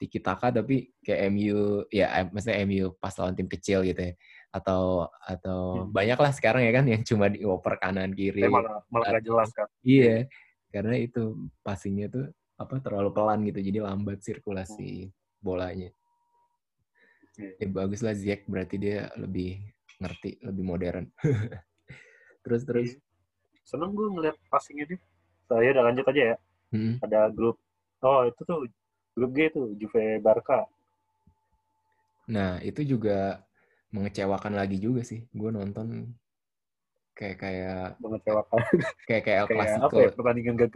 tiki 0.00 0.18
taka 0.18 0.50
tapi 0.50 0.90
kayak 0.98 1.30
MU 1.30 1.86
ya 1.86 2.10
eh, 2.10 2.26
maksudnya 2.26 2.58
MU 2.66 2.90
pas 2.96 3.14
lawan 3.14 3.38
tim 3.38 3.46
kecil 3.46 3.86
gitu 3.86 4.02
ya 4.02 4.12
atau 4.50 5.06
atau 5.22 5.86
Hmm. 5.86 5.94
banyak 5.94 6.18
lah 6.18 6.32
sekarang 6.34 6.66
ya 6.66 6.72
kan 6.74 6.84
yang 6.90 7.02
cuma 7.06 7.30
dioper 7.30 7.78
kanan 7.78 8.10
kiri 8.10 8.42
Tapi 8.42 8.50
malah 8.50 8.82
malah 8.90 9.06
nggak 9.14 9.22
jelas 9.22 9.54
kan. 9.54 9.68
iya 9.86 10.26
karena 10.74 10.98
itu 10.98 11.38
passingnya 11.62 12.10
tuh 12.10 12.24
apa 12.58 12.82
terlalu 12.82 13.14
pelan 13.14 13.46
gitu 13.46 13.62
jadi 13.62 13.78
lambat 13.86 14.26
sirkulasi 14.26 15.12
bolanya 15.38 15.94
Iya. 17.32 17.52
ya 17.60 17.66
bagus 17.72 18.00
lah 18.04 18.12
Ziyech 18.12 18.44
berarti 18.44 18.76
dia 18.76 19.08
lebih 19.16 19.56
ngerti 19.98 20.36
lebih 20.44 20.64
modern 20.66 21.06
terus 22.44 22.62
terus 22.68 22.90
Seneng 23.62 23.94
gue 23.94 24.10
ngeliat 24.10 24.34
passingnya 24.50 24.90
dia. 24.90 24.98
Saya 25.46 25.70
udah 25.70 25.84
lanjut 25.86 26.04
aja 26.10 26.22
ya. 26.34 26.36
Hmm. 26.72 26.96
ada 27.04 27.28
grup 27.28 27.60
oh 28.00 28.24
itu 28.24 28.42
tuh 28.42 28.64
grup 29.12 29.30
G 29.36 29.52
tuh 29.52 29.76
Juve 29.76 30.18
Barca 30.18 30.64
nah 32.24 32.56
itu 32.64 32.80
juga 32.80 33.44
mengecewakan 33.92 34.56
lagi 34.56 34.80
juga 34.80 35.04
sih 35.04 35.28
gue 35.36 35.50
nonton 35.52 36.16
kayak 37.12 37.36
kayak 37.44 37.80
mengecewakan 38.00 38.56
kayak 39.08 39.22
kayak 39.28 39.38
El 39.44 39.48
Clasico 39.52 39.84
apa 39.84 40.00
ya 40.00 40.10
pertandingan 40.16 40.54
gak 40.56 40.70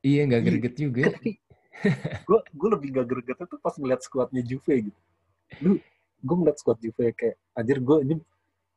iya 0.00 0.20
nggak 0.24 0.40
Iya. 0.40 0.48
greget 0.48 0.74
juga 0.80 1.04
gue 2.24 2.40
gue 2.58 2.68
lebih 2.72 2.88
gak 2.96 3.06
greget 3.12 3.38
itu 3.44 3.56
pas 3.60 3.74
ngeliat 3.76 4.00
skuadnya 4.00 4.40
Juve 4.40 4.74
gitu 4.88 5.00
lu 5.60 5.80
gue 6.18 6.36
ngeliat 6.36 6.58
skuad 6.58 6.78
Juve 6.82 7.14
kayak 7.14 7.36
anjir 7.54 7.78
gue 7.78 7.96
ini 8.04 8.14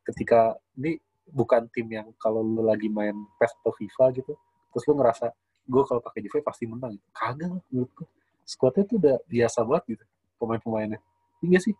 ketika 0.06 0.56
ini 0.78 0.98
bukan 1.30 1.70
tim 1.72 1.88
yang 1.90 2.08
kalau 2.18 2.42
lu 2.42 2.62
lagi 2.62 2.90
main 2.90 3.14
PES 3.38 3.52
atau 3.62 3.74
FIFA 3.74 4.06
gitu 4.18 4.34
terus 4.72 4.84
lu 4.88 4.94
ngerasa 4.98 5.32
gue 5.68 5.84
kalau 5.86 6.02
pakai 6.02 6.20
Juve 6.26 6.42
pasti 6.42 6.66
menang 6.66 6.98
gitu. 6.98 7.08
kagak 7.14 7.52
menurut 7.70 7.92
gue 7.96 8.08
skuadnya 8.46 8.84
tuh 8.84 8.98
udah 9.00 9.16
biasa 9.30 9.60
banget 9.64 9.84
gitu 9.96 10.04
pemain-pemainnya. 10.42 11.00
Iya 11.46 11.60
sih? 11.62 11.74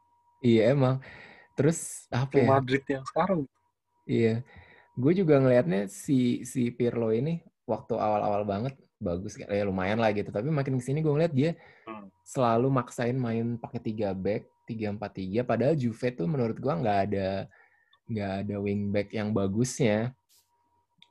Iya 0.46 0.78
emang. 0.78 1.02
Terus 1.58 2.06
apa 2.14 2.38
kayak 2.38 2.46
ya? 2.46 2.50
Madrid 2.54 2.84
yang 2.88 3.06
sekarang 3.10 3.40
Iya, 4.06 4.34
gue 4.98 5.14
juga 5.14 5.38
ngelihatnya 5.38 5.86
si 5.90 6.42
si 6.42 6.74
Pirlo 6.74 7.14
ini 7.14 7.42
waktu 7.70 7.94
awal-awal 7.98 8.44
banget 8.46 8.74
bagus 8.98 9.38
ya 9.38 9.66
lumayan 9.66 9.98
lah 10.02 10.10
gitu. 10.14 10.30
Tapi 10.30 10.50
makin 10.50 10.78
ke 10.78 10.84
sini 10.86 11.02
gue 11.02 11.14
ngeliat 11.14 11.34
dia 11.34 11.54
Hmm. 11.82 12.08
selalu 12.22 12.70
maksain 12.70 13.18
main 13.18 13.58
pakai 13.58 13.82
tiga 13.82 14.14
back, 14.14 14.46
tiga 14.72 14.88
empat 14.96 15.12
tiga. 15.20 15.44
Padahal 15.44 15.76
Juve 15.76 16.08
tuh 16.16 16.28
menurut 16.32 16.56
gue 16.56 16.72
nggak 16.72 17.00
ada 17.12 17.30
nggak 18.08 18.32
ada 18.48 18.56
wing 18.64 18.96
back 18.96 19.12
yang 19.12 19.36
bagusnya. 19.36 20.16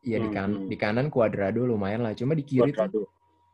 Ya 0.00 0.16
di 0.16 0.32
kan 0.32 0.48
Hmm. 0.48 0.68
di 0.72 0.76
kanan 0.80 1.12
Cuadrado 1.12 1.68
lumayan 1.68 2.00
lah. 2.00 2.16
Cuma 2.16 2.32
di 2.32 2.40
kiri 2.40 2.72
tuh 2.72 3.04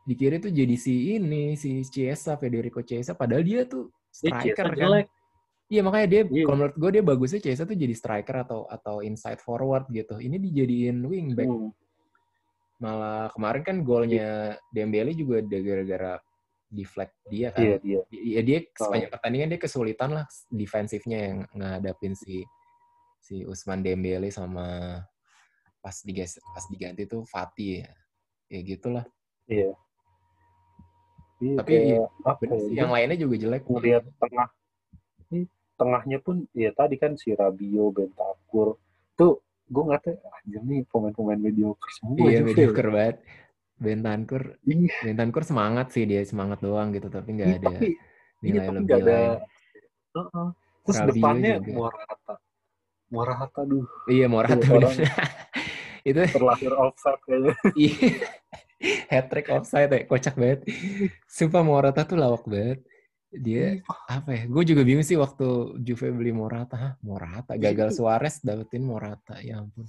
di 0.07 0.15
kiri 0.15 0.39
tuh 0.39 0.55
jadi 0.55 0.75
si 0.79 1.19
ini 1.19 1.59
si 1.59 1.83
Chiesa 1.83 2.39
Federico 2.39 2.79
Chiesa. 2.79 3.11
Padahal 3.11 3.43
dia 3.43 3.67
tuh 3.67 3.91
striker 4.07 4.71
kan. 4.71 4.79
jelek 4.79 5.07
Iya 5.67 5.83
makanya 5.83 6.07
dia 6.07 6.21
yeah. 6.31 6.47
kalau 6.47 6.57
menurut 6.63 6.77
gue 6.79 6.89
dia 6.95 7.03
bagusnya 7.03 7.39
Chiesa 7.43 7.67
tuh 7.67 7.75
jadi 7.75 7.91
striker 7.91 8.47
atau 8.47 8.63
atau 8.71 9.03
inside 9.03 9.43
forward 9.43 9.83
gitu. 9.91 10.15
Ini 10.15 10.39
dijadiin 10.39 11.03
wingback. 11.03 11.51
Hmm. 11.51 11.75
Malah 12.79 13.27
kemarin 13.35 13.63
kan 13.67 13.77
golnya 13.83 14.55
Dembele 14.71 15.11
juga 15.11 15.43
gara-gara 15.43 16.23
deflect 16.67 17.15
dia 17.31 17.55
kan. 17.55 17.63
Iya, 17.63 17.75
yeah, 17.83 18.03
iya. 18.11 18.33
Yeah. 18.39 18.43
dia 18.43 18.59
sepanjang 18.75 19.11
pertandingan 19.11 19.49
dia 19.55 19.59
kesulitan 19.59 20.09
lah 20.11 20.25
defensifnya 20.51 21.19
yang 21.31 21.37
ngadapin 21.55 22.13
si 22.13 22.43
si 23.23 23.43
Usman 23.43 23.83
Dembele 23.83 24.31
sama 24.31 24.99
pas 25.79 25.95
digas 26.03 26.39
pas 26.51 26.65
diganti 26.67 27.07
tuh 27.07 27.23
Fatih 27.27 27.83
ya. 27.83 27.91
Ya 28.47 28.59
gitulah. 28.63 29.05
Iya. 29.47 29.75
Iya, 31.37 31.55
Tapi 31.61 31.73
ya, 31.77 32.03
apa 32.25 32.41
ya, 32.49 32.81
yang 32.81 32.89
lainnya 32.89 33.17
juga 33.19 33.35
jelek. 33.37 33.69
Ngeliat 33.69 34.03
tengah 34.17 34.49
tengahnya 35.77 36.17
pun 36.17 36.49
ya 36.57 36.73
tadi 36.73 36.97
kan 36.97 37.13
si 37.13 37.37
Rabio, 37.37 37.93
Bentakur 37.93 38.81
tuh 39.13 39.45
gue 39.69 39.83
nggak 39.85 40.09
aja 40.09 40.59
nih 40.65 40.81
pemain-pemain 40.89 41.37
mediocre 41.37 41.91
semua. 41.93 42.25
Iya 42.25 42.41
mediocre 42.41 42.89
banget. 42.89 43.17
Bentakur, 43.77 44.57
iya. 44.65 44.93
Bentakur 45.05 45.45
semangat 45.45 45.93
sih 45.93 46.09
dia 46.09 46.25
semangat 46.25 46.59
doang 46.65 46.89
gitu 46.97 47.07
tapi 47.13 47.37
nggak 47.37 47.47
iya, 47.47 47.57
ada 47.61 47.67
tapi, 47.69 47.87
nilai 48.41 48.65
iya, 48.65 48.73
lebih 48.73 48.95
ada. 49.05 49.19
Uh 50.17 50.19
-uh. 50.25 50.49
Terus 50.87 50.97
Rabio 51.03 51.09
depannya 51.13 51.53
juga. 51.61 51.71
Morata, 51.77 52.33
Morata 53.13 53.61
duh. 53.67 53.85
Iya 54.07 54.25
Morata 54.31 54.65
orang 54.71 54.95
itu 56.09 56.21
terlahir 56.31 56.73
offside 56.73 57.21
kayaknya. 57.27 57.53
Iya. 57.77 58.09
Hat 59.09 59.25
trick 59.33 59.49
offside 59.49 59.89
ya, 59.89 59.99
kocak 60.05 60.35
banget. 60.37 60.69
Sumpah 61.25 61.61
Morata 61.65 62.05
tuh 62.05 62.17
lawak 62.17 62.45
banget 62.45 62.81
dia 63.27 63.83
apa 64.07 64.31
ya? 64.31 64.43
Gue 64.47 64.63
juga 64.63 64.81
bingung 64.87 65.03
sih 65.03 65.19
waktu 65.19 65.77
Juve 65.83 66.15
beli 66.15 66.31
Morata. 66.31 66.75
Hah, 66.75 66.93
Morata 67.03 67.53
iya, 67.59 67.71
gagal 67.71 67.99
Suarez 67.99 68.39
dapetin 68.39 68.87
Morata. 68.87 69.43
Ya 69.43 69.59
ampun. 69.59 69.85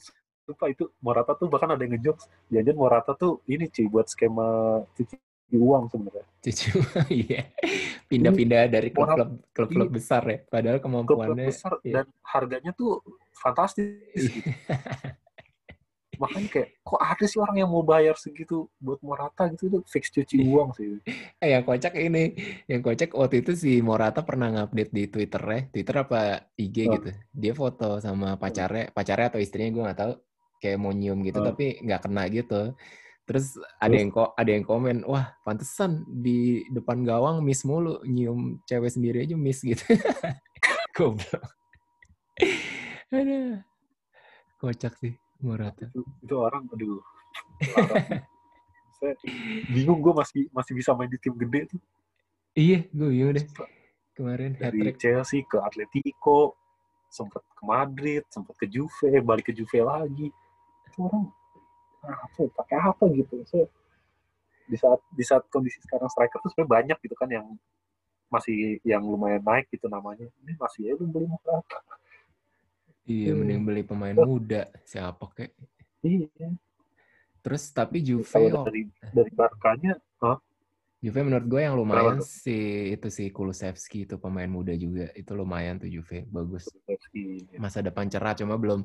Lupa 0.48 0.64
itu 0.72 0.88
Morata 1.04 1.36
tuh 1.36 1.52
bahkan 1.52 1.76
ada 1.76 1.82
yang 1.84 2.00
ngejokes. 2.00 2.24
Jangan 2.48 2.76
Morata 2.76 3.12
tuh 3.12 3.44
ini 3.44 3.68
cuy 3.68 3.86
buat 3.92 4.08
skema 4.08 4.80
cuci 4.96 5.16
uang 5.52 5.92
sebenarnya. 5.92 6.26
Cuci 6.40 6.64
uang, 6.80 7.06
iya. 7.28 7.42
Pindah-pindah 8.08 8.72
dari 8.72 8.88
klub-klub 8.88 9.52
klub-klub 9.52 9.88
iya. 9.92 9.94
besar 9.94 10.22
ya. 10.24 10.38
Padahal 10.48 10.80
kemampuannya. 10.80 11.44
Klub 11.44 11.52
besar 11.52 11.72
iya. 11.84 11.94
dan 12.00 12.06
harganya 12.24 12.72
tuh 12.72 13.04
fantastis. 13.36 14.00
Gitu. 14.16 14.48
makanya 16.18 16.48
kayak 16.50 16.68
kok 16.82 17.00
ada 17.00 17.24
sih 17.24 17.38
orang 17.38 17.56
yang 17.62 17.70
mau 17.70 17.86
bayar 17.86 18.18
segitu 18.18 18.66
buat 18.82 18.98
Morata 19.06 19.46
gitu 19.54 19.70
itu 19.70 19.78
fix 19.86 20.10
cuci 20.10 20.42
iya. 20.42 20.50
uang 20.50 20.68
sih 20.74 20.98
eh 21.38 21.48
yang 21.54 21.62
kocak 21.62 21.94
ini 21.94 22.34
yang 22.66 22.82
kocak 22.82 23.14
waktu 23.14 23.46
itu 23.46 23.54
si 23.54 23.78
Morata 23.78 24.26
pernah 24.26 24.50
ngupdate 24.50 24.92
di 24.92 25.04
Twitter 25.06 25.42
ya 25.46 25.60
Twitter 25.70 25.94
apa 26.02 26.18
IG 26.58 26.76
oh. 26.90 26.98
gitu 26.98 27.10
dia 27.30 27.54
foto 27.54 28.02
sama 28.02 28.34
pacarnya 28.34 28.90
pacarnya 28.90 29.30
atau 29.30 29.40
istrinya 29.40 29.70
gue 29.70 29.82
nggak 29.86 29.98
tahu 30.02 30.12
kayak 30.58 30.78
mau 30.78 30.92
nyium 30.94 31.22
gitu 31.22 31.38
oh. 31.42 31.46
tapi 31.46 31.78
nggak 31.82 32.02
kena 32.06 32.22
gitu 32.30 32.74
terus 33.28 33.60
ada 33.76 33.92
yang 33.92 34.08
kok 34.08 34.32
ada 34.34 34.50
yang 34.50 34.64
komen 34.64 35.04
wah 35.04 35.36
pantesan 35.44 36.04
di 36.08 36.64
depan 36.72 37.04
gawang 37.04 37.44
miss 37.44 37.62
mulu 37.62 38.00
nyium 38.08 38.58
cewek 38.64 38.88
sendiri 38.88 39.28
aja 39.28 39.36
miss 39.36 39.60
gitu 39.60 39.84
goblok 40.96 41.44
ada 43.12 43.62
kocak 44.58 44.96
sih 44.98 45.14
Morata. 45.38 45.86
Itu, 45.86 46.02
itu 46.22 46.34
orang, 46.34 46.66
aduh. 46.74 47.02
Saya 48.98 49.14
bingung 49.74 50.02
gue 50.02 50.14
masih 50.14 50.50
masih 50.50 50.72
bisa 50.74 50.90
main 50.98 51.10
di 51.10 51.18
tim 51.22 51.34
gede 51.38 51.70
tuh. 51.70 51.80
Iya, 52.58 52.90
gue 52.90 53.08
bingung 53.14 53.32
deh. 53.38 53.46
Kemarin 54.18 54.58
dari 54.58 54.82
Chelsea 54.98 55.46
ke 55.46 55.62
Atletico, 55.62 56.58
sempat 57.06 57.46
ke 57.46 57.62
Madrid, 57.62 58.26
sempat 58.34 58.58
ke 58.58 58.66
Juve, 58.66 59.22
balik 59.22 59.46
ke 59.46 59.52
Juve 59.54 59.78
lagi. 59.78 60.34
Itu 60.98 61.06
orang 61.06 61.30
apa 62.02 62.38
ya, 62.42 62.50
pakai 62.50 62.78
apa 62.82 63.04
gitu. 63.14 63.34
Saya 63.46 63.70
di 64.66 64.74
saat 64.74 65.00
di 65.14 65.22
saat 65.22 65.46
kondisi 65.46 65.78
sekarang 65.86 66.10
striker 66.10 66.42
tuh 66.42 66.50
sebenarnya 66.50 66.74
banyak 66.74 66.98
gitu 67.06 67.14
kan 67.14 67.30
yang 67.30 67.46
masih 68.26 68.82
yang 68.82 69.06
lumayan 69.06 69.40
naik 69.46 69.70
gitu 69.70 69.86
namanya. 69.86 70.26
Ini 70.42 70.58
masih 70.58 70.80
ya 70.90 70.92
lu 70.98 71.06
beli 71.06 71.30
Morata. 71.30 71.78
Iya, 73.06 73.32
hmm. 73.32 73.38
mending 73.40 73.60
beli 73.62 73.82
pemain 73.86 74.18
muda. 74.18 74.66
Siapa 74.82 75.30
kek? 75.38 75.54
Iya. 76.02 76.50
Terus 77.46 77.62
tapi 77.70 78.02
Juve 78.02 78.50
dari 78.50 78.90
dari 79.14 79.30
Barkanya, 79.30 79.94
huh? 80.18 80.36
Juve 80.98 81.22
menurut 81.22 81.46
gue 81.46 81.62
yang 81.62 81.78
lumayan 81.78 82.18
Kenapa? 82.18 82.26
sih 82.26 82.90
itu 82.90 83.06
si 83.06 83.30
Kulusevski 83.30 84.02
itu 84.02 84.18
pemain 84.18 84.50
muda 84.50 84.74
juga 84.74 85.06
itu 85.14 85.30
lumayan 85.30 85.78
tuh 85.78 85.86
Juve 85.86 86.26
bagus 86.26 86.66
iya. 87.14 87.54
masa 87.62 87.86
depan 87.86 88.10
cerah 88.10 88.34
cuma 88.34 88.58
belum 88.58 88.82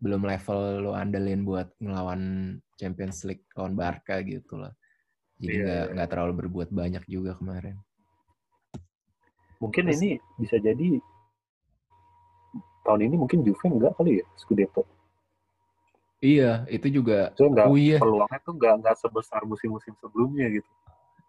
belum 0.00 0.24
level 0.24 0.60
lo 0.88 0.92
andelin 0.96 1.44
buat 1.44 1.68
ngelawan 1.78 2.56
Champions 2.80 3.22
League 3.28 3.44
lawan 3.54 3.76
Barca 3.76 4.24
gitu 4.24 4.56
lah 4.56 4.72
jadi 5.40 5.54
iya, 5.54 5.62
nggak 5.64 5.82
yeah, 5.84 5.92
nggak 5.96 6.08
terlalu 6.08 6.32
berbuat 6.44 6.68
banyak 6.72 7.04
juga 7.06 7.36
kemarin 7.36 7.76
mungkin 9.60 9.92
Terus, 9.92 10.00
ini 10.00 10.10
bisa 10.40 10.56
jadi 10.56 11.00
tahun 12.84 13.06
ini 13.06 13.16
mungkin 13.20 13.44
Juve 13.44 13.66
enggak 13.68 13.92
kali 13.96 14.24
ya 14.24 14.26
Scudetto. 14.34 14.82
Iya, 16.20 16.68
itu 16.68 17.00
juga. 17.00 17.32
So, 17.32 17.48
enggak, 17.48 17.66
oh 17.68 17.76
iya. 17.80 17.96
Peluangnya 17.96 18.40
tuh 18.44 18.52
enggak, 18.60 18.74
enggak 18.82 18.96
sebesar 19.00 19.40
musim-musim 19.48 19.96
sebelumnya 20.04 20.52
gitu. 20.52 20.70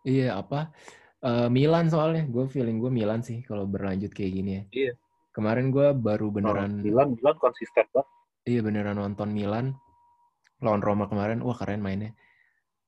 Iya, 0.03 0.35
apa? 0.43 0.75
Uh, 1.21 1.47
Milan 1.47 1.87
soalnya, 1.87 2.27
gue 2.27 2.49
feeling 2.51 2.81
gue 2.81 2.91
Milan 2.91 3.23
sih 3.23 3.39
kalau 3.45 3.63
berlanjut 3.63 4.11
kayak 4.11 4.31
gini 4.35 4.51
ya. 4.51 4.63
Iya. 4.73 4.93
Kemarin 5.31 5.71
gue 5.71 5.95
baru 5.95 6.27
beneran. 6.27 6.81
Oh, 6.81 6.83
Milan, 6.83 7.15
Milan 7.15 7.37
konsisten 7.39 7.87
banget. 7.95 8.09
Iya 8.41 8.65
beneran 8.65 8.97
nonton 8.97 9.29
Milan 9.29 9.77
lawan 10.61 10.81
Roma 10.81 11.09
kemarin, 11.09 11.41
wah 11.41 11.57
keren 11.57 11.81
mainnya. 11.81 12.13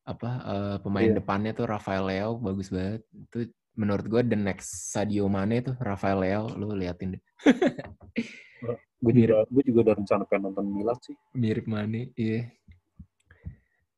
Apa 0.06 0.30
uh, 0.46 0.78
pemain 0.80 1.10
iya. 1.10 1.18
depannya 1.18 1.52
tuh 1.58 1.66
Rafael 1.66 2.06
Leo 2.06 2.38
bagus 2.38 2.70
banget. 2.70 3.02
Itu 3.10 3.50
menurut 3.74 4.06
gue 4.06 4.22
the 4.22 4.38
next 4.38 4.94
Sadio 4.94 5.26
Mane 5.26 5.66
tuh 5.66 5.76
Rafael 5.82 6.22
Leo, 6.22 6.54
lu 6.54 6.78
liatin 6.78 7.18
deh. 7.18 7.24
gue 9.04 9.12
juga 9.12 9.44
gue 9.52 9.64
juga 9.68 9.80
udah 9.92 9.96
rencana 10.00 10.24
pengen 10.30 10.42
nonton 10.54 10.66
Milan 10.70 10.98
sih. 11.02 11.18
Mirip 11.34 11.66
Mane 11.66 12.14
iya. 12.16 12.48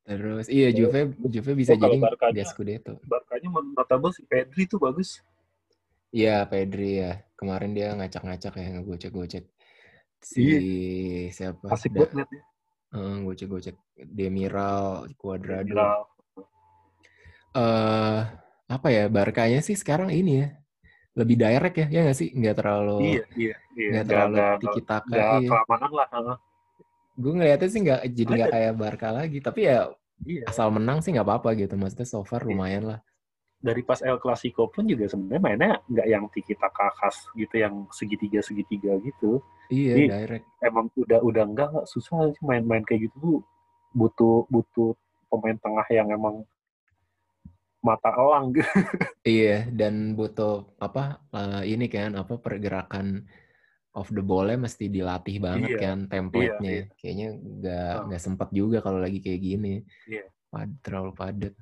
Terus 0.06 0.46
iya 0.48 0.70
Juve 0.72 1.14
Juve 1.28 1.52
bisa 1.54 1.74
oh, 1.74 1.78
jadi 1.78 1.98
Barkanya, 2.00 2.34
dia 2.34 2.44
Scudetto. 2.48 2.94
Barkanya 3.04 3.48
notable 3.52 4.14
si 4.14 4.24
Pedri 4.24 4.66
tuh 4.66 4.80
bagus. 4.80 5.20
Iya 6.14 6.46
Pedri 6.48 7.02
ya 7.02 7.22
kemarin 7.36 7.76
dia 7.76 7.92
ngacak-ngacak 7.92 8.54
ya 8.56 8.66
ngegocek-gocek 8.78 9.44
si 10.26 10.42
iya. 10.42 10.58
siapa 11.30 11.70
asik 11.70 11.94
banget 11.94 12.10
liat 12.18 12.30
ya 12.34 12.42
uh, 12.96 13.16
gocek-gocek 13.22 13.76
Demiral 13.94 15.06
Cuadrado 15.14 15.70
Demiral. 15.70 16.00
Uh, 17.56 18.20
apa 18.68 18.88
ya 18.92 19.08
Barkanya 19.08 19.64
sih 19.64 19.78
sekarang 19.78 20.12
ini 20.12 20.44
ya 20.44 20.48
lebih 21.16 21.36
direct 21.40 21.76
ya, 21.80 21.86
ya 21.88 22.00
nggak 22.04 22.18
sih? 22.18 22.28
Nggak 22.28 22.56
terlalu, 22.60 23.16
iya, 23.16 23.24
iya, 23.32 23.56
iya. 23.72 23.88
Nggak 23.88 24.04
terlalu 24.04 24.36
tiki 24.60 24.80
taka. 24.84 25.16
Iya. 25.16 25.48
kelamaan 25.48 25.90
lah. 25.96 26.38
Gue 27.16 27.32
ngeliatnya 27.32 27.68
sih 27.72 27.80
nggak 27.80 28.00
jadi 28.12 28.32
nggak 28.36 28.52
kayak 28.52 28.72
Barca 28.76 29.08
lagi, 29.16 29.38
tapi 29.40 29.60
ya 29.64 29.88
iya. 30.28 30.44
asal 30.44 30.68
menang 30.68 31.00
sih 31.00 31.16
nggak 31.16 31.24
apa-apa 31.24 31.56
gitu. 31.56 31.72
Maksudnya 31.80 32.04
so 32.04 32.20
far 32.20 32.44
iya. 32.44 32.52
lumayan 32.52 32.84
lah. 32.92 33.00
Dari 33.56 33.80
pas 33.80 34.04
El 34.04 34.20
Clasico 34.20 34.68
pun 34.68 34.84
juga 34.84 35.08
sebenarnya 35.08 35.40
mainnya 35.40 35.72
nggak 35.88 36.06
yang 36.12 36.24
tiki 36.28 36.52
taka 36.52 36.92
khas 37.00 37.24
gitu, 37.32 37.54
yang 37.56 37.88
segitiga 37.88 38.44
segitiga 38.44 38.92
gitu. 39.00 39.40
Iya, 39.70 39.92
Jadi, 39.98 40.06
direct. 40.10 40.46
Emang 40.62 40.86
udah 40.94 41.20
udah 41.22 41.44
enggak 41.44 41.70
susah 41.90 42.30
sih 42.30 42.42
main-main 42.46 42.82
kayak 42.86 43.10
gitu 43.10 43.42
butuh 43.96 44.44
butuh 44.52 44.92
pemain 45.32 45.56
tengah 45.58 45.86
yang 45.90 46.08
emang 46.12 46.44
mata 47.80 48.10
elang 48.10 48.50
gitu. 48.50 48.66
iya, 49.38 49.66
dan 49.70 50.18
butuh 50.18 50.66
apa 50.82 51.22
uh, 51.30 51.62
ini 51.62 51.86
kan 51.86 52.18
apa 52.18 52.34
pergerakan 52.36 53.22
of 53.96 54.10
the 54.12 54.20
ball-nya 54.20 54.58
mesti 54.58 54.92
dilatih 54.92 55.38
banget 55.40 55.78
iya, 55.78 55.80
kan 55.80 55.98
template-nya. 56.10 56.70
Iya, 56.70 56.82
iya. 56.84 56.94
Kayaknya 56.98 57.28
nggak 57.38 57.94
oh. 57.94 58.02
nggak 58.10 58.22
sempat 58.22 58.48
juga 58.52 58.78
kalau 58.82 58.98
lagi 58.98 59.22
kayak 59.22 59.40
gini. 59.40 59.74
Iya. 60.10 60.26
Pad, 60.50 60.70
terlalu 60.82 61.12
padat. 61.14 61.54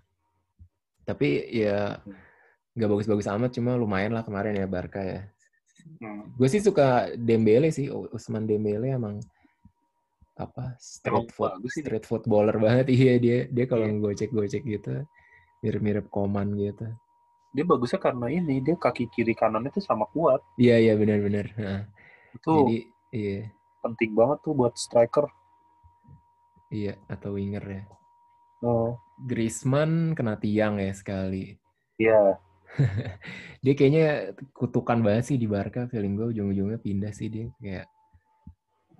Tapi 1.04 1.28
ya 1.52 2.00
hmm. 2.00 2.74
nggak 2.74 2.90
bagus-bagus 2.90 3.28
amat, 3.30 3.50
cuma 3.54 3.76
lumayan 3.76 4.16
lah 4.16 4.24
kemarin 4.24 4.56
ya 4.56 4.66
Barca 4.66 5.04
ya. 5.04 5.28
Hmm. 6.00 6.32
Gue 6.36 6.48
sih 6.48 6.64
suka 6.64 7.12
Dembele 7.16 7.68
sih, 7.68 7.88
Usman 7.90 8.48
Dembele 8.48 8.92
emang 8.96 9.20
apa 10.34 10.74
street 10.82 11.30
foot 11.30 11.62
street 11.70 12.02
footballer 12.02 12.58
banget 12.58 12.90
iya 12.98 13.22
dia 13.22 13.46
dia 13.46 13.70
kalau 13.70 13.86
yeah. 13.86 14.02
gocek-gocek 14.02 14.66
gitu 14.66 15.06
mirip-mirip 15.64 16.12
Koman 16.12 16.52
gitu. 16.60 16.84
Dia 17.56 17.64
bagusnya 17.64 17.96
karena 18.02 18.28
ini 18.28 18.60
dia 18.60 18.76
kaki 18.76 19.08
kiri 19.08 19.32
kanannya 19.32 19.72
tuh 19.72 19.80
sama 19.80 20.04
kuat. 20.12 20.44
Iya 20.60 20.76
iya 20.76 20.92
benar-benar. 20.98 21.46
Nah, 21.56 21.88
itu 22.36 22.52
Jadi, 22.52 22.78
iya. 23.16 23.48
penting 23.80 24.12
banget 24.12 24.44
tuh 24.44 24.52
buat 24.52 24.76
striker. 24.76 25.24
Iya 26.68 27.00
atau 27.08 27.38
winger 27.38 27.64
ya. 27.64 27.82
Oh. 28.60 29.00
Griezmann 29.24 30.12
kena 30.12 30.36
tiang 30.36 30.76
ya 30.76 30.92
sekali. 30.92 31.56
Iya. 31.96 32.36
dia 33.64 33.72
kayaknya 33.72 34.06
kutukan 34.52 34.98
banget 35.00 35.24
sih 35.30 35.36
di 35.38 35.46
Barca 35.46 35.86
feeling 35.86 36.18
gue 36.18 36.26
ujung-ujungnya 36.34 36.78
pindah 36.78 37.12
sih 37.14 37.28
dia 37.30 37.46
kayak 37.62 37.86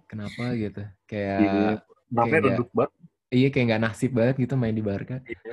kenapa 0.07 0.55
gitu 0.55 0.83
kayak 1.05 1.39
Iya, 1.41 1.63
kayak 2.15 2.43
reduk 2.47 2.71
banget. 2.71 2.93
iya 3.35 3.49
kayak 3.51 3.67
nggak 3.73 3.83
nasib 3.83 4.11
banget 4.15 4.35
gitu 4.47 4.55
main 4.55 4.75
di 4.77 4.85
Barca 4.85 5.19
Iya. 5.25 5.51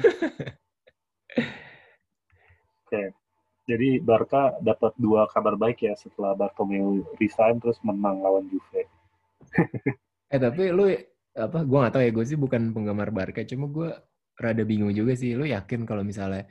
Oke. 2.86 3.04
Jadi 3.70 4.04
Barca 4.04 4.58
dapat 4.60 4.92
dua 5.00 5.30
kabar 5.32 5.56
baik 5.56 5.86
ya 5.86 5.94
setelah 5.96 6.36
Bartomeu 6.36 7.08
resign 7.16 7.62
terus 7.62 7.80
menang 7.86 8.20
lawan 8.20 8.50
Juve. 8.52 8.84
eh 10.34 10.40
tapi 10.40 10.72
lu 10.72 10.92
apa 11.32 11.64
gue 11.64 11.78
gak 11.80 11.94
tahu 11.96 12.04
ya 12.04 12.12
gue 12.12 12.26
sih 12.28 12.36
bukan 12.36 12.76
penggemar 12.76 13.16
Barca 13.16 13.40
cuma 13.48 13.72
gue 13.72 13.90
rada 14.36 14.64
bingung 14.68 14.92
juga 14.92 15.16
sih 15.16 15.36
lu 15.36 15.48
yakin 15.48 15.88
kalau 15.88 16.04
misalnya 16.04 16.44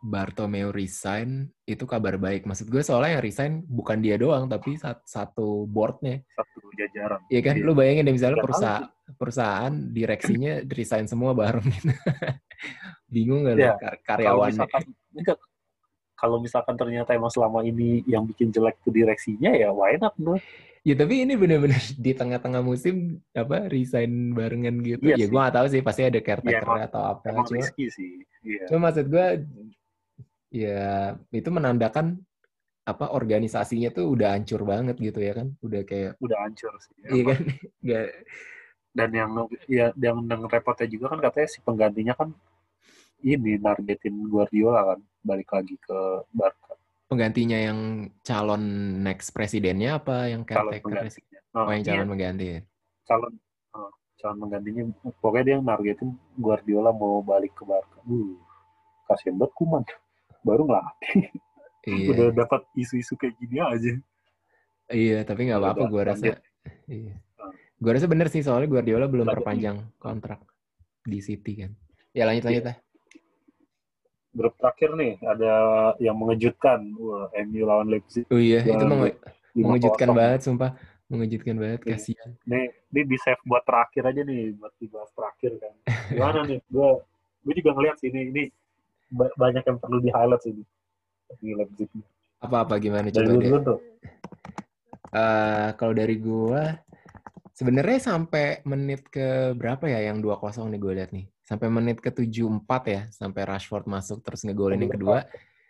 Bartomeu 0.00 0.72
resign 0.72 1.44
itu 1.62 1.84
kabar 1.84 2.16
baik 2.16 2.48
maksud 2.48 2.66
gue 2.66 2.80
soalnya 2.80 3.16
yang 3.16 3.22
resign 3.22 3.52
bukan 3.62 4.00
dia 4.00 4.16
doang 4.16 4.48
tapi 4.48 4.74
sat- 4.74 5.04
satu 5.04 5.64
boardnya 5.64 6.24
Satu 6.32 6.72
jajaran. 6.72 7.20
Iya 7.28 7.40
kan 7.42 7.54
Iya. 7.54 7.64
lu 7.64 7.72
bayangin 7.72 8.08
deh 8.08 8.14
misalnya 8.16 8.40
perusahaan 8.40 8.88
perusahaan 9.12 9.74
direksinya 9.92 10.52
resign 10.72 11.04
semua 11.04 11.32
bareng 11.32 11.68
gitu 11.68 11.92
bingung 13.12 13.44
gak 13.44 13.54
lu 13.54 13.60
Iya. 13.60 13.74
kar- 13.76 14.00
Kalau 14.00 14.00
karyawannya 14.08 14.52
misalkan 14.56 14.82
enggak, 15.12 15.38
kalau 16.14 16.36
misalkan 16.38 16.74
ternyata 16.76 17.10
emang 17.12 17.28
selama 17.28 17.60
ini 17.60 18.00
yang 18.04 18.24
bikin 18.24 18.48
jelek 18.48 18.80
itu 18.80 18.90
direksinya 18.90 19.52
ya 19.52 19.68
why 19.68 19.96
not 19.96 20.16
no? 20.16 20.40
Ya 20.80 20.96
tapi 20.96 21.28
ini 21.28 21.36
bener-bener 21.36 21.76
di 22.00 22.12
tengah-tengah 22.12 22.60
musim 22.60 23.20
apa 23.32 23.68
resign 23.68 24.32
barengan 24.32 24.80
gitu. 24.80 25.00
Iya 25.02 25.16
ya 25.18 25.26
gue 25.26 25.40
gak 25.42 25.54
tahu 25.54 25.66
sih 25.68 25.80
pasti 25.80 26.02
ada 26.02 26.16
caretaker 26.18 26.64
emang- 26.64 26.88
atau 26.88 27.02
apa. 27.06 27.24
Emang 27.26 27.44
Cuma, 27.44 27.60
sih. 27.68 28.24
Iya. 28.40 28.64
cuma 28.64 28.88
maksud 28.88 29.04
gue 29.06 29.26
ya 30.50 31.14
itu 31.32 31.48
menandakan 31.50 32.06
apa 32.90 33.04
organisasinya 33.14 33.88
tuh 33.94 34.04
udah 34.14 34.28
hancur 34.34 34.60
banget 34.66 34.96
gitu 34.98 35.18
ya 35.22 35.32
kan. 35.38 35.48
Udah 35.62 35.80
kayak 35.86 36.12
Udah 36.24 36.38
hancur 36.44 36.72
sih. 36.84 36.94
iya 37.08 37.22
emang. 37.22 37.36
kan. 37.36 37.40
Gak, 37.86 38.06
Dan 38.98 39.10
yang 39.14 39.30
ya 39.70 39.86
yang 39.94 40.18
yang 40.26 40.42
repotnya 40.50 40.86
juga 40.90 41.06
kan 41.14 41.20
katanya 41.22 41.48
si 41.54 41.58
penggantinya 41.62 42.14
kan 42.18 42.28
ini 43.22 43.60
nargetin 43.60 44.16
Guardiola 44.32 44.80
kan 44.96 45.00
balik 45.22 45.48
lagi 45.54 45.76
ke 45.78 45.98
Barca. 46.32 46.74
penggantinya 47.10 47.58
yang 47.68 47.78
calon 48.22 48.62
next 49.06 49.28
presidennya 49.36 49.98
apa 49.98 50.30
yang 50.32 50.42
Calon 50.46 50.78
penggantinya. 50.84 51.38
Oh 51.54 51.70
yang 51.74 51.84
iya, 51.86 52.02
calon 52.02 52.06
mengganti. 52.10 52.46
calon 53.08 53.32
eh, 53.76 53.90
calon 54.20 54.38
menggantinya 54.42 54.82
pokoknya 55.22 55.44
dia 55.48 55.56
nargetin 55.62 56.10
Guardiola 56.44 56.90
mau 56.94 57.22
balik 57.22 57.52
ke 57.58 57.64
Barca. 57.70 57.98
Uh, 58.06 58.34
kasihan 59.08 59.36
banget 59.40 59.52
Kuman. 59.58 59.84
Baru 60.40 60.64
ngelatih. 60.64 61.28
Iya. 61.88 62.06
Udah 62.12 62.26
dapat 62.34 62.60
isu-isu 62.76 63.16
kayak 63.16 63.34
gini 63.40 63.56
aja. 63.58 63.92
Iya, 64.90 65.22
tapi 65.22 65.48
nggak 65.48 65.60
apa-apa 65.60 65.84
gue 65.86 66.02
rasa. 66.02 66.24
Iya. 66.86 67.14
Gue 67.80 67.90
rasa 67.96 68.04
bener 68.04 68.28
sih 68.28 68.44
soalnya 68.44 68.68
Guardiola 68.68 69.08
belum 69.08 69.24
Lanjut. 69.24 69.36
perpanjang 69.40 69.76
kontrak 69.96 70.40
di 71.00 71.24
City 71.24 71.64
kan. 71.64 71.72
Ya 72.12 72.28
lanjut 72.28 72.44
lanjut 72.44 72.64
lah. 72.68 72.76
Grup 74.30 74.54
terakhir 74.60 74.90
nih 74.94 75.12
ada 75.24 75.52
yang 75.98 76.14
mengejutkan. 76.14 76.84
Wah, 76.94 77.32
MU 77.34 77.64
lawan 77.64 77.88
Leipzig. 77.88 78.28
Oh 78.30 78.38
iya, 78.38 78.60
itu 78.62 78.84
menge- 78.84 79.16
5-0. 79.56 79.64
mengejutkan 79.66 80.08
banget 80.12 80.40
sumpah. 80.44 80.70
Mengejutkan 81.10 81.56
banget, 81.58 81.80
Iya. 81.82 81.98
kasihan. 81.98 82.30
Nih, 82.46 82.70
ini 82.94 83.00
di 83.02 83.16
save 83.18 83.42
buat 83.42 83.66
terakhir 83.66 84.06
aja 84.06 84.22
nih, 84.22 84.54
buat 84.54 84.70
dibahas 84.78 85.10
terakhir 85.10 85.58
kan. 85.58 85.74
Gimana 86.14 86.40
nih? 86.46 86.62
Gue 86.70 87.02
gue 87.40 87.54
juga 87.58 87.70
ngeliat 87.74 87.96
sih 87.98 88.12
ini, 88.14 88.30
ini 88.30 88.42
banyak 89.12 89.64
yang 89.66 89.78
perlu 89.78 89.98
di 89.98 90.10
highlight 90.10 90.42
sih. 90.42 90.54
Di 91.38 91.54
Leipzig. 91.54 91.90
Apa-apa 92.40 92.80
gimana 92.80 93.10
Dari 93.10 93.14
coba 93.14 93.30
deh. 93.36 93.50
dulu 93.50 93.58
tuh. 93.62 93.78
Eh, 95.10 95.68
kalau 95.74 95.92
dari 95.92 96.16
gua 96.22 96.78
sebenarnya 97.52 97.98
sampai 98.00 98.62
menit 98.64 99.04
ke 99.10 99.52
berapa 99.52 99.84
ya 99.84 100.08
yang 100.08 100.22
2-0 100.22 100.70
nih 100.70 100.80
gue 100.80 100.92
lihat 100.96 101.10
nih. 101.12 101.26
Sampai 101.44 101.66
menit 101.68 101.98
ke 101.98 102.08
74 102.08 102.82
ya, 102.88 103.02
sampai 103.10 103.42
Rashford 103.44 103.84
masuk 103.90 104.22
terus 104.22 104.46
ngegolin 104.46 104.80
yang 104.80 104.94
kedua. 104.94 105.26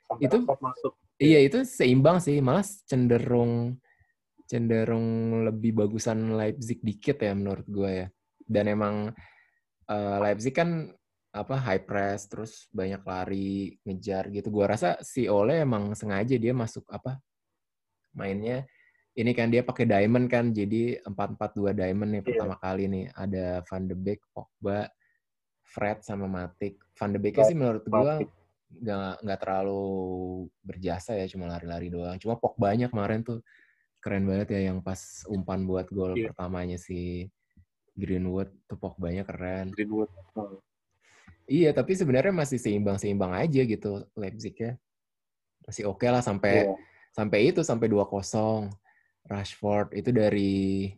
Sampai 0.06 0.22
Itu- 0.28 0.44
Rashford 0.44 0.60
masuk. 0.62 0.92
Iya 1.20 1.36
itu 1.44 1.58
seimbang 1.68 2.16
sih, 2.16 2.40
malah 2.40 2.64
cenderung 2.64 3.76
cenderung 4.48 5.06
lebih 5.46 5.76
bagusan 5.76 6.32
Leipzig 6.32 6.80
dikit 6.80 7.20
ya 7.20 7.36
menurut 7.36 7.66
gue 7.68 7.90
ya. 7.90 8.06
Dan 8.40 8.64
emang 8.72 8.94
eh, 9.90 10.16
Leipzig 10.22 10.54
kan 10.54 10.94
apa 11.30 11.54
high 11.62 11.82
press 11.86 12.26
terus 12.26 12.66
banyak 12.74 13.02
lari 13.06 13.78
ngejar 13.86 14.26
gitu. 14.34 14.50
Gua 14.50 14.66
rasa 14.74 14.98
si 15.02 15.30
Ole 15.30 15.62
emang 15.62 15.94
sengaja 15.94 16.34
dia 16.34 16.50
masuk 16.50 16.82
apa 16.90 17.22
mainnya 18.10 18.66
ini 19.14 19.30
kan 19.34 19.50
dia 19.50 19.62
pakai 19.62 19.86
diamond 19.86 20.26
kan 20.26 20.50
jadi 20.50 20.98
4-4-2 21.06 21.74
diamond 21.74 22.10
nih 22.14 22.22
Iya. 22.22 22.26
pertama 22.26 22.54
kali 22.58 22.84
nih 22.90 23.04
ada 23.14 23.62
Van 23.66 23.84
de 23.86 23.94
Beek, 23.94 24.22
Pogba, 24.34 24.86
Fred 25.62 26.02
sama 26.02 26.26
Matic. 26.26 26.78
Van 26.98 27.10
de 27.14 27.18
Beek 27.22 27.38
sih 27.42 27.54
menurut 27.54 27.86
gua 27.86 28.18
nggak 28.70 29.26
nggak 29.26 29.38
terlalu 29.42 29.82
berjasa 30.62 31.18
ya 31.18 31.26
cuma 31.26 31.50
lari-lari 31.50 31.90
doang 31.90 32.14
cuma 32.22 32.38
Pogba-nya 32.38 32.86
kemarin 32.86 33.26
tuh 33.26 33.42
keren 33.98 34.22
banget 34.30 34.54
ya 34.54 34.70
yang 34.70 34.78
pas 34.78 35.26
umpan 35.26 35.66
buat 35.66 35.90
gol 35.90 36.14
Iya. 36.14 36.30
pertamanya 36.30 36.78
si 36.78 37.26
Greenwood 37.98 38.46
tuh 38.70 38.78
Pogba-nya 38.78 39.26
keren 39.26 39.74
Greenwood. 39.74 40.06
Oh. 40.38 40.62
Iya 41.50 41.74
tapi 41.74 41.98
sebenarnya 41.98 42.30
masih 42.30 42.62
seimbang-seimbang 42.62 43.34
aja 43.34 43.66
gitu 43.66 44.06
Leipzig 44.14 44.54
ya 44.54 44.72
masih 45.66 45.90
oke 45.90 46.06
lah 46.06 46.22
sampai 46.22 46.70
Iya. 46.70 46.74
sampai 47.10 47.38
itu 47.50 47.60
sampai 47.66 47.90
2-0 47.90 48.70
Rashford 49.26 49.98
itu 49.98 50.10
dari 50.14 50.88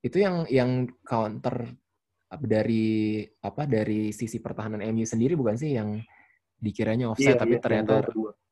itu 0.00 0.16
yang 0.16 0.46
yang 0.46 0.70
counter 1.02 1.66
dari 2.38 3.22
apa 3.42 3.66
dari 3.66 4.14
sisi 4.14 4.38
pertahanan 4.38 4.82
MU 4.94 5.02
sendiri 5.02 5.34
bukan 5.34 5.58
sih 5.58 5.74
yang 5.74 5.98
dikiranya 6.56 7.10
offside 7.12 7.36
Iya, 7.36 7.42
tapi 7.42 7.50
iya, 7.50 7.56
yang 7.58 7.64
ternyata. 7.64 7.94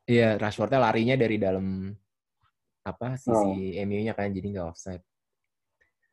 Iya, 0.05 0.29
Rashford-nya 0.37 0.81
larinya 0.83 1.17
dari 1.17 1.37
dalam 1.41 1.89
apa 2.85 3.17
Oh. 3.17 3.17
sisi 3.17 3.81
MU-nya 3.81 4.13
kan 4.13 4.29
jadi 4.29 4.45
nggak 4.45 4.67
offside. 4.69 5.01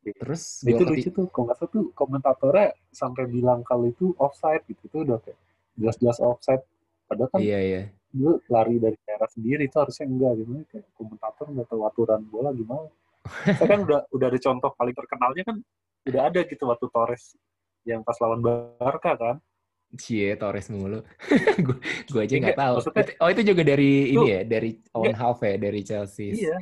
Iya. 0.01 0.13
Terus 0.17 0.41
itu 0.63 0.81
gol 0.81 0.89
lucu 0.97 1.09
tuh 1.09 1.25
kalau 1.29 1.43
nggak 1.45 1.57
salah 1.57 1.69
tuh 1.69 1.83
komentatornya 1.93 2.67
sampai 2.89 3.23
bilang 3.25 3.61
kalau 3.61 3.85
itu 3.85 4.17
offside 4.17 4.65
gitu 4.65 4.81
itu 4.89 4.97
udah 5.05 5.21
kayak 5.21 5.37
jelas-jelas 5.77 6.17
offside 6.19 6.63
padahal 7.05 7.29
kan 7.29 7.39
Iya 7.39 7.59
iya. 7.61 7.81
dia 8.09 8.31
lari 8.49 8.75
dari 8.75 8.97
daerah 9.05 9.29
sendiri 9.29 9.69
itu 9.69 9.77
harusnya 9.77 10.09
enggak 10.09 10.31
gitu 10.41 10.51
kayak 10.67 10.85
komentator 10.97 11.45
nggak 11.47 11.67
tahu 11.69 11.81
aturan 11.85 12.21
bola 12.25 12.49
gimana 12.51 12.89
saya 13.45 13.67
kan 13.69 13.79
udah 13.85 13.99
udah 14.09 14.27
ada 14.27 14.39
contoh 14.41 14.71
paling 14.73 14.95
terkenalnya 14.97 15.43
kan 15.45 15.57
udah 16.01 16.21
ada 16.27 16.39
gitu 16.43 16.63
waktu 16.65 16.85
Torres 16.89 17.37
yang 17.85 18.01
pas 18.01 18.17
lawan 18.17 18.41
Barca 18.41 19.13
kan 19.13 19.37
Cie 19.91 20.33
Torres 20.33 20.71
mulu. 20.71 21.03
Gue 22.09 22.19
aja 22.23 22.31
nggak 22.31 22.55
Enggak, 22.55 22.57
tahu. 22.57 22.75
maksudnya- 22.79 23.03
Itu- 23.03 23.17
oh 23.19 23.27
itu 23.29 23.41
juga 23.43 23.61
dari 23.67 23.91
Itu- 24.07 24.23
ini 24.23 24.27
ya, 24.31 24.41
dari 24.47 24.69
on 24.95 25.11
half 25.11 25.39
ya, 25.43 25.55
dari 25.59 25.81
Chelsea. 25.83 26.31
iya 26.31 26.55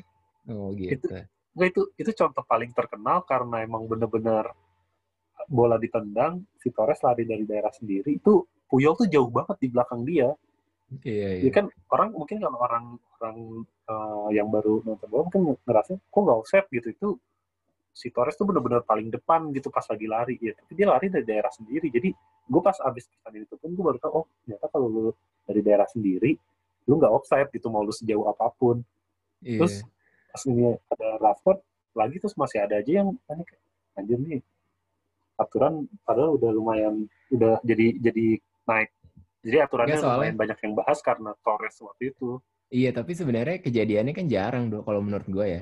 Oh 0.49 0.73
gitu. 0.73 1.13
Itu 1.57 1.91
itu 1.97 2.11
contoh 2.13 2.43
paling 2.45 2.71
terkenal 2.71 3.25
karena 3.25 3.65
emang 3.65 3.89
bener-bener 3.89 4.53
bola 5.49 5.81
ditendang 5.81 6.45
si 6.61 6.69
Torres 6.69 7.01
lari 7.01 7.25
dari 7.25 7.41
daerah 7.47 7.73
sendiri 7.73 8.21
itu 8.21 8.45
Puyol 8.69 8.93
tuh 8.93 9.09
jauh 9.09 9.31
banget 9.33 9.57
di 9.65 9.67
belakang 9.71 10.05
dia 10.05 10.29
Iya 11.05 11.37
iya. 11.37 11.41
Ya 11.45 11.51
kan 11.53 11.69
orang 11.93 12.17
mungkin 12.17 12.41
kalau 12.41 12.57
orang 12.65 12.85
orang 13.21 13.37
eh, 13.65 14.27
yang 14.33 14.49
baru 14.49 14.81
nonton 14.81 15.05
bola 15.09 15.21
mungkin 15.29 15.41
ngerasa 15.65 16.01
kok 16.01 16.19
nggak 16.21 16.37
offset 16.37 16.65
gitu 16.73 16.87
itu 16.89 17.09
si 17.93 18.09
Torres 18.09 18.33
tuh 18.33 18.49
benar-benar 18.49 18.81
paling 18.85 19.09
depan 19.13 19.53
gitu 19.53 19.69
pas 19.69 19.85
lagi 19.85 20.09
lari 20.09 20.35
ya 20.41 20.53
tapi 20.57 20.71
dia 20.73 20.89
lari 20.89 21.13
dari 21.13 21.25
daerah 21.25 21.49
sendiri 21.53 21.93
jadi 21.93 22.09
gue 22.49 22.61
pas 22.61 22.77
abis 22.81 23.05
pertandingan 23.05 23.45
itu 23.45 23.55
pun 23.61 23.69
gue 23.73 23.83
baru 23.85 23.97
tahu 24.01 24.11
oh 24.17 24.25
ternyata 24.45 24.65
kalau 24.69 24.87
lu 24.89 25.05
dari 25.45 25.61
daerah 25.61 25.85
sendiri 25.89 26.31
lu 26.89 26.93
nggak 26.97 27.13
offside 27.13 27.49
gitu 27.53 27.69
mau 27.69 27.85
lu 27.85 27.93
sejauh 27.93 28.25
apa 28.29 28.49
pun 28.57 28.81
Iya. 29.39 29.55
terus 29.63 29.75
pas 30.29 30.41
ini 30.45 30.61
ada 30.87 31.07
Rashford 31.17 31.59
lagi 31.91 32.15
terus 32.17 32.35
masih 32.35 32.61
ada 32.61 32.77
aja 32.77 32.91
yang 33.01 33.17
tanya 33.25 33.43
kayak 33.43 33.61
anjir 33.95 34.17
nih 34.17 34.41
aturan 35.35 35.73
padahal 36.03 36.35
udah 36.35 36.51
lumayan 36.51 36.95
udah 37.29 37.57
jadi 37.63 37.95
jadi 37.97 38.25
naik 38.65 38.89
jadi 39.39 39.57
aturannya 39.65 39.95
Nggak, 39.95 40.03
soalnya- 40.03 40.19
lumayan 40.19 40.37
banyak 40.37 40.57
yang 40.59 40.73
bahas 40.75 40.99
karena 40.99 41.31
Torres 41.41 41.77
waktu 41.79 42.11
itu 42.11 42.39
Iya, 42.69 42.93
tapi 42.93 43.17
sebenarnya 43.17 43.65
kejadiannya 43.65 44.13
kan 44.13 44.29
jarang 44.29 44.69
dong 44.69 44.85
kalau 44.85 45.01
menurut 45.01 45.25
gue 45.25 45.41
ya. 45.41 45.61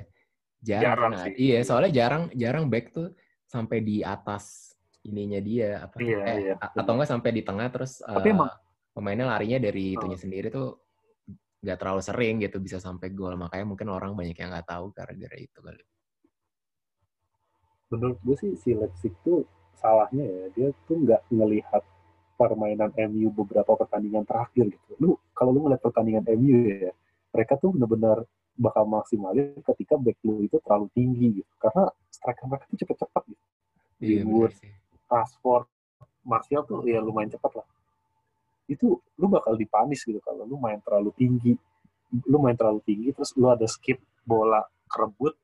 Jarang. 0.59 0.84
Jarang 0.84 1.13
sih. 1.24 1.32
Iya, 1.39 1.63
soalnya 1.63 1.91
jarang 1.95 2.24
jarang 2.36 2.68
back 2.68 2.91
tuh 2.91 3.15
sampai 3.47 3.80
di 3.80 4.03
atas 4.03 4.76
ininya 5.07 5.39
dia 5.39 5.88
apa 5.88 6.03
Iya, 6.03 6.20
eh, 6.28 6.38
iya, 6.51 6.53
atau 6.59 6.91
enggak 6.91 7.07
sampai 7.07 7.32
di 7.32 7.47
tengah 7.47 7.72
terus 7.72 8.03
Tapi 8.03 8.28
eh, 8.28 8.36
emang- 8.36 8.51
pemainnya 8.91 9.24
larinya 9.24 9.55
dari 9.63 9.95
itunya 9.95 10.20
sendiri 10.20 10.51
tuh 10.51 10.76
nggak 11.68 11.80
terlalu 11.84 11.99
sering 11.99 12.39
gitu 12.39 12.63
bisa 12.63 12.80
sampai 12.80 13.11
gol 13.11 13.36
makanya 13.36 13.68
mungkin 13.68 13.91
orang 13.91 14.15
banyak 14.15 14.39
yang 14.39 14.55
nggak 14.55 14.68
tahu 14.72 14.95
gara-gara 14.95 15.36
itu 15.36 15.59
kali. 15.59 15.84
menurut 17.91 18.20
gue 18.24 18.36
sih 18.39 18.51
si 18.55 18.72
Leipzig 18.72 19.15
tuh 19.24 19.43
salahnya 19.76 20.24
ya 20.24 20.45
dia 20.55 20.68
tuh 20.88 21.03
nggak 21.03 21.28
ngelihat 21.28 21.84
permainan 22.39 22.95
MU 23.11 23.32
beberapa 23.36 23.76
pertandingan 23.76 24.24
terakhir 24.24 24.72
gitu 24.72 24.91
lu 25.03 25.11
kalau 25.36 25.51
lu 25.51 25.68
ngeliat 25.68 25.84
pertandingan 25.84 26.26
MU 26.39 26.57
ya, 26.65 26.91
mereka 27.30 27.59
tuh 27.61 27.76
benar-benar 27.76 28.26
bakal 28.57 28.89
maksimalin 28.89 29.53
ketika 29.61 29.95
back 30.01 30.18
lu 30.26 30.41
itu 30.41 30.57
terlalu 30.65 30.89
tinggi 30.97 31.28
gitu. 31.41 31.51
Karena 31.61 31.93
striker 32.09 32.45
mereka 32.49 32.65
tuh 32.74 32.78
cepet-cepet 32.82 33.24
gitu. 33.30 33.43
Iya, 34.01 34.22
Greenwood. 34.26 34.53
Rashford, 35.07 35.65
Martial 36.26 36.61
tuh 36.65 36.82
ya 36.84 36.99
lumayan 36.99 37.32
cepat 37.32 37.61
lah. 37.61 37.68
Itu 38.68 38.99
lu 39.15 39.28
bakal 39.28 39.55
dipanis 39.55 40.03
gitu 40.03 40.20
kalau 40.20 40.43
lu 40.43 40.59
main 40.59 40.78
terlalu 40.84 41.11
tinggi. 41.15 41.53
Lu 42.28 42.39
main 42.39 42.55
terlalu 42.55 42.80
tinggi 42.84 43.09
terus 43.11 43.32
lu 43.36 43.47
ada 43.47 43.65
skip 43.68 43.97
bola 44.24 44.63
kerebut 44.88 45.36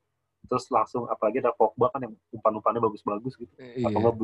terus 0.44 0.68
langsung 0.68 1.08
apalagi 1.08 1.40
ada 1.40 1.56
Pogba 1.56 1.88
kan 1.88 2.04
yang 2.04 2.12
umpan-umpannya 2.30 2.80
bagus-bagus 2.84 3.32
gitu. 3.40 3.52
Iya. 3.56 3.88
Atau 3.88 3.98
nggak 4.00 4.14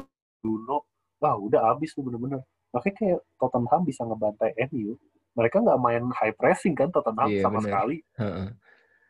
Bruno, 0.40 0.84
wah 1.16 1.36
udah 1.36 1.72
habis 1.72 1.92
tuh 1.92 2.04
bener-bener. 2.04 2.44
Makanya 2.72 2.94
kayak 2.96 3.20
Tottenham 3.36 3.80
bisa 3.84 4.04
ngebantai 4.04 4.52
MU. 4.68 4.96
Mereka 5.32 5.64
nggak 5.64 5.80
main 5.80 6.04
high 6.12 6.36
pressing 6.36 6.76
kan 6.76 6.92
Tottenham 6.92 7.28
Iya, 7.28 7.40
sama 7.44 7.60
bener. 7.60 7.64
sekali. 7.72 7.96
Heeh. 8.20 8.48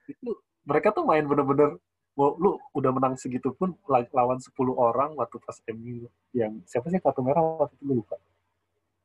Itu 0.07 0.38
mereka 0.62 0.95
tuh 0.95 1.03
main 1.03 1.26
bener-bener 1.26 1.78
lu 2.20 2.61
udah 2.76 2.91
menang 2.93 3.14
segitu 3.16 3.55
pun 3.57 3.72
la- 3.88 4.11
lawan 4.12 4.36
10 4.36 4.53
orang 4.76 5.16
waktu 5.16 5.41
pas 5.41 5.57
MU 5.66 6.05
yang 6.36 6.61
siapa 6.68 6.91
sih 6.93 7.01
kartu 7.01 7.22
merah 7.24 7.41
waktu 7.59 7.74
itu 7.80 7.84
lu 7.86 7.95
lupa. 8.05 8.18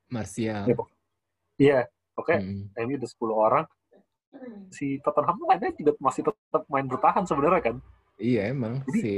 Martial. 0.08 0.64
Ya, 0.64 0.76
pok- 0.76 0.94
Iya, 1.56 1.80
oke. 2.14 2.36
Mm. 2.36 2.64
MU 2.76 2.96
udah 2.96 3.10
10 3.10 3.36
orang. 3.36 3.66
Si 4.70 5.00
Tottenham 5.00 5.36
tuh 5.36 5.48
mainnya 5.48 5.72
juga 5.72 5.96
masih 5.98 6.22
tetap 6.22 6.64
main 6.68 6.84
bertahan 6.84 7.24
sebenarnya 7.24 7.62
kan. 7.64 7.76
Iya 8.16 8.52
emang 8.52 8.84
Jadi- 8.86 9.00
si 9.00 9.14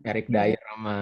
Eric 0.00 0.26
Dyer 0.28 0.58
sama 0.60 0.96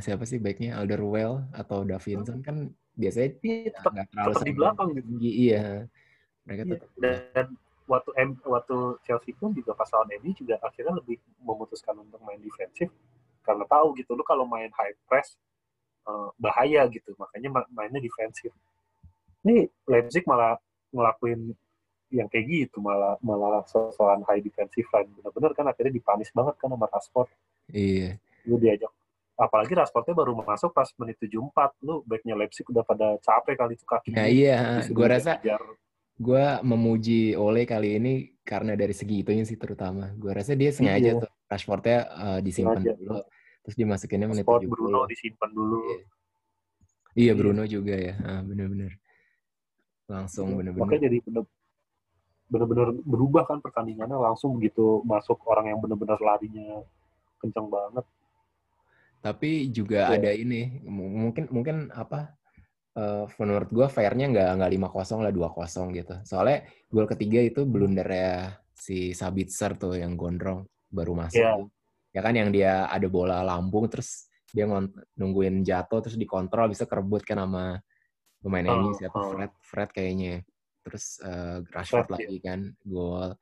siapa 0.00 0.24
sih 0.24 0.36
backnya 0.36 0.76
Alderweireld 0.76 1.52
atau 1.52 1.84
Davinson 1.84 2.40
kan 2.40 2.68
biasanya 2.92 3.36
Iya, 3.38 3.54
ya 3.62 3.70
tetap 3.72 3.90
nggak 3.94 4.06
terlalu 4.10 4.32
tetap 4.34 4.44
di 4.44 4.52
belakang 4.52 4.88
gitu. 4.90 5.06
tinggi 5.06 5.30
iya 5.38 5.64
mereka 6.42 6.62
Iya, 6.64 6.72
tetap 6.74 6.88
Dan 6.98 7.46
waktu 7.86 8.10
M, 8.18 8.30
waktu 8.42 8.76
Chelsea 9.00 9.32
pun 9.32 9.50
juga 9.52 9.72
pas 9.72 9.88
lawan 9.88 10.10
MU 10.18 10.32
juga 10.34 10.54
akhirnya 10.58 10.92
lebih 10.96 11.16
memutuskan 11.38 11.94
untuk 11.96 12.20
main 12.20 12.40
defensif 12.40 12.88
karena 13.40 13.64
tahu 13.64 13.94
gitu 13.94 14.12
lu 14.12 14.20
kalau 14.22 14.44
main 14.44 14.68
high 14.74 14.96
press 15.06 15.36
eh, 16.08 16.28
bahaya 16.36 16.88
gitu. 16.88 17.12
Makanya 17.14 17.48
ma- 17.52 17.70
mainnya 17.70 18.00
defensif. 18.00 18.50
Ini 19.44 19.68
Leipzig 19.84 20.24
malah 20.24 20.56
ngelakuin 20.90 21.52
yang 22.08 22.24
kayak 22.26 22.48
gitu 22.48 22.80
malah 22.80 23.20
malah 23.20 23.60
sosokan 23.64 24.24
high 24.24 24.40
defensive 24.40 24.88
line. 24.90 25.12
Bener-bener 25.12 25.52
kan 25.52 25.68
akhirnya 25.68 25.92
dipanis 25.92 26.32
banget 26.32 26.56
kan 26.56 26.72
sama 26.72 26.88
Rashford. 26.88 27.28
Iya. 27.68 28.16
Lu 28.48 28.56
diajak 28.56 28.88
apalagi 29.38 29.70
Rashfordnya 29.70 30.18
baru 30.18 30.34
masuk 30.34 30.74
pas 30.74 30.90
menit 30.98 31.14
74 31.22 31.70
lu 31.86 32.02
backnya 32.02 32.34
Leipzig 32.34 32.66
udah 32.66 32.82
pada 32.82 33.14
capek 33.22 33.54
kali 33.54 33.78
itu 33.78 33.86
kaki 33.86 34.10
nah 34.10 34.26
iya 34.26 34.82
gue 34.82 35.06
rasa 35.06 35.38
gue 36.18 36.44
memuji 36.66 37.38
Ole 37.38 37.62
kali 37.62 38.02
ini 38.02 38.34
karena 38.42 38.74
dari 38.74 38.90
segi 38.90 39.22
itunya 39.22 39.46
sih 39.46 39.54
terutama. 39.54 40.10
Gue 40.18 40.34
rasa 40.34 40.58
dia 40.58 40.74
sengaja 40.74 41.14
Iya. 41.14 41.22
tuh 41.22 41.30
Rashfordnya 41.46 41.98
eh, 42.10 42.40
disimpan 42.42 42.82
Sengaja. 42.82 42.98
dulu 42.98 43.18
terus 43.68 43.76
dimasukinnya 43.76 44.32
menit 44.32 44.48
Rashford 44.48 44.64
70 44.64 44.72
Bruno 44.72 45.00
disimpan 45.04 45.50
dulu 45.52 45.76
Iya. 45.84 46.00
iya 47.12 47.24
Iya. 47.28 47.32
Bruno 47.36 47.62
juga 47.68 47.94
ya 48.00 48.14
ah, 48.24 48.40
bener-bener 48.40 48.96
langsung 50.08 50.56
Iya, 50.56 50.56
bener-bener 50.56 50.84
Makanya 50.88 51.02
jadi 51.04 51.18
bener 51.20 51.44
bener-bener 52.48 52.88
berubah 53.04 53.44
kan 53.44 53.60
pertandingannya 53.60 54.16
langsung 54.16 54.56
begitu 54.56 55.04
masuk 55.04 55.36
orang 55.44 55.68
yang 55.68 55.84
bener-bener 55.84 56.16
larinya 56.16 56.80
kencang 57.44 57.68
banget. 57.68 58.08
Tapi 59.20 59.68
juga 59.68 60.08
Iya. 60.08 60.16
ada 60.16 60.30
ini 60.32 60.80
mungkin 60.88 61.44
mungkin 61.52 61.92
apa 61.92 62.32
eh, 62.96 63.28
menurut 63.36 63.68
gue 63.68 63.86
fairnya 63.92 64.32
nggak 64.32 64.50
nggak 64.58 64.72
lima 64.72 64.88
kosong 64.88 65.20
lah 65.20 65.28
dua 65.28 65.52
kosong 65.52 65.92
gitu. 65.92 66.16
Soalnya 66.24 66.64
gol 66.88 67.04
ketiga 67.04 67.44
itu 67.44 67.68
blundernya 67.68 68.64
si 68.72 69.12
Sabitzer 69.12 69.76
tuh 69.76 70.00
yang 70.00 70.16
gondrong 70.16 70.64
baru 70.88 71.12
masuk. 71.12 71.36
Iya. 71.36 71.68
Ya 72.12 72.20
kan 72.24 72.34
yang 72.34 72.48
dia 72.50 72.88
ada 72.88 73.06
bola 73.06 73.44
lambung 73.44 73.86
terus 73.86 74.28
dia 74.48 74.64
nungguin 75.16 75.60
jatuh 75.60 76.00
terus 76.00 76.16
dikontrol 76.16 76.72
bisa 76.72 76.88
kerebut 76.88 77.20
kan 77.20 77.36
sama 77.36 77.76
pemain 78.40 78.64
Oh, 78.70 78.88
MU 78.88 78.90
siapa 78.96 79.16
oh. 79.18 79.34
Fred 79.34 79.52
Fred 79.60 79.90
kayaknya. 79.92 80.34
Terus 80.80 81.20
eh, 81.20 81.58
Rashford 81.68 82.08
Fred, 82.08 82.16
lagi 82.16 82.38
kan 82.40 82.60
gol. 82.80 83.36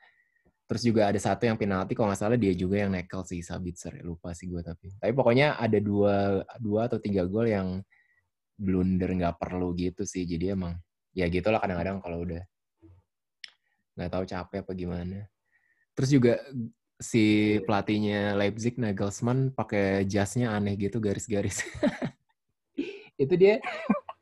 Terus 0.67 0.83
juga 0.83 1.07
ada 1.07 1.21
satu 1.23 1.47
yang 1.47 1.55
penalti 1.55 1.95
kalau 1.95 2.11
nggak 2.11 2.19
salah 2.19 2.35
dia 2.35 2.51
juga 2.59 2.83
yang 2.83 2.91
nekel 2.91 3.23
si 3.23 3.39
Sabitzer 3.39 4.03
lupa 4.03 4.35
sih 4.35 4.51
gue 4.51 4.67
tapi. 4.67 4.91
Tapi 4.99 5.12
pokoknya 5.14 5.62
ada 5.62 5.79
dua 5.79 6.43
dua 6.59 6.91
atau 6.91 6.99
tiga 6.99 7.23
gol 7.23 7.47
yang 7.47 7.79
blunder 8.59 9.14
nggak 9.14 9.39
perlu 9.39 9.71
gitu 9.79 10.03
sih. 10.03 10.27
Jadi 10.27 10.59
emang 10.59 10.75
ya 11.14 11.31
gitulah 11.31 11.62
kadang-kadang 11.62 12.03
kalau 12.03 12.27
udah 12.27 12.43
nggak 13.95 14.11
tahu 14.11 14.25
capek 14.27 14.59
apa 14.67 14.73
gimana. 14.75 15.19
Terus 15.95 16.11
juga 16.11 16.35
si 16.97 17.57
pelatihnya 17.69 18.33
Leipzig 18.35 18.81
Nagelsmann 18.81 19.53
pakai 19.53 20.09
jasnya 20.09 20.57
aneh 20.57 20.77
gitu 20.81 20.97
garis-garis. 21.01 21.61
itu 23.23 23.35
dia 23.37 23.61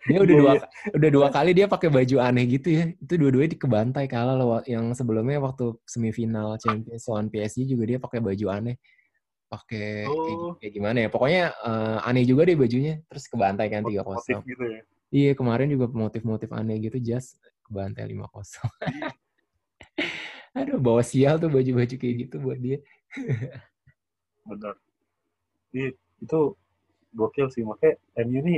dia 0.04 0.18
udah 0.20 0.36
dua 0.36 0.52
udah 0.92 1.10
dua 1.10 1.28
kali 1.32 1.56
dia 1.56 1.66
pakai 1.70 1.88
baju 1.88 2.16
aneh 2.20 2.44
gitu 2.50 2.68
ya. 2.74 2.84
Itu 2.98 3.14
dua-duanya 3.16 3.56
dikebantai 3.56 4.06
kalah 4.10 4.34
loh. 4.36 4.60
Yang 4.66 5.00
sebelumnya 5.00 5.38
waktu 5.40 5.78
semifinal 5.86 6.58
Champions 6.60 7.06
lawan 7.08 7.30
PSG 7.32 7.64
juga 7.64 7.84
dia 7.88 7.98
pakai 8.02 8.20
baju 8.20 8.46
aneh. 8.52 8.76
Pakai 9.48 10.04
kayak, 10.04 10.36
Oh. 10.36 10.52
kayak 10.58 10.72
gimana 10.74 10.98
ya? 11.06 11.08
Pokoknya 11.08 11.42
eh, 11.54 11.98
aneh 12.10 12.24
juga 12.26 12.44
deh 12.44 12.58
bajunya. 12.58 13.00
Terus 13.06 13.24
kebantai 13.30 13.70
kan 13.70 13.86
3-0. 13.86 14.02
Motif 14.02 14.38
gitu 14.44 14.64
ya. 14.66 14.82
Iya, 15.14 15.32
kemarin 15.38 15.70
juga 15.70 15.86
motif-motif 15.94 16.50
aneh 16.50 16.82
gitu 16.82 16.98
jas 16.98 17.38
kebantai 17.64 18.10
5-0. 18.10 18.58
Aduh, 20.54 20.78
bawa 20.78 21.02
sial 21.02 21.42
tuh 21.42 21.50
baju-baju 21.50 21.94
kayak 21.98 22.14
gitu 22.26 22.36
buat 22.38 22.58
dia. 22.62 22.78
Benar. 24.46 24.78
Itu 26.22 26.54
gokil 27.10 27.50
sih. 27.50 27.66
Makanya 27.66 27.98
MU 28.22 28.38
ini 28.38 28.56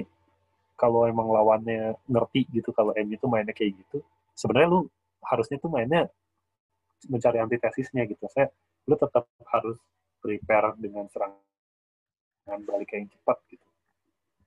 kalau 0.76 1.08
emang 1.08 1.32
lawannya 1.32 1.96
ngerti 2.04 2.44
gitu 2.52 2.68
kalau 2.76 2.92
MU 2.92 3.16
itu 3.16 3.26
mainnya 3.32 3.56
kayak 3.56 3.80
gitu, 3.80 4.04
sebenarnya 4.36 4.68
lu 4.68 4.80
harusnya 5.24 5.56
tuh 5.56 5.72
mainnya 5.72 6.12
mencari 7.08 7.40
antitesisnya 7.40 8.04
gitu. 8.04 8.28
Saya 8.28 8.52
lu 8.84 8.94
tetap 9.00 9.24
harus 9.48 9.80
prepare 10.20 10.76
dengan 10.76 11.08
serangan 11.08 12.60
balik 12.68 12.92
yang 12.92 13.08
cepat 13.08 13.40
gitu. 13.48 13.66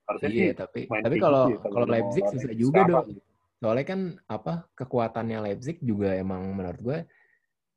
Harusnya 0.06 0.30
Iya, 0.30 0.38
sih 0.38 0.54
tapi 0.54 0.80
tapi 0.86 1.16
kalau 1.18 1.44
gitu 1.50 1.58
ya, 1.58 1.58
kalau 1.66 1.86
Leipzig 1.90 2.24
susah 2.30 2.52
juga 2.54 2.80
dong. 2.86 3.06
gitu. 3.10 3.20
Soalnya 3.60 3.86
kan 3.86 4.00
apa 4.30 4.70
kekuatannya 4.78 5.38
Leipzig 5.50 5.82
juga 5.82 6.14
emang 6.14 6.46
menurut 6.54 6.80
gue 6.80 6.98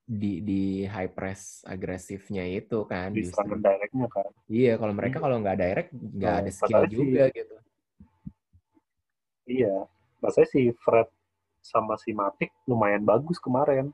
di 0.04 0.44
di 0.44 0.84
high 0.84 1.08
press 1.08 1.64
agresifnya 1.64 2.44
itu 2.44 2.84
kan 2.84 3.16
di 3.16 3.24
serangan 3.24 3.60
directnya 3.64 4.08
kan. 4.12 4.28
Iya, 4.52 4.76
kalau 4.76 4.94
mereka 4.94 5.18
Iya. 5.18 5.24
kalau 5.24 5.36
nggak 5.40 5.58
direct 5.58 5.90
nggak 5.96 6.34
Nah, 6.36 6.42
ada 6.44 6.52
skill 6.52 6.84
juga 6.92 7.24
gitu. 7.32 7.56
Iya, 9.44 9.88
rasanya 10.24 10.48
si 10.52 10.62
Fred 10.84 11.08
sama 11.64 11.96
si 12.00 12.12
Matic 12.12 12.52
lumayan 12.68 13.04
bagus 13.08 13.40
kemarin 13.40 13.92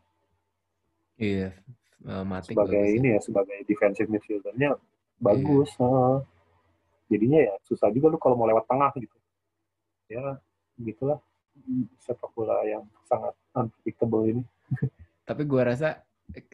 Iya, 1.20 1.54
eh, 2.06 2.24
Matic 2.26 2.54
sebagai 2.54 2.80
bagus 2.82 2.90
ya. 2.90 2.98
ini 2.98 3.08
ya 3.14 3.20
sebagai 3.22 3.58
defensive 3.70 4.10
midfieldernya 4.10 4.70
bagus. 5.22 5.70
heeh. 5.78 6.16
Jadinya 7.10 7.40
ya 7.42 7.54
susah 7.66 7.90
juga 7.90 8.10
lu 8.14 8.18
kalau 8.22 8.38
mau 8.38 8.46
lewat 8.50 8.66
tengah 8.70 8.92
gitu. 8.98 9.18
Ya 10.10 10.38
gitulah 10.80 11.20
sepak 12.02 12.32
bola 12.34 12.62
yang 12.66 12.86
sangat 13.06 13.34
unpredictable 13.54 14.26
ini. 14.26 14.44
Tapi 15.30 15.46
gua 15.46 15.70
rasa 15.70 16.02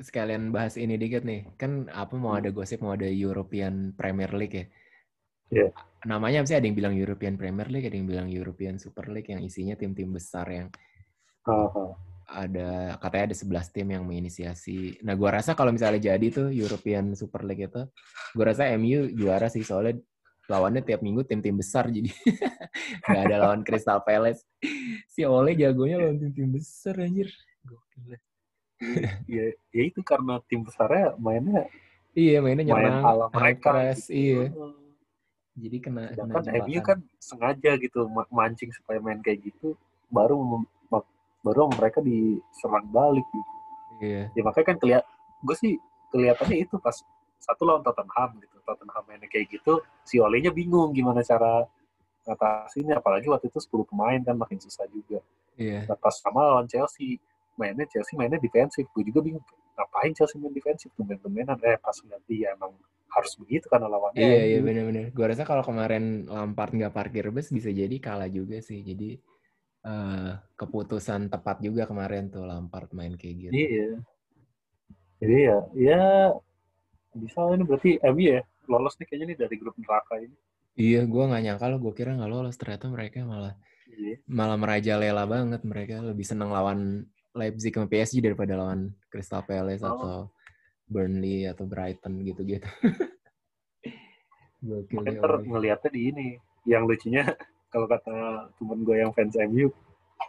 sekalian 0.04 0.52
bahas 0.52 0.76
ini 0.76 1.00
dikit 1.00 1.24
nih. 1.24 1.56
Kan 1.56 1.88
apa 1.88 2.12
mau 2.20 2.36
Hmm. 2.36 2.44
ada 2.44 2.50
gosip 2.52 2.84
mau 2.84 2.92
ada 2.92 3.08
European 3.08 3.96
Premier 3.96 4.36
League 4.36 4.56
ya. 4.60 4.66
Iya. 5.56 5.70
Namanya 6.04 6.44
sih? 6.44 6.60
Ada 6.60 6.68
yang 6.68 6.76
bilang 6.76 6.96
European 7.00 7.40
Premier 7.40 7.72
League, 7.72 7.88
ada 7.88 7.96
yang 7.96 8.10
bilang 8.10 8.28
European 8.28 8.76
Super 8.76 9.08
League 9.08 9.32
yang 9.32 9.40
isinya 9.40 9.80
tim-tim 9.80 10.12
besar 10.12 10.44
yang 10.52 10.68
Heeh. 11.48 11.90
ada 12.26 12.98
katanya 13.00 13.32
ada 13.32 13.38
11 13.38 13.70
tim 13.72 13.88
yang 13.96 14.04
menginisiasi. 14.04 15.06
Nah, 15.06 15.14
gua 15.16 15.40
rasa 15.40 15.54
kalau 15.56 15.72
misalnya 15.72 16.12
jadi 16.12 16.28
tuh 16.34 16.48
European 16.52 17.14
Super 17.16 17.46
League 17.48 17.70
itu, 17.70 17.84
gua 18.36 18.46
rasa 18.52 18.68
MU 18.76 19.08
juara 19.14 19.48
sih 19.48 19.62
soalnya 19.64 20.02
lawannya 20.46 20.86
tiap 20.86 21.02
minggu 21.02 21.26
tim-tim 21.26 21.58
besar 21.58 21.90
jadi 21.90 22.06
nggak 23.10 23.24
ada 23.30 23.38
lawan 23.50 23.62
Crystal 23.66 24.02
Palace. 24.02 24.46
Si 25.10 25.22
Ole 25.26 25.54
jagonya 25.56 26.02
lawan 26.02 26.18
tim-tim 26.22 26.50
besar 26.54 26.98
anjir. 27.02 27.30
Gokil. 27.66 28.18
ya, 29.32 29.46
ya 29.72 29.84
itu 29.88 30.00
karena 30.04 30.40
tim 30.46 30.62
besarnya 30.62 31.16
mainnya 31.16 31.68
Iya, 32.16 32.40
mainnya 32.40 32.64
main 32.72 32.88
nyerang, 32.88 33.04
ala 33.04 33.26
high 33.36 33.60
mereka. 33.60 33.70
press, 33.76 34.08
gitu. 34.08 34.16
iya. 34.16 34.48
Jadi 35.56 35.78
kena 35.84 36.02
kena 36.12 36.16
Sedangkan 36.16 36.44
MU 36.64 36.80
jebakan. 36.80 36.84
kan 36.88 36.98
sengaja 37.20 37.72
gitu 37.76 38.00
ma- 38.08 38.32
mancing 38.32 38.72
supaya 38.72 39.00
main 39.04 39.20
kayak 39.20 39.44
gitu, 39.44 39.76
baru 40.08 40.40
baru 41.44 41.68
mereka 41.76 42.00
diserang 42.00 42.88
balik 42.88 43.28
gitu. 43.28 43.52
Iya. 44.00 44.32
Ya 44.32 44.42
makanya 44.44 44.68
kan 44.72 44.78
kelihat, 44.80 45.04
gue 45.44 45.56
sih 45.60 45.74
kelihatannya 46.12 46.58
itu 46.64 46.80
pas 46.80 46.96
satu 47.38 47.68
lawan 47.68 47.84
Tottenham 47.84 48.40
gitu, 48.40 48.58
Tottenham 48.64 49.04
mainnya 49.06 49.28
kayak 49.28 49.52
gitu, 49.52 49.84
si 50.08 50.16
Olehnya 50.18 50.56
bingung 50.56 50.96
gimana 50.96 51.20
cara 51.20 51.68
ngatasinnya, 52.26 52.98
apalagi 52.98 53.28
waktu 53.30 53.52
itu 53.52 53.60
10 53.62 53.86
pemain 53.86 54.18
kan 54.24 54.34
makin 54.34 54.58
susah 54.58 54.88
juga. 54.88 55.20
Iya. 55.60 55.86
Nah, 55.86 56.00
pas 56.00 56.16
sama 56.16 56.42
lawan 56.42 56.66
Chelsea, 56.66 57.20
mainnya 57.56 57.88
Chelsea 57.90 58.16
mainnya 58.16 58.40
defensif. 58.40 58.88
Gue 58.92 59.04
juga 59.08 59.20
bingung, 59.24 59.44
ngapain 59.76 60.12
Chelsea 60.16 60.38
main 60.40 60.54
defensif? 60.54 60.92
Tumben-tumbenan. 60.96 61.60
Eh, 61.64 61.80
pas 61.80 61.96
ganti 61.96 62.44
ya 62.44 62.56
emang 62.56 62.76
harus 63.16 63.34
begitu 63.40 63.66
karena 63.72 63.88
lawannya. 63.88 64.20
Iya, 64.20 64.42
iya 64.44 64.60
bener-bener. 64.60 65.06
Gue 65.16 65.26
rasa 65.32 65.48
kalau 65.48 65.64
kemarin 65.64 66.28
Lampard 66.28 66.76
nggak 66.76 66.92
parkir 66.92 67.32
bus 67.32 67.48
bisa 67.48 67.72
jadi 67.72 67.96
kalah 68.04 68.28
juga 68.28 68.60
sih. 68.60 68.84
Jadi 68.84 69.16
uh, 69.88 70.36
keputusan 70.60 71.32
tepat 71.32 71.64
juga 71.64 71.88
kemarin 71.88 72.28
tuh 72.28 72.44
Lampard 72.44 72.92
main 72.92 73.16
kayak 73.16 73.36
gitu. 73.48 73.54
Iya. 73.56 73.90
Jadi 75.24 75.38
ya, 75.48 75.58
ya 75.80 76.04
bisa 77.16 77.40
ini 77.56 77.64
berarti 77.64 77.92
MU 78.04 78.20
ya 78.20 78.44
lolos 78.68 79.00
nih 79.00 79.08
kayaknya 79.08 79.26
nih 79.32 79.38
dari 79.48 79.56
grup 79.56 79.76
neraka 79.80 80.20
ini. 80.20 80.36
Iya, 80.76 81.08
gue 81.08 81.24
nggak 81.24 81.44
nyangka 81.48 81.66
loh. 81.72 81.80
Gue 81.80 81.94
kira 81.96 82.20
nggak 82.20 82.32
lolos. 82.32 82.60
Ternyata 82.60 82.92
mereka 82.92 83.24
malah 83.24 83.56
iya. 83.96 84.20
malah 84.28 84.60
merajalela 84.60 85.24
banget. 85.24 85.64
Mereka 85.64 86.04
lebih 86.04 86.28
seneng 86.28 86.52
lawan 86.52 87.08
Leipzig 87.36 87.76
sama 87.76 87.92
PSG 87.92 88.24
daripada 88.24 88.56
lawan 88.56 88.96
Crystal 89.12 89.44
Palace 89.44 89.84
oh. 89.84 89.92
atau 89.92 90.16
Burnley 90.88 91.46
atau 91.46 91.68
Brighton 91.68 92.24
gitu-gitu. 92.24 92.66
Mungkin 94.66 95.20
ntar 95.20 95.44
ngeliatnya 95.44 95.90
di 95.92 96.02
ini. 96.10 96.28
Yang 96.66 96.84
lucunya 96.90 97.24
kalau 97.74 97.86
kata 97.86 98.50
temen 98.58 98.80
gue 98.82 98.96
yang 98.98 99.12
fans 99.14 99.36
MU, 99.52 99.70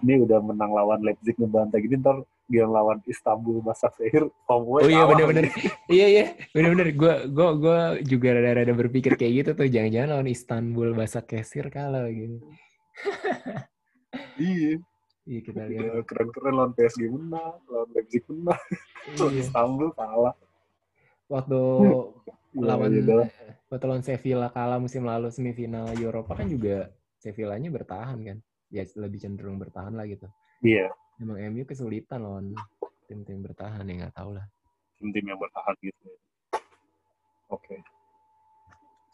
ini 0.04 0.14
udah 0.20 0.42
menang 0.42 0.74
lawan 0.74 1.00
Leipzig 1.00 1.38
ngebantai 1.38 1.80
gini 1.80 2.02
ntar 2.02 2.26
dia 2.46 2.62
lawan 2.62 3.02
Istanbul 3.10 3.58
Başakşehir 3.58 4.30
Oh 4.46 4.78
iya 4.82 5.02
bener-bener. 5.06 5.50
Iya 5.90 6.06
iya. 6.06 6.24
Bener-bener. 6.54 6.94
Gue 6.94 7.14
gue 7.30 7.48
gue 7.62 7.80
juga 8.06 8.28
rada-rada 8.38 8.74
berpikir 8.74 9.18
kayak 9.18 9.32
gitu 9.42 9.50
tuh. 9.62 9.66
Jangan-jangan 9.70 10.10
lawan 10.18 10.30
Istanbul 10.30 10.94
Başakşehir 10.94 11.70
kalah 11.70 12.06
gitu. 12.10 12.42
Iya 14.36 14.78
iya 15.26 15.40
kita 15.42 15.60
lihat 15.66 16.06
keren-keren 16.06 16.54
lawan 16.54 16.72
PSG 16.72 17.10
menang 17.10 17.58
lawan 17.66 17.88
Leipzig 17.92 18.24
menang 18.30 18.62
lawan 19.18 19.34
iya. 19.34 19.42
Istanbul 19.42 19.88
kalah 19.92 20.34
waktu 21.26 21.60
iya, 22.56 22.62
lawan 22.62 22.90
iya, 22.94 23.26
waktu 23.68 23.84
lawan 23.84 24.02
Sevilla 24.06 24.48
kalah 24.54 24.78
musim 24.78 25.02
lalu 25.02 25.28
semifinal 25.34 25.92
Eropa 25.98 26.38
kan 26.38 26.46
juga 26.46 26.88
Sevillanya 27.18 27.68
bertahan 27.68 28.18
kan 28.22 28.38
ya 28.70 28.86
lebih 28.94 29.18
cenderung 29.18 29.58
bertahan 29.58 29.92
lah 29.98 30.06
gitu 30.06 30.30
iya 30.62 30.88
Emang 31.16 31.40
MU 31.48 31.64
kesulitan 31.64 32.20
lawan 32.20 32.52
tim-tim 33.08 33.40
bertahan 33.40 33.88
ya 33.88 33.94
nggak 34.04 34.16
tahu 34.20 34.36
lah. 34.36 34.44
Tim-tim 35.00 35.24
yang 35.32 35.40
bertahan 35.40 35.72
gitu. 35.80 36.08
Oke. 37.48 37.64
Okay. 37.64 37.80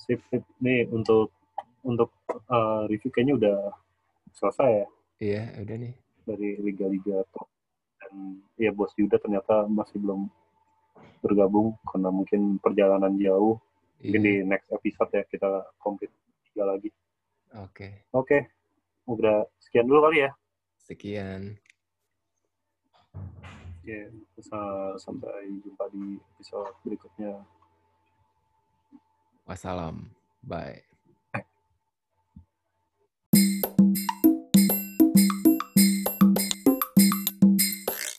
Sip, 0.03 0.19
sip. 0.27 0.43
Nih 0.59 0.91
untuk 0.91 1.31
untuk 1.87 2.11
uh, 2.51 2.91
review 2.91 3.11
kayaknya 3.15 3.35
udah 3.39 3.59
selesai 4.35 4.71
ya. 4.83 4.87
Iya, 5.23 5.43
udah 5.63 5.77
nih. 5.79 5.95
Dari 6.23 6.59
liga-liga 6.63 7.25
top. 7.35 7.49
Dan 8.03 8.43
ya 8.59 8.71
bos 8.75 8.95
Yuda 8.99 9.19
ternyata 9.19 9.67
masih 9.67 9.99
belum 10.03 10.27
bergabung 11.23 11.79
karena 11.87 12.11
mungkin 12.11 12.59
perjalanan 12.59 13.15
jauh. 13.19 13.59
Iya. 14.03 14.11
Mungkin 14.11 14.23
di 14.23 14.35
next 14.43 14.69
episode 14.75 15.11
ya 15.15 15.23
kita 15.31 15.49
komplit 15.79 16.11
tiga 16.51 16.67
lagi. 16.67 16.91
Oke. 17.55 17.71
Okay. 17.71 17.93
Oke. 18.13 18.27
Okay. 18.27 18.41
Udah 19.07 19.47
sekian 19.63 19.87
dulu 19.87 20.11
kali 20.11 20.27
ya. 20.27 20.31
Sekian. 20.83 21.59
Ya, 23.83 24.07
bisa 24.39 24.59
sampai 25.03 25.51
jumpa 25.59 25.91
di 25.91 26.23
episode 26.39 26.71
berikutnya. 26.87 27.43
Wassalam. 29.43 30.15
Bye. 30.47 30.92